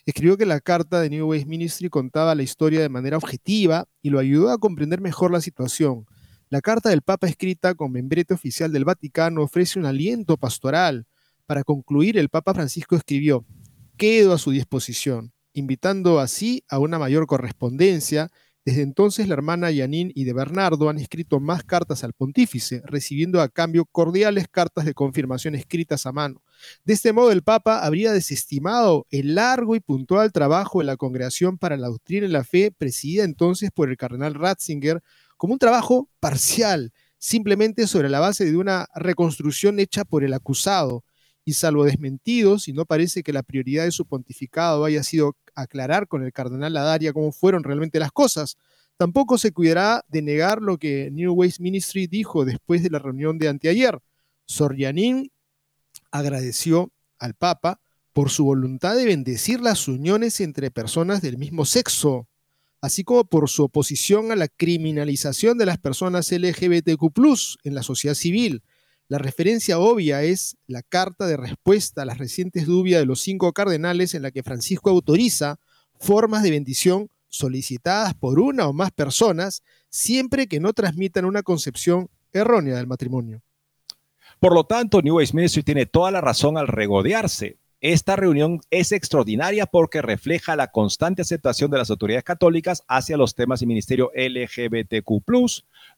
Escribió 0.04 0.36
que 0.36 0.46
la 0.46 0.58
carta 0.58 1.00
de 1.00 1.10
New 1.10 1.28
Ways 1.28 1.46
Ministry 1.46 1.88
contaba 1.88 2.34
la 2.34 2.42
historia 2.42 2.80
de 2.80 2.88
manera 2.88 3.18
objetiva 3.18 3.86
y 4.02 4.10
lo 4.10 4.18
ayudó 4.18 4.50
a 4.50 4.58
comprender 4.58 5.00
mejor 5.00 5.30
la 5.30 5.40
situación. 5.40 6.06
La 6.48 6.60
carta 6.60 6.88
del 6.88 7.02
Papa 7.02 7.28
escrita 7.28 7.76
con 7.76 7.92
membrete 7.92 8.34
oficial 8.34 8.72
del 8.72 8.84
Vaticano 8.84 9.44
ofrece 9.44 9.78
un 9.78 9.86
aliento 9.86 10.36
pastoral. 10.36 11.06
Para 11.46 11.62
concluir, 11.62 12.18
el 12.18 12.30
Papa 12.30 12.52
Francisco 12.52 12.96
escribió, 12.96 13.44
quedo 13.96 14.32
a 14.32 14.38
su 14.38 14.50
disposición, 14.50 15.32
invitando 15.52 16.20
así 16.20 16.64
a 16.68 16.78
una 16.78 16.98
mayor 16.98 17.26
correspondencia 17.26 18.30
desde 18.66 18.82
entonces, 18.82 19.28
la 19.28 19.34
hermana 19.34 19.70
Yanin 19.70 20.10
y 20.12 20.24
de 20.24 20.32
Bernardo 20.32 20.90
han 20.90 20.98
escrito 20.98 21.38
más 21.38 21.62
cartas 21.62 22.02
al 22.02 22.14
pontífice, 22.14 22.82
recibiendo 22.84 23.40
a 23.40 23.48
cambio 23.48 23.84
cordiales 23.84 24.48
cartas 24.50 24.84
de 24.84 24.92
confirmación 24.92 25.54
escritas 25.54 26.04
a 26.04 26.10
mano. 26.10 26.42
De 26.84 26.94
este 26.94 27.12
modo, 27.12 27.30
el 27.30 27.44
Papa 27.44 27.84
habría 27.86 28.12
desestimado 28.12 29.06
el 29.10 29.36
largo 29.36 29.76
y 29.76 29.80
puntual 29.80 30.32
trabajo 30.32 30.80
de 30.80 30.86
la 30.86 30.96
Congregación 30.96 31.58
para 31.58 31.76
la 31.76 31.86
Doctrina 31.86 32.26
y 32.26 32.30
la 32.30 32.42
Fe, 32.42 32.72
presidida 32.76 33.22
entonces 33.22 33.70
por 33.72 33.88
el 33.88 33.96
cardenal 33.96 34.34
Ratzinger, 34.34 35.00
como 35.36 35.52
un 35.52 35.60
trabajo 35.60 36.10
parcial, 36.18 36.92
simplemente 37.18 37.86
sobre 37.86 38.08
la 38.08 38.18
base 38.18 38.46
de 38.46 38.56
una 38.56 38.88
reconstrucción 38.96 39.78
hecha 39.78 40.04
por 40.04 40.24
el 40.24 40.34
acusado, 40.34 41.04
y 41.48 41.52
salvo 41.52 41.84
desmentidos, 41.84 42.66
y 42.66 42.72
no 42.72 42.84
parece 42.84 43.22
que 43.22 43.32
la 43.32 43.44
prioridad 43.44 43.84
de 43.84 43.92
su 43.92 44.04
pontificado 44.04 44.84
haya 44.84 45.04
sido 45.04 45.36
aclarar 45.54 46.08
con 46.08 46.24
el 46.24 46.32
cardenal 46.32 46.74
Ladaria 46.74 47.12
cómo 47.12 47.30
fueron 47.30 47.62
realmente 47.62 48.00
las 48.00 48.10
cosas, 48.10 48.56
tampoco 48.96 49.38
se 49.38 49.52
cuidará 49.52 50.04
de 50.08 50.22
negar 50.22 50.60
lo 50.60 50.76
que 50.76 51.08
New 51.12 51.32
Ways 51.34 51.60
Ministry 51.60 52.08
dijo 52.08 52.44
después 52.44 52.82
de 52.82 52.90
la 52.90 52.98
reunión 52.98 53.38
de 53.38 53.48
anteayer. 53.48 54.00
Sorianín 54.44 55.30
agradeció 56.10 56.90
al 57.20 57.34
Papa 57.34 57.80
por 58.12 58.28
su 58.28 58.44
voluntad 58.44 58.96
de 58.96 59.04
bendecir 59.04 59.60
las 59.60 59.86
uniones 59.86 60.40
entre 60.40 60.72
personas 60.72 61.22
del 61.22 61.38
mismo 61.38 61.64
sexo, 61.64 62.26
así 62.80 63.04
como 63.04 63.24
por 63.24 63.48
su 63.48 63.62
oposición 63.62 64.32
a 64.32 64.36
la 64.36 64.48
criminalización 64.48 65.58
de 65.58 65.66
las 65.66 65.78
personas 65.78 66.32
LGBTQ 66.32 67.06
en 67.62 67.74
la 67.76 67.84
sociedad 67.84 68.16
civil 68.16 68.64
la 69.08 69.18
referencia 69.18 69.78
obvia 69.78 70.22
es 70.22 70.56
la 70.66 70.82
carta 70.82 71.26
de 71.26 71.36
respuesta 71.36 72.02
a 72.02 72.04
las 72.04 72.18
recientes 72.18 72.66
dudas 72.66 73.00
de 73.00 73.06
los 73.06 73.20
cinco 73.20 73.52
cardenales 73.52 74.14
en 74.14 74.22
la 74.22 74.32
que 74.32 74.42
Francisco 74.42 74.90
autoriza 74.90 75.60
formas 75.98 76.42
de 76.42 76.50
bendición 76.50 77.08
solicitadas 77.28 78.14
por 78.14 78.40
una 78.40 78.66
o 78.66 78.72
más 78.72 78.90
personas 78.90 79.62
siempre 79.90 80.48
que 80.48 80.60
no 80.60 80.72
transmitan 80.72 81.24
una 81.24 81.42
concepción 81.42 82.08
errónea 82.32 82.76
del 82.76 82.86
matrimonio. 82.86 83.42
Por 84.40 84.54
lo 84.54 84.64
tanto, 84.64 85.00
New 85.00 85.20
Age 85.20 85.34
Ministry 85.34 85.62
tiene 85.62 85.86
toda 85.86 86.10
la 86.10 86.20
razón 86.20 86.58
al 86.58 86.66
regodearse 86.66 87.58
esta 87.80 88.16
reunión 88.16 88.60
es 88.70 88.90
extraordinaria 88.90 89.66
porque 89.66 90.00
refleja 90.00 90.56
la 90.56 90.68
constante 90.70 91.22
aceptación 91.22 91.70
de 91.70 91.78
las 91.78 91.90
autoridades 91.90 92.24
católicas 92.24 92.82
hacia 92.88 93.18
los 93.18 93.34
temas 93.34 93.60
y 93.60 93.66
ministerio 93.66 94.10
LGBTQ. 94.14 95.22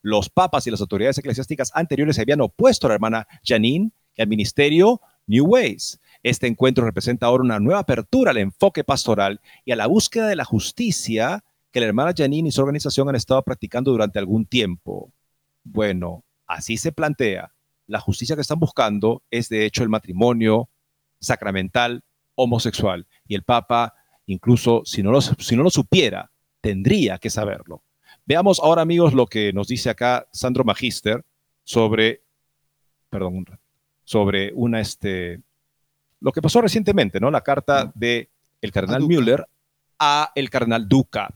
Los 0.02 0.28
papas 0.28 0.66
y 0.66 0.72
las 0.72 0.80
autoridades 0.80 1.18
eclesiásticas 1.18 1.70
anteriores 1.74 2.16
se 2.16 2.22
habían 2.22 2.40
opuesto 2.40 2.86
a 2.86 2.88
la 2.88 2.94
hermana 2.94 3.28
Janine 3.44 3.92
y 4.16 4.22
al 4.22 4.28
ministerio 4.28 5.00
New 5.28 5.46
Ways. 5.46 6.00
Este 6.24 6.48
encuentro 6.48 6.84
representa 6.84 7.26
ahora 7.26 7.44
una 7.44 7.60
nueva 7.60 7.80
apertura 7.80 8.32
al 8.32 8.38
enfoque 8.38 8.82
pastoral 8.82 9.40
y 9.64 9.70
a 9.70 9.76
la 9.76 9.86
búsqueda 9.86 10.26
de 10.26 10.36
la 10.36 10.44
justicia 10.44 11.44
que 11.70 11.80
la 11.80 11.86
hermana 11.86 12.12
Janine 12.16 12.48
y 12.48 12.52
su 12.52 12.60
organización 12.60 13.08
han 13.08 13.14
estado 13.14 13.42
practicando 13.42 13.92
durante 13.92 14.18
algún 14.18 14.46
tiempo. 14.46 15.12
Bueno, 15.62 16.24
así 16.46 16.76
se 16.76 16.90
plantea. 16.90 17.52
La 17.86 18.00
justicia 18.00 18.34
que 18.34 18.42
están 18.42 18.58
buscando 18.58 19.22
es 19.30 19.48
de 19.48 19.64
hecho 19.64 19.84
el 19.84 19.88
matrimonio 19.88 20.68
sacramental 21.20 22.02
homosexual. 22.34 23.06
Y 23.26 23.34
el 23.34 23.42
Papa, 23.42 23.94
incluso 24.26 24.82
si 24.84 25.02
no 25.02 25.10
lo, 25.10 25.20
si 25.20 25.56
no 25.56 25.62
lo 25.62 25.70
supiera, 25.70 26.30
tendría 26.60 27.18
que 27.18 27.30
saberlo. 27.30 27.82
Veamos 28.24 28.60
ahora, 28.60 28.82
amigos, 28.82 29.14
lo 29.14 29.26
que 29.26 29.52
nos 29.52 29.68
dice 29.68 29.90
acá 29.90 30.26
Sandro 30.32 30.64
Magister 30.64 31.24
sobre, 31.64 32.22
perdón, 33.08 33.46
sobre 34.04 34.52
una, 34.54 34.80
este, 34.80 35.40
lo 36.20 36.32
que 36.32 36.42
pasó 36.42 36.60
recientemente, 36.60 37.20
¿no? 37.20 37.30
La 37.30 37.42
carta 37.42 37.90
de 37.94 38.30
el 38.60 38.72
cardenal 38.72 39.02
Müller 39.02 39.46
a 39.98 40.30
el 40.34 40.50
cardenal 40.50 40.88
Duca 40.88 41.34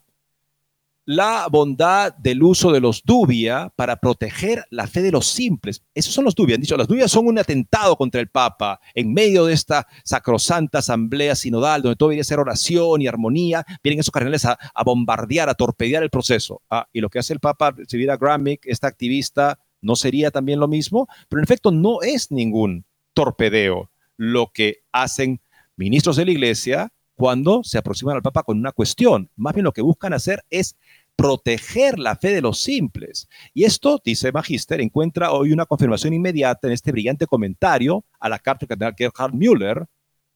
la 1.05 1.49
bondad 1.51 2.15
del 2.15 2.43
uso 2.43 2.71
de 2.71 2.81
los 2.81 3.03
dubia 3.03 3.73
para 3.77 3.97
proteger 3.97 4.65
la 4.71 4.87
fe 4.87 5.03
de 5.03 5.11
los 5.11 5.27
simples. 5.27 5.83
Esos 5.95 6.15
son 6.15 6.25
los 6.25 6.35
dubia. 6.35 6.55
Han 6.55 6.61
dicho, 6.61 6.77
las 6.77 6.89
dubias 6.89 7.11
son 7.11 7.27
un 7.27 7.39
atentado 7.39 7.97
contra 7.97 8.21
el 8.21 8.29
Papa 8.29 8.81
en 8.95 9.13
medio 9.13 9.47
de 9.47 9.55
esta 9.55 9.87
sacrosanta 10.05 10.79
asamblea 10.79 11.35
sinodal 11.35 11.83
donde 11.83 11.97
todo 11.97 12.11
debería 12.11 12.25
ser 12.25 12.39
oración 12.39 13.03
y 13.03 13.07
armonía. 13.07 13.65
Vienen 13.83 14.01
esos 14.01 14.13
cardenales 14.13 14.45
a, 14.45 14.59
bombardear, 14.85 15.49
a 15.49 15.55
torpedear 15.55 16.03
el 16.03 16.11
proceso. 16.11 16.63
Ah, 16.71 16.87
y 16.93 17.01
lo 17.01 17.09
que 17.09 17.19
hace 17.19 17.33
el 17.33 17.41
Papa, 17.41 17.75
si 17.89 17.97
viera 17.97 18.17
Gramick, 18.17 18.65
esta 18.65 18.87
activista, 18.87 19.59
¿no 19.81 19.97
sería 19.97 20.31
también 20.31 20.61
lo 20.61 20.69
mismo? 20.69 21.09
Pero 21.29 21.41
en 21.41 21.45
efecto 21.45 21.73
no 21.73 22.03
es 22.03 22.31
ningún 22.31 22.85
torpedeo 23.15 23.91
lo 24.17 24.53
que 24.53 24.83
hacen 24.93 25.41
ministros 25.77 26.17
de 26.17 26.27
la 26.27 26.31
Iglesia 26.31 26.93
cuando 27.15 27.63
se 27.63 27.79
aproximan 27.79 28.17
al 28.17 28.23
Papa 28.23 28.43
con 28.43 28.59
una 28.59 28.73
cuestión. 28.73 29.31
Más 29.37 29.55
bien 29.55 29.65
lo 29.65 29.73
que 29.73 29.83
buscan 29.83 30.13
hacer 30.13 30.45
es 30.51 30.77
proteger 31.23 32.01
la 32.01 32.17
fe 32.17 32.35
de 32.35 32.41
los 32.41 32.59
simples. 32.59 33.29
Y 33.55 33.63
esto, 33.63 34.01
dice 34.05 34.33
Magister, 34.33 34.81
encuentra 34.81 35.31
hoy 35.31 35.53
una 35.53 35.67
confirmación 35.67 36.13
inmediata 36.15 36.67
en 36.67 36.73
este 36.73 36.91
brillante 36.91 37.29
comentario 37.29 38.05
a 38.19 38.29
la 38.29 38.41
carta 38.41 38.67
del 38.67 38.71
cardenal 38.71 38.95
Gerhard 38.99 39.33
Müller 39.33 39.87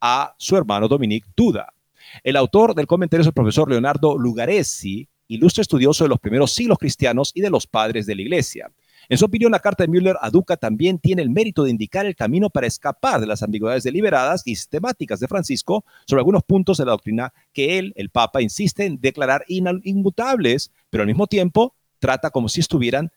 a 0.01 0.37
su 0.39 0.57
hermano 0.57 0.87
Dominique 0.87 1.26
Duda. 1.37 1.74
El 2.22 2.37
autor 2.37 2.72
del 2.76 2.87
comentario 2.87 3.22
es 3.22 3.26
el 3.26 3.32
profesor 3.32 3.68
Leonardo 3.68 4.16
Lugaresi, 4.16 5.09
ilustre 5.26 5.62
estudioso 5.62 6.05
de 6.05 6.09
los 6.09 6.20
primeros 6.20 6.53
siglos 6.53 6.78
cristianos 6.78 7.32
y 7.34 7.41
de 7.41 7.51
los 7.51 7.66
padres 7.66 8.07
de 8.07 8.14
la 8.14 8.22
Iglesia. 8.22 8.70
En 9.09 9.18
su 9.18 9.24
opinión, 9.24 9.52
la 9.52 9.61
carta 9.61 9.84
de 9.84 9.88
Müller 9.88 10.16
a 10.20 10.30
Duca 10.30 10.57
también 10.57 10.98
tiene 10.98 11.22
el 11.22 11.30
mérito 11.30 11.62
de 11.62 11.70
indicar 11.70 12.07
el 12.07 12.16
camino 12.16 12.50
para 12.50 12.66
escapar 12.66 13.20
de 13.20 13.26
las 13.26 13.42
ambigüedades 13.42 13.84
deliberadas 13.84 14.42
y 14.44 14.57
sistemáticas 14.57 15.20
de 15.20 15.28
Francisco 15.28 15.84
sobre 16.07 16.20
algunos 16.20 16.42
puntos 16.42 16.78
de 16.78 16.84
la 16.84 16.92
doctrina 16.92 17.32
que 17.52 17.78
él, 17.78 17.92
el 17.96 18.11
Papa, 18.11 18.42
insiste 18.42 18.84
en 18.84 19.00
declarar 19.00 19.44
inmutables, 19.48 20.72
pero 20.90 21.02
al 21.02 21.07
mismo 21.07 21.26
tiempo 21.26 21.74
trata 21.98 22.30
como 22.30 22.48
si 22.48 22.61
estuvieran 22.61 23.12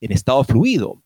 en 0.00 0.12
estado 0.12 0.44
fluido. 0.44 1.02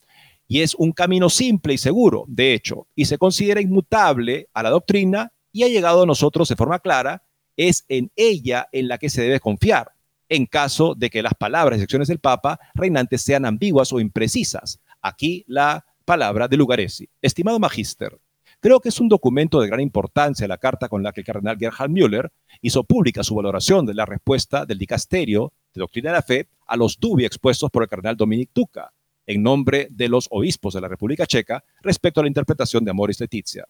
y 0.49 0.61
es 0.61 0.77
un 0.77 0.93
camino 0.93 1.29
simple 1.29 1.75
y 1.75 1.79
seguro, 1.79 2.25
de 2.29 2.55
hecho, 2.55 2.87
y 2.95 3.07
se 3.07 3.19
considera 3.19 3.61
inmutable 3.61 4.49
a 4.55 4.63
la 4.63 4.71
doctrina 4.71 5.33
y 5.51 5.65
ha 5.65 5.69
llegado 5.69 6.05
a 6.05 6.07
nosotros 6.07 6.49
de 6.49 6.55
forma 6.55 6.79
clara, 6.79 7.25
es 7.57 7.85
en 7.89 8.13
ella 8.15 8.69
en 8.71 8.87
la 8.87 8.99
que 8.99 9.11
se 9.11 9.23
debe 9.23 9.41
confiar, 9.41 9.96
en 10.29 10.47
caso 10.47 10.95
de 10.95 11.11
que 11.11 11.23
las 11.23 11.35
palabras 11.35 11.79
y 11.79 11.81
secciones 11.81 12.09
del 12.09 12.19
Papa 12.19 12.59
reinantes 12.75 13.23
sean 13.23 13.45
ambiguas 13.45 13.93
o 13.93 14.01
imprecisas. 14.01 14.81
Aquí 15.01 15.45
la 15.47 15.85
palabra 16.05 16.49
de 16.49 16.57
Lugaresi. 16.57 17.09
Estimado 17.21 17.59
Magíster, 17.59 18.19
creo 18.61 18.81
que 18.81 18.89
es 18.89 19.01
un 19.01 19.09
documento 19.09 19.61
de 19.61 19.69
gran 19.69 19.81
importancia 19.81 20.49
la 20.49 20.59
carta 20.59 20.89
con 20.89 21.03
la 21.03 21.13
que 21.13 21.21
el 21.21 21.27
cardenal 21.27 21.59
Gerhard 21.59 21.91
Müller 21.91 22.33
hizo 22.63 22.85
pública 22.85 23.23
su 23.23 23.35
valoración 23.35 23.87
de 23.87 23.95
la 23.95 24.07
respuesta 24.07 24.65
del 24.65 24.79
dicasterio 24.79 25.53
de 25.75 25.81
doctrina 25.81 26.11
de 26.11 26.17
la 26.17 26.23
fe 26.23 26.49
a 26.67 26.77
los 26.77 26.99
dubi 26.99 27.25
expuestos 27.25 27.71
por 27.71 27.83
el 27.83 27.89
cardenal 27.89 28.17
Dominic 28.17 28.51
Tuca 28.53 28.93
en 29.27 29.43
nombre 29.43 29.89
de 29.91 30.09
los 30.09 30.29
obispos 30.31 30.75
de 30.75 30.81
la 30.81 30.89
República 30.89 31.27
Checa 31.27 31.65
respecto 31.83 32.21
a 32.21 32.25
la 32.25 32.29
interpretación 32.29 32.85
de 32.85 32.93
Amoris 32.93 33.21
Letizia. 33.21 33.67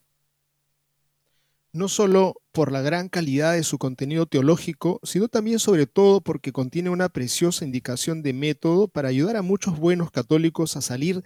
No 1.76 1.88
solo 1.88 2.40
por 2.52 2.72
la 2.72 2.80
gran 2.80 3.10
calidad 3.10 3.52
de 3.52 3.62
su 3.62 3.76
contenido 3.76 4.24
teológico, 4.24 4.98
sino 5.02 5.28
también 5.28 5.58
sobre 5.58 5.86
todo 5.86 6.22
porque 6.22 6.50
contiene 6.50 6.88
una 6.88 7.10
preciosa 7.10 7.66
indicación 7.66 8.22
de 8.22 8.32
método 8.32 8.88
para 8.88 9.10
ayudar 9.10 9.36
a 9.36 9.42
muchos 9.42 9.78
buenos 9.78 10.10
católicos 10.10 10.74
a 10.78 10.80
salir 10.80 11.22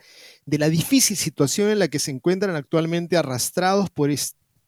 de 0.46 0.58
la 0.58 0.68
difícil 0.68 1.16
situación 1.16 1.70
en 1.70 1.78
la 1.78 1.86
que 1.86 2.00
se 2.00 2.10
encuentran 2.10 2.56
actualmente 2.56 3.16
arrastrados 3.16 3.90
por, 3.90 4.10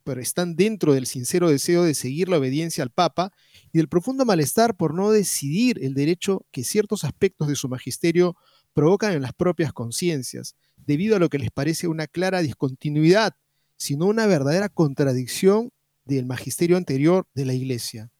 pero 0.04 0.20
están 0.20 0.54
dentro 0.54 0.94
del 0.94 1.06
sincero 1.06 1.50
deseo 1.50 1.82
de 1.82 1.94
seguir 1.94 2.28
la 2.28 2.38
obediencia 2.38 2.84
al 2.84 2.90
Papa 2.90 3.32
y 3.72 3.78
del 3.78 3.88
profundo 3.88 4.24
malestar 4.24 4.76
por 4.76 4.94
no 4.94 5.10
decidir 5.10 5.82
el 5.82 5.94
derecho 5.94 6.46
que 6.52 6.62
ciertos 6.62 7.02
aspectos 7.02 7.48
de 7.48 7.56
su 7.56 7.68
magisterio 7.68 8.36
provocan 8.72 9.14
en 9.14 9.22
las 9.22 9.32
propias 9.32 9.72
conciencias, 9.72 10.54
debido 10.76 11.16
a 11.16 11.18
lo 11.18 11.28
que 11.28 11.40
les 11.40 11.50
parece 11.50 11.88
una 11.88 12.06
clara 12.06 12.40
discontinuidad, 12.40 13.34
sino 13.82 14.06
una 14.06 14.28
verdadera 14.28 14.68
contradicción 14.68 15.70
del 16.04 16.24
magisterio 16.24 16.76
anterior 16.76 17.26
de 17.34 17.46
la 17.46 17.52
Iglesia. 17.52 18.12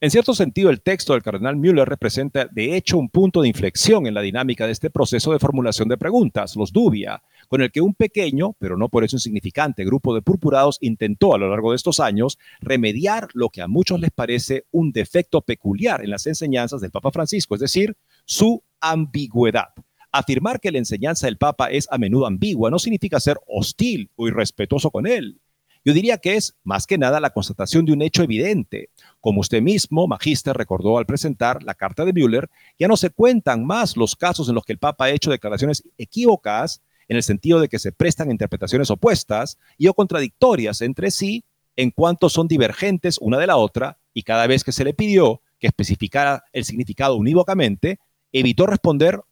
En 0.00 0.10
cierto 0.10 0.32
sentido, 0.32 0.70
el 0.70 0.80
texto 0.80 1.12
del 1.12 1.22
cardenal 1.22 1.56
Müller 1.56 1.86
representa 1.86 2.46
de 2.50 2.74
hecho 2.74 2.96
un 2.96 3.10
punto 3.10 3.42
de 3.42 3.48
inflexión 3.48 4.06
en 4.06 4.14
la 4.14 4.22
dinámica 4.22 4.64
de 4.64 4.72
este 4.72 4.88
proceso 4.88 5.32
de 5.32 5.38
formulación 5.38 5.90
de 5.90 5.98
preguntas, 5.98 6.56
los 6.56 6.72
dubia, 6.72 7.22
con 7.48 7.60
el 7.60 7.70
que 7.70 7.82
un 7.82 7.92
pequeño, 7.92 8.54
pero 8.58 8.78
no 8.78 8.88
por 8.88 9.04
eso 9.04 9.16
insignificante, 9.16 9.84
grupo 9.84 10.14
de 10.14 10.22
purpurados 10.22 10.78
intentó 10.80 11.34
a 11.34 11.38
lo 11.38 11.50
largo 11.50 11.72
de 11.72 11.76
estos 11.76 12.00
años 12.00 12.38
remediar 12.60 13.28
lo 13.34 13.50
que 13.50 13.60
a 13.60 13.68
muchos 13.68 14.00
les 14.00 14.12
parece 14.12 14.64
un 14.70 14.92
defecto 14.92 15.42
peculiar 15.42 16.02
en 16.02 16.08
las 16.08 16.26
enseñanzas 16.26 16.80
del 16.80 16.90
Papa 16.90 17.10
Francisco, 17.10 17.54
es 17.54 17.60
decir, 17.60 17.98
su 18.24 18.62
ambigüedad. 18.80 19.74
Afirmar 20.12 20.60
que 20.60 20.72
la 20.72 20.78
enseñanza 20.78 21.26
del 21.26 21.36
Papa 21.38 21.70
es 21.70 21.86
a 21.90 21.98
menudo 21.98 22.26
ambigua 22.26 22.70
no 22.70 22.78
significa 22.78 23.20
ser 23.20 23.38
hostil 23.46 24.10
o 24.16 24.26
irrespetuoso 24.26 24.90
con 24.90 25.06
él. 25.06 25.40
Yo 25.84 25.94
diría 25.94 26.18
que 26.18 26.36
es, 26.36 26.56
más 26.62 26.86
que 26.86 26.98
nada, 26.98 27.20
la 27.20 27.30
constatación 27.30 27.86
de 27.86 27.92
un 27.92 28.02
hecho 28.02 28.22
evidente. 28.22 28.90
Como 29.20 29.40
usted 29.40 29.62
mismo, 29.62 30.06
Magister, 30.06 30.54
recordó 30.54 30.98
al 30.98 31.06
presentar 31.06 31.62
la 31.62 31.74
carta 31.74 32.04
de 32.04 32.12
Müller, 32.12 32.50
ya 32.78 32.86
no 32.86 32.96
se 32.96 33.10
cuentan 33.10 33.64
más 33.64 33.96
los 33.96 34.14
casos 34.14 34.48
en 34.48 34.56
los 34.56 34.64
que 34.64 34.72
el 34.72 34.78
Papa 34.78 35.06
ha 35.06 35.10
hecho 35.10 35.30
declaraciones 35.30 35.82
equívocas 35.96 36.82
en 37.08 37.16
el 37.16 37.22
sentido 37.22 37.60
de 37.60 37.68
que 37.68 37.78
se 37.78 37.92
prestan 37.92 38.30
interpretaciones 38.30 38.90
opuestas 38.90 39.58
y 39.78 39.88
o 39.88 39.94
contradictorias 39.94 40.82
entre 40.82 41.10
sí 41.10 41.44
en 41.76 41.90
cuanto 41.90 42.28
son 42.28 42.46
divergentes 42.46 43.16
una 43.18 43.38
de 43.38 43.46
la 43.46 43.56
otra 43.56 43.98
y 44.12 44.22
cada 44.22 44.46
vez 44.46 44.64
que 44.64 44.72
se 44.72 44.84
le 44.84 44.92
pidió 44.92 45.40
que 45.58 45.68
especificara 45.68 46.44
el 46.52 46.64
significado 46.64 47.16
unívocamente, 47.16 48.00
evitó 48.32 48.66
responder 48.66 49.22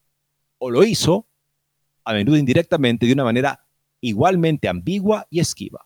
o 0.59 0.71
lo 0.71 0.85
hizo, 0.85 1.27
a 2.05 2.13
menudo 2.13 2.37
indirectamente, 2.37 3.07
de 3.07 3.13
una 3.13 3.25
manera 3.25 3.67
igualmente 4.01 4.69
ambigua 4.69 5.27
y 5.31 5.41
esquiva. 5.41 5.83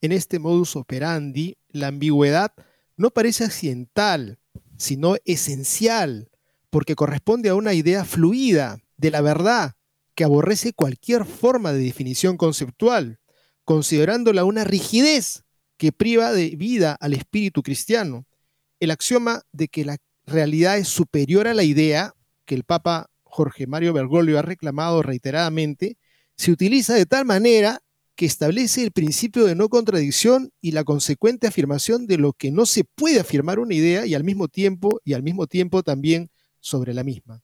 En 0.00 0.12
este 0.12 0.38
modus 0.38 0.76
operandi, 0.76 1.58
la 1.68 1.88
ambigüedad 1.88 2.52
no 2.96 3.10
parece 3.10 3.44
accidental, 3.44 4.38
sino 4.76 5.16
esencial, 5.24 6.30
porque 6.70 6.94
corresponde 6.94 7.50
a 7.50 7.54
una 7.54 7.74
idea 7.74 8.04
fluida 8.04 8.78
de 8.96 9.10
la 9.10 9.20
verdad 9.20 9.74
que 10.14 10.24
aborrece 10.24 10.72
cualquier 10.72 11.24
forma 11.24 11.72
de 11.72 11.80
definición 11.80 12.36
conceptual, 12.36 13.20
considerándola 13.64 14.44
una 14.44 14.64
rigidez 14.64 15.44
que 15.76 15.92
priva 15.92 16.32
de 16.32 16.50
vida 16.56 16.96
al 17.00 17.14
espíritu 17.14 17.62
cristiano. 17.62 18.26
El 18.80 18.90
axioma 18.90 19.42
de 19.52 19.68
que 19.68 19.84
la 19.84 19.96
realidad 20.26 20.78
es 20.78 20.88
superior 20.88 21.48
a 21.48 21.54
la 21.54 21.62
idea, 21.62 22.14
que 22.44 22.54
el 22.54 22.64
Papa 22.64 23.09
Jorge 23.30 23.66
Mario 23.66 23.92
Bergoglio 23.92 24.38
ha 24.38 24.42
reclamado 24.42 25.02
reiteradamente, 25.02 25.96
se 26.36 26.50
utiliza 26.50 26.94
de 26.94 27.06
tal 27.06 27.24
manera 27.24 27.80
que 28.20 28.26
establece 28.26 28.82
el 28.82 28.92
principio 28.92 29.46
de 29.46 29.54
no 29.54 29.70
contradicción 29.70 30.52
y 30.60 30.72
la 30.72 30.84
consecuente 30.84 31.46
afirmación 31.46 32.06
de 32.06 32.18
lo 32.18 32.34
que 32.34 32.50
no 32.50 32.66
se 32.66 32.84
puede 32.84 33.18
afirmar 33.18 33.58
una 33.58 33.74
idea 33.74 34.04
y 34.04 34.14
al 34.14 34.24
mismo 34.24 34.48
tiempo 34.48 35.00
y 35.04 35.14
al 35.14 35.22
mismo 35.22 35.46
tiempo 35.46 35.82
también 35.82 36.30
sobre 36.58 36.92
la 36.92 37.02
misma. 37.02 37.42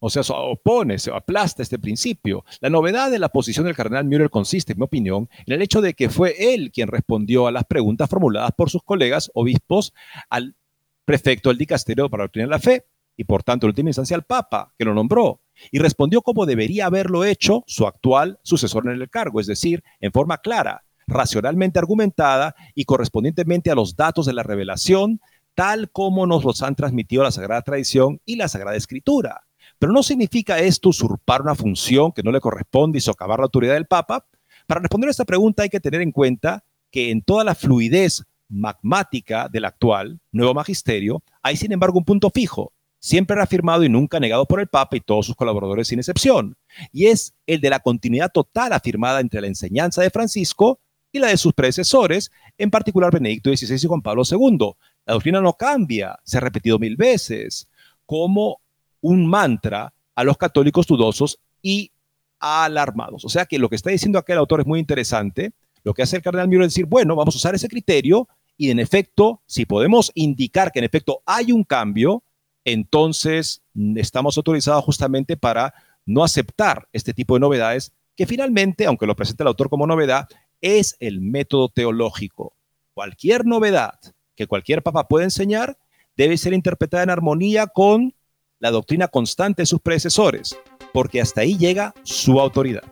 O 0.00 0.10
sea, 0.10 0.24
se 0.24 0.32
opone, 0.34 0.98
se 0.98 1.12
aplasta 1.12 1.62
este 1.62 1.78
principio. 1.78 2.44
La 2.58 2.68
novedad 2.68 3.12
de 3.12 3.20
la 3.20 3.28
posición 3.28 3.66
del 3.66 3.76
cardenal 3.76 4.04
Müller 4.04 4.30
consiste, 4.30 4.72
en 4.72 4.80
mi 4.80 4.84
opinión, 4.84 5.28
en 5.46 5.54
el 5.54 5.62
hecho 5.62 5.80
de 5.80 5.94
que 5.94 6.10
fue 6.10 6.52
él 6.52 6.72
quien 6.72 6.88
respondió 6.88 7.46
a 7.46 7.52
las 7.52 7.64
preguntas 7.66 8.10
formuladas 8.10 8.50
por 8.56 8.68
sus 8.68 8.82
colegas 8.82 9.30
obispos 9.34 9.94
al 10.28 10.56
prefecto 11.04 11.50
del 11.50 11.58
dicasterio 11.58 12.10
para 12.10 12.24
obtener 12.24 12.48
la 12.48 12.58
fe 12.58 12.84
y 13.16 13.24
por 13.24 13.42
tanto 13.42 13.66
en 13.66 13.70
última 13.70 13.90
instancia 13.90 14.16
al 14.16 14.24
Papa, 14.24 14.72
que 14.78 14.84
lo 14.84 14.94
nombró 14.94 15.40
y 15.70 15.78
respondió 15.78 16.22
como 16.22 16.46
debería 16.46 16.86
haberlo 16.86 17.24
hecho 17.24 17.64
su 17.66 17.86
actual 17.86 18.38
sucesor 18.42 18.86
en 18.86 19.00
el 19.00 19.10
cargo, 19.10 19.40
es 19.40 19.46
decir, 19.46 19.82
en 20.00 20.12
forma 20.12 20.38
clara, 20.38 20.84
racionalmente 21.06 21.78
argumentada 21.78 22.54
y 22.74 22.84
correspondientemente 22.84 23.70
a 23.70 23.74
los 23.74 23.96
datos 23.96 24.26
de 24.26 24.32
la 24.32 24.42
revelación, 24.42 25.20
tal 25.54 25.90
como 25.90 26.26
nos 26.26 26.44
los 26.44 26.62
han 26.62 26.74
transmitido 26.74 27.22
la 27.22 27.30
Sagrada 27.30 27.62
Tradición 27.62 28.20
y 28.24 28.36
la 28.36 28.48
Sagrada 28.48 28.76
Escritura. 28.76 29.42
Pero 29.78 29.92
no 29.92 30.02
significa 30.02 30.58
esto 30.58 30.88
usurpar 30.88 31.42
una 31.42 31.54
función 31.54 32.12
que 32.12 32.22
no 32.22 32.32
le 32.32 32.40
corresponde 32.40 32.98
y 32.98 33.00
socavar 33.00 33.40
la 33.40 33.44
autoridad 33.44 33.74
del 33.74 33.86
Papa. 33.86 34.26
Para 34.66 34.80
responder 34.80 35.08
a 35.08 35.10
esta 35.10 35.24
pregunta 35.24 35.64
hay 35.64 35.68
que 35.68 35.80
tener 35.80 36.00
en 36.00 36.12
cuenta 36.12 36.64
que 36.90 37.10
en 37.10 37.22
toda 37.22 37.44
la 37.44 37.54
fluidez 37.54 38.24
magmática 38.48 39.48
del 39.48 39.64
actual 39.64 40.20
nuevo 40.30 40.54
magisterio 40.54 41.22
hay 41.42 41.56
sin 41.56 41.72
embargo 41.72 41.98
un 41.98 42.04
punto 42.04 42.30
fijo, 42.30 42.72
siempre 43.02 43.34
reafirmado 43.34 43.82
y 43.82 43.88
nunca 43.88 44.20
negado 44.20 44.46
por 44.46 44.60
el 44.60 44.68
Papa 44.68 44.96
y 44.96 45.00
todos 45.00 45.26
sus 45.26 45.34
colaboradores 45.34 45.88
sin 45.88 45.98
excepción, 45.98 46.56
y 46.92 47.06
es 47.06 47.34
el 47.46 47.60
de 47.60 47.68
la 47.68 47.80
continuidad 47.80 48.30
total 48.32 48.72
afirmada 48.72 49.18
entre 49.18 49.40
la 49.40 49.48
enseñanza 49.48 50.02
de 50.02 50.10
Francisco 50.10 50.78
y 51.10 51.18
la 51.18 51.26
de 51.26 51.36
sus 51.36 51.52
predecesores, 51.52 52.30
en 52.56 52.70
particular 52.70 53.12
Benedicto 53.12 53.54
XVI 53.54 53.74
y 53.74 53.88
Juan 53.88 54.02
Pablo 54.02 54.22
II. 54.30 54.74
La 55.04 55.14
doctrina 55.14 55.40
no 55.40 55.52
cambia, 55.54 56.16
se 56.22 56.36
ha 56.36 56.40
repetido 56.40 56.78
mil 56.78 56.96
veces, 56.96 57.68
como 58.06 58.60
un 59.00 59.26
mantra 59.26 59.92
a 60.14 60.22
los 60.22 60.38
católicos 60.38 60.86
dudosos 60.86 61.40
y 61.60 61.90
alarmados. 62.38 63.24
O 63.24 63.28
sea 63.28 63.46
que 63.46 63.58
lo 63.58 63.68
que 63.68 63.76
está 63.76 63.90
diciendo 63.90 64.18
aquel 64.18 64.38
autor 64.38 64.60
es 64.60 64.66
muy 64.66 64.78
interesante. 64.78 65.52
Lo 65.82 65.92
que 65.92 66.02
hace 66.02 66.16
el 66.16 66.22
cardenal 66.22 66.48
Miro 66.48 66.64
es 66.64 66.72
decir, 66.72 66.86
bueno, 66.86 67.16
vamos 67.16 67.34
a 67.34 67.38
usar 67.38 67.54
ese 67.56 67.68
criterio 67.68 68.28
y 68.56 68.70
en 68.70 68.78
efecto, 68.78 69.42
si 69.46 69.66
podemos 69.66 70.12
indicar 70.14 70.70
que 70.70 70.78
en 70.78 70.84
efecto 70.84 71.22
hay 71.26 71.50
un 71.50 71.64
cambio, 71.64 72.22
entonces 72.64 73.62
estamos 73.96 74.36
autorizados 74.36 74.84
justamente 74.84 75.36
para 75.36 75.74
no 76.06 76.24
aceptar 76.24 76.88
este 76.92 77.14
tipo 77.14 77.34
de 77.34 77.40
novedades 77.40 77.92
que 78.16 78.26
finalmente, 78.26 78.86
aunque 78.86 79.06
lo 79.06 79.16
presente 79.16 79.42
el 79.42 79.48
autor 79.48 79.68
como 79.68 79.86
novedad, 79.86 80.28
es 80.60 80.96
el 81.00 81.20
método 81.20 81.68
teológico. 81.68 82.54
Cualquier 82.94 83.46
novedad 83.46 83.98
que 84.36 84.46
cualquier 84.46 84.82
papa 84.82 85.08
pueda 85.08 85.24
enseñar 85.24 85.78
debe 86.16 86.36
ser 86.36 86.52
interpretada 86.52 87.02
en 87.02 87.10
armonía 87.10 87.66
con 87.66 88.14
la 88.58 88.70
doctrina 88.70 89.08
constante 89.08 89.62
de 89.62 89.66
sus 89.66 89.80
predecesores, 89.80 90.56
porque 90.92 91.20
hasta 91.20 91.40
ahí 91.40 91.56
llega 91.56 91.94
su 92.04 92.38
autoridad. 92.38 92.84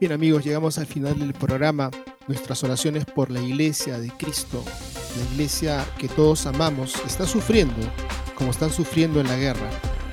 Bien 0.00 0.12
amigos, 0.12 0.44
llegamos 0.44 0.78
al 0.78 0.86
final 0.86 1.18
del 1.18 1.32
programa. 1.32 1.90
Nuestras 2.26 2.64
oraciones 2.64 3.04
por 3.04 3.30
la 3.30 3.40
iglesia 3.40 3.98
de 3.98 4.10
Cristo, 4.10 4.64
la 5.16 5.32
iglesia 5.32 5.86
que 5.96 6.08
todos 6.08 6.44
amamos, 6.46 6.96
está 7.06 7.24
sufriendo 7.24 7.76
como 8.36 8.52
están 8.52 8.70
sufriendo 8.70 9.20
en 9.20 9.26
la 9.26 9.36
guerra. 9.36 9.68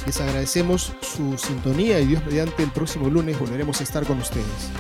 Les 0.08 0.20
agradecemos 0.20 0.94
su 1.02 1.38
sintonía 1.38 2.00
y 2.00 2.08
Dios 2.08 2.26
mediante 2.26 2.64
el 2.64 2.72
próximo 2.72 3.10
lunes 3.10 3.40
volveremos 3.40 3.80
a 3.80 3.84
estar 3.84 4.06
con 4.06 4.18
ustedes. 4.18 4.72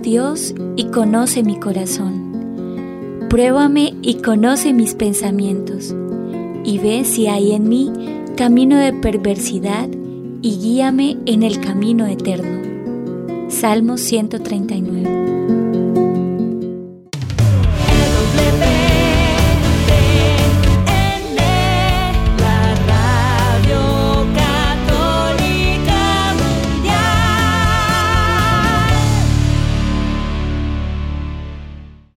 Dios, 0.00 0.54
y 0.76 0.84
conoce 0.86 1.42
mi 1.42 1.58
corazón. 1.58 3.26
Pruébame 3.28 3.94
y 4.02 4.14
conoce 4.14 4.72
mis 4.72 4.94
pensamientos, 4.94 5.94
y 6.64 6.78
ve 6.78 7.04
si 7.04 7.26
hay 7.26 7.52
en 7.52 7.68
mí 7.68 7.92
camino 8.36 8.76
de 8.76 8.92
perversidad, 8.92 9.88
y 10.42 10.56
guíame 10.56 11.18
en 11.26 11.42
el 11.42 11.60
camino 11.60 12.06
eterno. 12.06 12.60
Salmo 13.48 13.98
139. 13.98 15.59